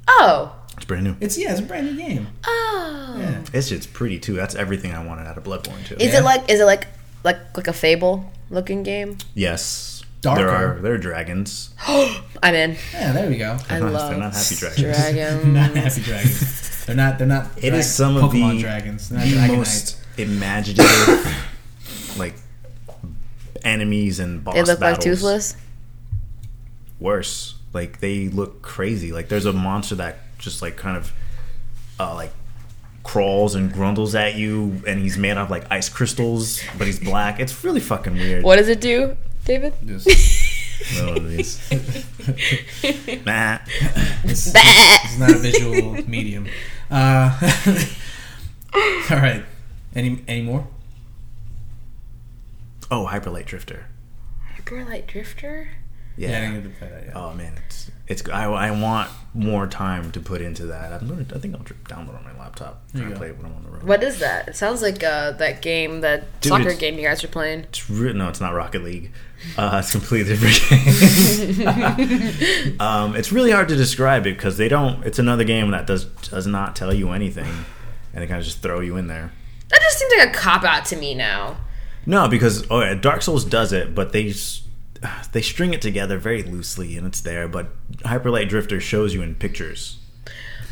[0.08, 0.56] Oh.
[0.78, 1.16] It's brand new.
[1.20, 2.28] It's yeah, it's a brand new game.
[2.46, 3.16] Oh.
[3.18, 3.42] Yeah.
[3.52, 4.36] It's just pretty too.
[4.36, 5.96] That's everything I wanted out of Bloodborne too.
[5.96, 6.20] Is Yeah.
[6.20, 6.88] it like is it like
[7.24, 9.18] like like a fable looking game?
[9.34, 10.04] Yes.
[10.22, 10.42] Darker.
[10.42, 11.70] There are there are dragons.
[11.88, 12.76] I'm in.
[12.94, 13.54] Yeah, there we go.
[13.70, 14.82] I They're love not happy dragons.
[14.82, 15.54] Dragon.
[15.54, 16.86] not happy dragons.
[16.86, 17.18] They're not.
[17.18, 17.46] They're not.
[17.58, 19.10] It drag- is some of the, dragons.
[19.10, 19.58] They're not the Dragonite.
[19.58, 22.34] most imaginative like
[23.64, 24.98] enemies and boss They look battles.
[24.98, 25.56] like toothless.
[27.00, 29.14] Worse, like they look crazy.
[29.14, 31.14] Like there's a monster that just like kind of
[31.98, 32.34] uh, like
[33.04, 37.00] crawls and grundles at you, and he's made out of like ice crystals, but he's
[37.00, 37.40] black.
[37.40, 38.44] It's really fucking weird.
[38.44, 39.74] What does it do, David?
[39.86, 40.08] Just-
[41.02, 41.60] One of these.
[43.26, 43.58] nah.
[44.24, 46.48] it's, it's not a visual medium.
[46.90, 47.38] Uh,
[48.74, 49.44] all right.
[49.94, 50.68] Any any more?
[52.92, 53.86] Oh, Hyper Light Drifter.
[54.56, 55.70] Hyper Light Drifter?
[56.20, 57.16] Yeah, I didn't get to play that yet.
[57.16, 58.30] Oh man, it's it's.
[58.30, 60.92] I, I want more time to put into that.
[61.02, 61.26] I'm gonna.
[61.34, 63.54] I think I'll dr- download on my laptop There you and play it when I'm
[63.56, 63.84] on the road.
[63.84, 64.48] What is that?
[64.50, 67.62] It sounds like uh, that game, that Dude, soccer game you guys are playing.
[67.62, 69.12] It's re- no, it's not Rocket League.
[69.58, 70.60] Uh, it's a completely different
[71.58, 72.76] game.
[72.82, 75.06] um, it's really hard to describe it because they don't.
[75.06, 77.48] It's another game that does does not tell you anything,
[78.14, 79.32] and they kind of just throw you in there.
[79.70, 81.58] That just seems like a cop out to me now.
[82.06, 84.64] No, because oh yeah, Dark Souls does it, but they s-
[85.32, 87.48] they string it together very loosely, and it's there.
[87.48, 87.70] But
[88.06, 90.00] Hyper Light Drifter shows you in pictures.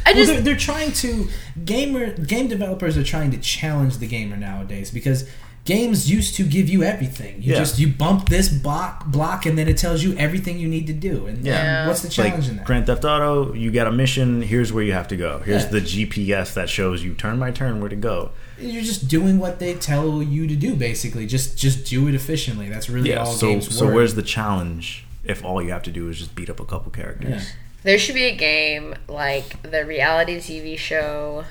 [0.06, 1.28] I Well, just they're, they're trying to
[1.66, 5.30] gamer game developers are trying to challenge the gamer nowadays because
[5.68, 7.36] games used to give you everything.
[7.44, 7.60] You Yeah.
[7.60, 10.94] just you bump this block block and then it tells you everything you need to
[10.94, 11.28] do.
[11.28, 11.88] And Yeah.
[11.88, 12.66] what's the like challenge in that?
[12.66, 14.42] Grand Theft Auto, you got a mission.
[14.42, 15.42] Here's where you have to go.
[15.46, 15.70] Here's Yeah.
[15.70, 18.32] the GPS that shows you turn by turn where to go.
[18.60, 21.28] You're just doing what they tell you to do, basically.
[21.28, 22.70] Just just do it efficiently.
[22.70, 23.20] That's really Yeah.
[23.20, 23.94] all So games so were.
[23.96, 26.92] where's the challenge if all you have to do is just beat up a couple
[26.92, 27.30] characters?
[27.30, 27.42] Yeah.
[27.84, 31.46] there should be a game like the reality TV show.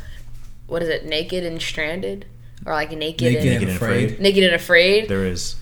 [0.66, 1.06] What is it?
[1.06, 2.26] Naked and Stranded,
[2.64, 4.20] or like Naked, Naked and Naked and Afraid.
[4.20, 5.08] Naked and Afraid.
[5.08, 5.56] There is.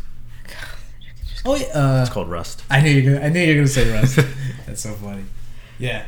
[1.46, 2.62] Oh yeah, uh, It's called Rust.
[2.70, 3.10] I knew you.
[3.10, 4.16] Were gonna, I knew you were gonna say Rust.
[4.66, 5.24] That's so funny.
[5.78, 6.06] Yeah,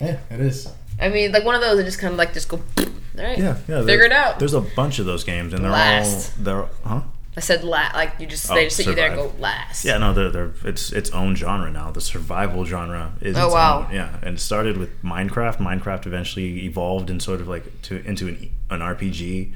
[0.00, 0.72] yeah, it is.
[1.00, 2.56] I mean, like one of those that just kind of like just go.
[2.78, 2.84] All
[3.24, 3.84] right, Yeah, yeah.
[3.84, 4.38] figure it out.
[4.38, 6.36] There's a bunch of those games, and they're Last.
[6.38, 7.02] all they're huh?
[7.34, 9.84] I said la like you just Oh, they just sit you there and go last.
[9.86, 11.90] Yeah, no, they're, they're it's its own genre now.
[11.90, 13.36] The survival genre is.
[13.36, 13.86] Oh, its wow.
[13.88, 15.56] Own, yeah, and it started with Minecraft.
[15.58, 19.52] Minecraft eventually evolved and sort of like to into an an RPG,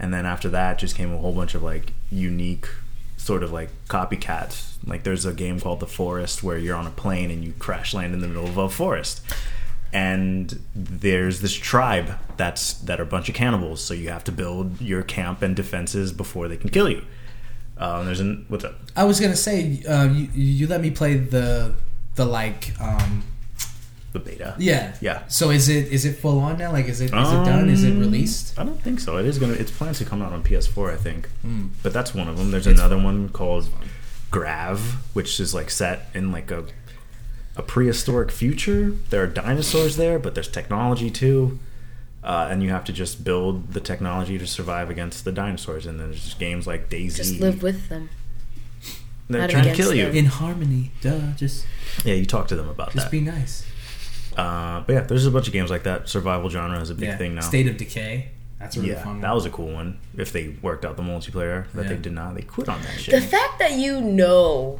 [0.00, 2.66] and then after that, just came a whole bunch of like unique
[3.18, 4.76] sort of like copycats.
[4.84, 7.92] Like there's a game called The Forest where you're on a plane and you crash
[7.92, 9.22] land in the middle of a forest.
[9.92, 14.32] And there's this tribe that's that are a bunch of cannibals, so you have to
[14.32, 17.02] build your camp and defenses before they can kill you.
[17.76, 18.76] Um, there's an what's up?
[18.96, 21.74] I was gonna say uh, you you let me play the
[22.14, 23.24] the like um
[24.12, 24.56] The beta.
[24.58, 25.22] yeah Yeah.
[25.28, 26.72] So is it is it full on now?
[26.72, 27.68] Like is it is it done?
[27.68, 28.58] Is it Um, released?
[28.58, 29.16] I don't think so.
[29.18, 29.52] It is gonna.
[29.54, 31.28] It's planned to come out on PS4, I think.
[31.42, 31.68] Hmm.
[31.82, 32.50] But that's one of them.
[32.50, 33.68] There's another one called
[34.30, 36.64] Grav, which is like set in like a
[37.56, 38.92] a prehistoric future.
[39.10, 41.58] There are dinosaurs there, but there's technology too.
[42.22, 45.86] Uh, and you have to just build the technology to survive against the dinosaurs.
[45.86, 47.16] And then there's just games like DayZ.
[47.16, 48.10] just live with them.
[49.28, 50.08] They're Not trying to against kill you.
[50.08, 51.32] In harmony, duh.
[51.36, 51.64] Just
[52.04, 53.00] Yeah, you talk to them about just that.
[53.02, 53.64] Just be nice.
[54.40, 56.08] Uh, but yeah, there's a bunch of games like that.
[56.08, 57.16] Survival genre is a big yeah.
[57.18, 57.42] thing now.
[57.42, 58.28] State of Decay.
[58.58, 59.34] That's a really yeah, fun that one.
[59.34, 59.98] was a cool one.
[60.16, 62.34] If they worked out the multiplayer, but they did not.
[62.34, 63.14] They quit on that shit.
[63.14, 64.78] The fact that you know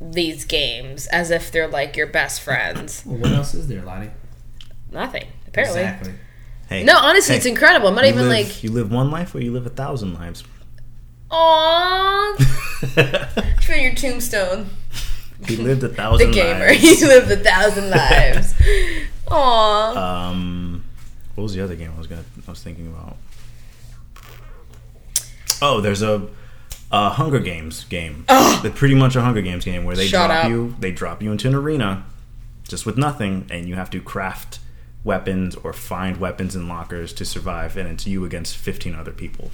[0.00, 3.04] these games as if they're like your best friends.
[3.14, 4.10] Well, what else is there, Ladi?
[4.90, 5.82] Nothing, apparently.
[5.82, 6.12] Exactly.
[6.68, 7.88] hey, No, honestly, hey, it's incredible.
[7.88, 10.14] I'm not you even live- like, you live one life or you live a thousand
[10.14, 10.44] lives.
[11.30, 12.36] aww.
[13.64, 14.68] For your tombstone.
[15.46, 16.28] he lived a thousand.
[16.30, 16.66] The gamer.
[16.68, 16.80] lives.
[16.80, 18.54] He lived a thousand lives.
[19.26, 19.96] Aww.
[19.96, 20.84] Um,
[21.34, 22.24] what was the other game I was gonna?
[22.46, 23.16] I was thinking about.
[25.62, 26.26] Oh, there's a,
[26.92, 28.24] a Hunger Games game.
[28.28, 30.50] They're pretty much a Hunger Games game where they Shut drop up.
[30.50, 30.74] you.
[30.78, 32.04] They drop you into an arena,
[32.68, 34.58] just with nothing, and you have to craft
[35.04, 37.76] weapons or find weapons in lockers to survive.
[37.76, 39.50] And it's you against 15 other people,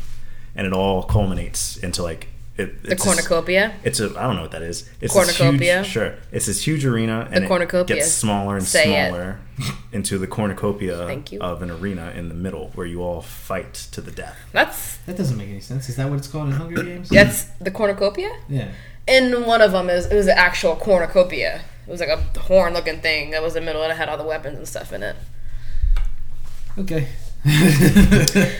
[0.55, 2.28] and it all culminates into like
[2.61, 3.74] it, the it's this- cornucopia.
[3.85, 4.89] it's a I don't know what that is.
[5.01, 5.78] It's Cornucopia?
[5.82, 6.15] huge, sure.
[6.32, 7.97] It's this huge arena, and the cornucopia.
[7.97, 9.09] it gets smaller and Say it.
[9.09, 9.39] smaller
[9.93, 11.41] into the cornucopia Thank you.
[11.41, 14.37] of an arena in the middle where you all fight to the death.
[14.53, 15.89] That's That doesn't make any sense.
[15.89, 17.09] Is that what it's called in Hunger Games?
[17.09, 18.31] that's the cornucopia.
[18.49, 18.69] Yeah.
[19.09, 21.62] And one of them is it was an actual cornucopia.
[21.87, 24.09] It was like a horn looking thing that was in the middle and it had
[24.09, 25.16] all the weapons and stuff in it.
[26.78, 27.09] Okay.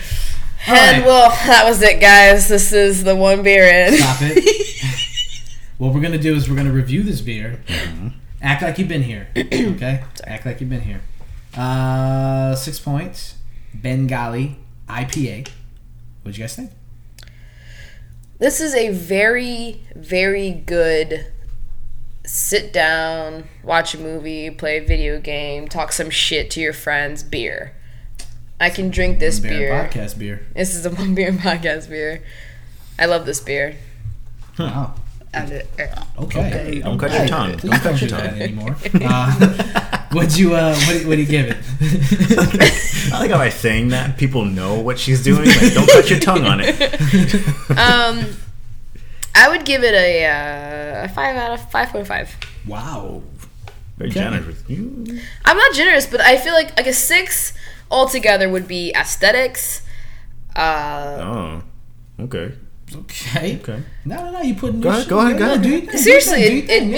[0.67, 1.07] And right.
[1.07, 2.49] well, that was it, guys.
[2.49, 3.97] This is the one beer in.
[3.97, 5.57] Stop it.
[5.79, 7.61] what we're gonna do is we're gonna review this beer.
[8.43, 9.29] Act like you've been here.
[9.37, 10.03] Okay.
[10.25, 11.01] Act like you've been here.
[11.55, 13.37] Uh, Sixpoint's.
[13.75, 14.59] Bengali
[14.89, 15.49] IPA.
[16.23, 16.71] What'd you guys think?
[18.39, 21.27] This is a very, very good
[22.25, 27.23] sit down, watch a movie, play a video game, talk some shit to your friends
[27.23, 27.75] beer.
[28.61, 29.71] I can drink this Beer beer.
[29.91, 30.47] podcast beer.
[30.55, 32.23] This is a one beer podcast beer.
[32.99, 33.77] I love this beer.
[34.59, 34.95] Wow.
[35.33, 36.81] And it- er, Okay.
[36.85, 37.57] Don't cut your tongue.
[37.57, 38.41] Don't cut your tongue.
[38.41, 38.77] anymore.
[39.03, 40.75] Uh, what'd you uh?
[40.75, 41.57] What do, what do you give it?
[43.15, 45.47] I like how by saying that people know what she's doing.
[45.47, 46.75] Like, don't cut your tongue on it.
[47.71, 48.27] Um,
[49.35, 52.29] I would give it a, uh, a five out of five point five.
[52.67, 53.23] wow.
[53.97, 54.21] Very Okay.
[54.21, 55.21] generous with you.
[55.45, 57.53] I'm not generous, but I feel like like a six
[57.91, 59.83] altogether would be aesthetics.
[60.57, 61.63] Uh, Oh,
[62.25, 62.53] okay,
[62.97, 63.57] Okay.
[63.63, 63.83] okay.
[64.05, 64.41] No, no, no.
[64.43, 65.63] You putting Go ahead, go ahead, go ahead.
[65.63, 66.93] do your seriously, it, do your it'd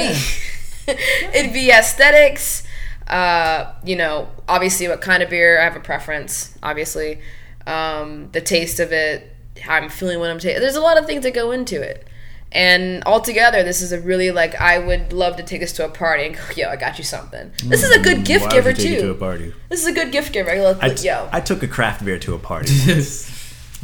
[0.86, 1.02] thing, be
[1.38, 2.62] it'd be aesthetics.
[3.08, 5.60] Uh, you know, obviously, what kind of beer?
[5.60, 6.56] I have a preference.
[6.62, 7.20] Obviously,
[7.66, 10.60] um, the taste of it, how I'm feeling when I'm tasting.
[10.62, 12.06] There's a lot of things that go into it.
[12.54, 15.88] And altogether, this is a really like I would love to take this to a
[15.88, 17.50] party and go, yo, I got you something.
[17.64, 19.18] This is a good gift Why would giver you take it to a too.
[19.18, 19.54] party?
[19.70, 20.50] This is a good gift giver.
[20.50, 22.72] I go, I, like, yo, I took a craft beer to a party.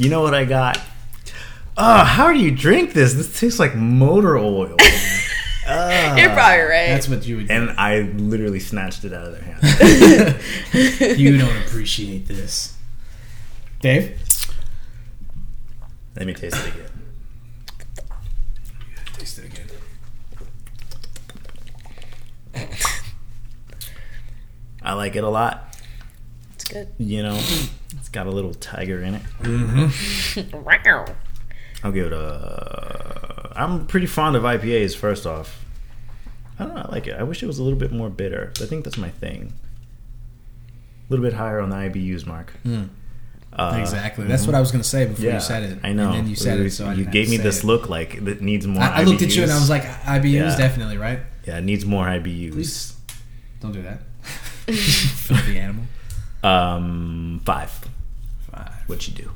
[0.00, 0.78] You know what I got?
[1.76, 3.14] Oh, how do you drink this?
[3.14, 4.76] This tastes like motor oil.
[5.70, 6.16] Ah.
[6.16, 6.86] you're probably right.
[6.86, 7.48] That's what you would.
[7.48, 7.52] do.
[7.52, 11.18] and I literally snatched it out of their hand.
[11.20, 12.74] you don't appreciate this,
[13.80, 14.18] Dave.
[16.16, 16.90] Let me taste it again.
[19.18, 19.66] Taste it again.
[24.82, 25.76] I like it a lot.
[26.54, 26.88] it's good.
[26.98, 27.36] You know,
[27.92, 29.22] it's got a little tiger in it.
[29.40, 30.56] Mm-hmm.
[30.64, 31.04] Wow.
[31.84, 33.52] I'll give it a.
[33.54, 34.96] I'm pretty fond of IPAs.
[34.96, 35.64] First off,
[36.58, 36.82] I don't know.
[36.82, 37.14] I like it.
[37.18, 38.52] I wish it was a little bit more bitter.
[38.60, 39.52] I think that's my thing.
[40.68, 42.50] A little bit higher on the IBUs mark.
[42.64, 42.84] Hmm.
[43.58, 44.24] Uh, exactly.
[44.26, 45.78] That's what I was gonna say before Yeah, you said it.
[45.82, 46.10] I know.
[46.10, 47.64] And then you said it, so I you gave me this it.
[47.66, 48.82] look like it needs more.
[48.82, 50.56] I, I looked at you and I was like, IBUs Yeah.
[50.56, 51.18] definitely right.
[51.44, 52.52] yeah, it needs more IBUs.
[52.52, 52.96] Please
[53.60, 54.00] don't do that.
[54.72, 55.84] Filthy animal.
[56.44, 57.70] Um, five.
[58.52, 58.72] Five.
[58.86, 59.30] What you do?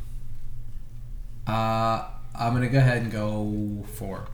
[1.47, 2.05] Uh,
[2.39, 4.27] I'm gonna go ahead and go four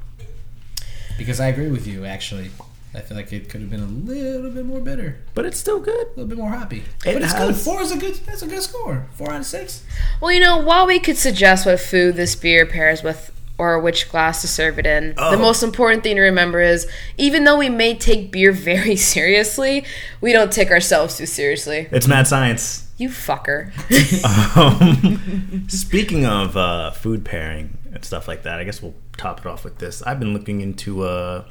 [1.16, 2.05] because I agree with you.
[2.05, 2.51] Actually,
[2.94, 5.78] I feel like it could have been a little bit more bitter, But it's still
[5.78, 6.06] good.
[6.06, 6.78] a little bit more hoppy.
[6.78, 6.85] It
[7.15, 7.48] but it's good.
[7.51, 8.15] has- Four is a good.
[8.27, 9.06] That's a good score.
[9.15, 9.82] Four out of six.
[10.20, 14.09] Well, you know, while we could suggest what food this beer pairs with or which
[14.09, 15.31] glass to serve it in, Oh.
[15.32, 16.86] the most important thing to remember is
[17.19, 19.85] even though we may take beer very seriously,
[20.20, 21.89] we don't take ourselves too seriously.
[21.90, 22.86] It's mad science.
[22.98, 23.70] You fucker.
[24.59, 29.47] Um, speaking of uh, food pairing and stuff like that, I guess we'll top it
[29.47, 30.02] off with this.
[30.02, 31.44] I've been looking into uh,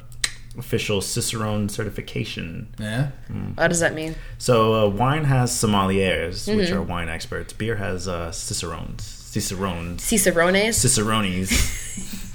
[0.58, 2.68] official Cicerone certification.
[2.78, 3.10] Yeah.
[3.54, 4.14] what does that mean?
[4.38, 7.52] So uh, wine has sommeliers, which are wine experts.
[7.52, 10.76] Beer has uh, cicerones, cicerones, Cicerones?
[10.76, 11.50] cicerones.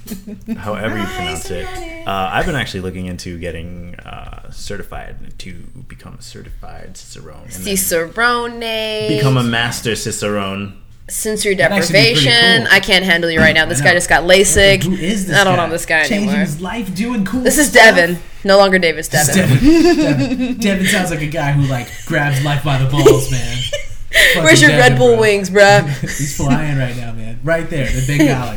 [0.57, 1.65] However you pronounce it.
[2.07, 5.53] Uh, I've been actually looking into getting uh, certified to
[5.87, 7.43] become a certified cicerone.
[7.43, 8.59] and Cicerone.
[9.07, 10.79] Become a master cicerone.
[11.09, 12.63] Sensory That'd actually be pretty deprivation.
[12.65, 12.73] cool.
[12.75, 13.65] I can't handle you right now.
[13.65, 14.83] This guy just got LASIK.
[14.83, 15.65] Who is this I don't guy?
[15.65, 16.45] know this guy Changing anymore.
[16.45, 17.41] his life, doing cool.
[17.41, 17.95] This is stuff.
[17.95, 18.17] Devin.
[18.45, 19.07] No longer Davis.
[19.09, 19.35] Devin.
[19.35, 19.95] Devin.
[19.97, 20.57] Devin.
[20.59, 23.57] Devin sounds like a guy who like grabs life by the balls, man.
[24.43, 25.19] Where's your Fucking Red Bull bro.
[25.21, 25.87] wings, bruh?
[26.01, 27.32] He's flying right now, man.
[27.43, 28.55] Right there, the big dollar.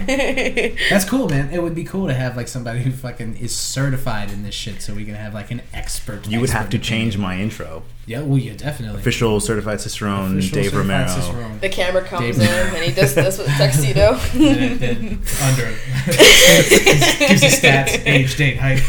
[0.91, 1.51] That's cool, man.
[1.53, 4.81] It would be cool to have like somebody who fucking is certified in this shit,
[4.81, 6.29] so we can have like an expert.
[6.29, 7.37] You would have to change opinion.
[7.37, 7.83] my intro.
[8.07, 9.01] Yeah, well, yeah, definitely.
[9.01, 11.09] Official certified cicerone, Official Dave certified Romero.
[11.09, 11.59] Cicerone.
[11.61, 12.49] The camera comes David.
[12.49, 14.13] in and he does this with tuxedo.
[14.35, 15.65] and then, then under
[16.07, 18.83] gives you stats, age, date, height.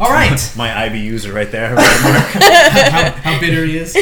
[0.00, 1.74] All right, My IBUs are right there.
[1.76, 3.94] how, how bitter he is.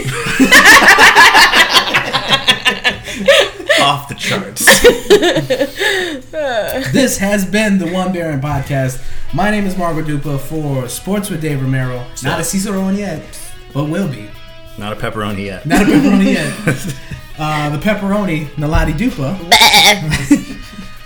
[3.81, 4.65] Off the charts.
[6.93, 9.03] This has been the One Beer In podcast.
[9.33, 12.05] My name is Marco Dupa for Sports with Dave Romero.
[12.23, 13.23] Not a Cicerone yet,
[13.73, 14.29] but will be.
[14.79, 15.67] Not a pepperoni yet.
[15.67, 16.95] Not a pepperoni yet.
[17.39, 19.37] Uh, the pepperoni, Naladi Dupa.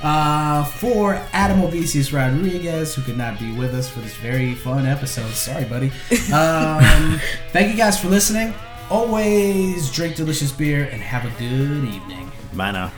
[0.01, 4.87] Uh, for Adam Obesius Rodriguez, who could not be with us for this very fun
[4.87, 5.33] episode.
[5.33, 5.89] Sorry, buddy.
[6.33, 7.21] Um,
[7.51, 8.55] thank you guys for listening.
[8.91, 12.30] Always drink delicious beer and have a good evening.
[12.53, 12.93] Bye now.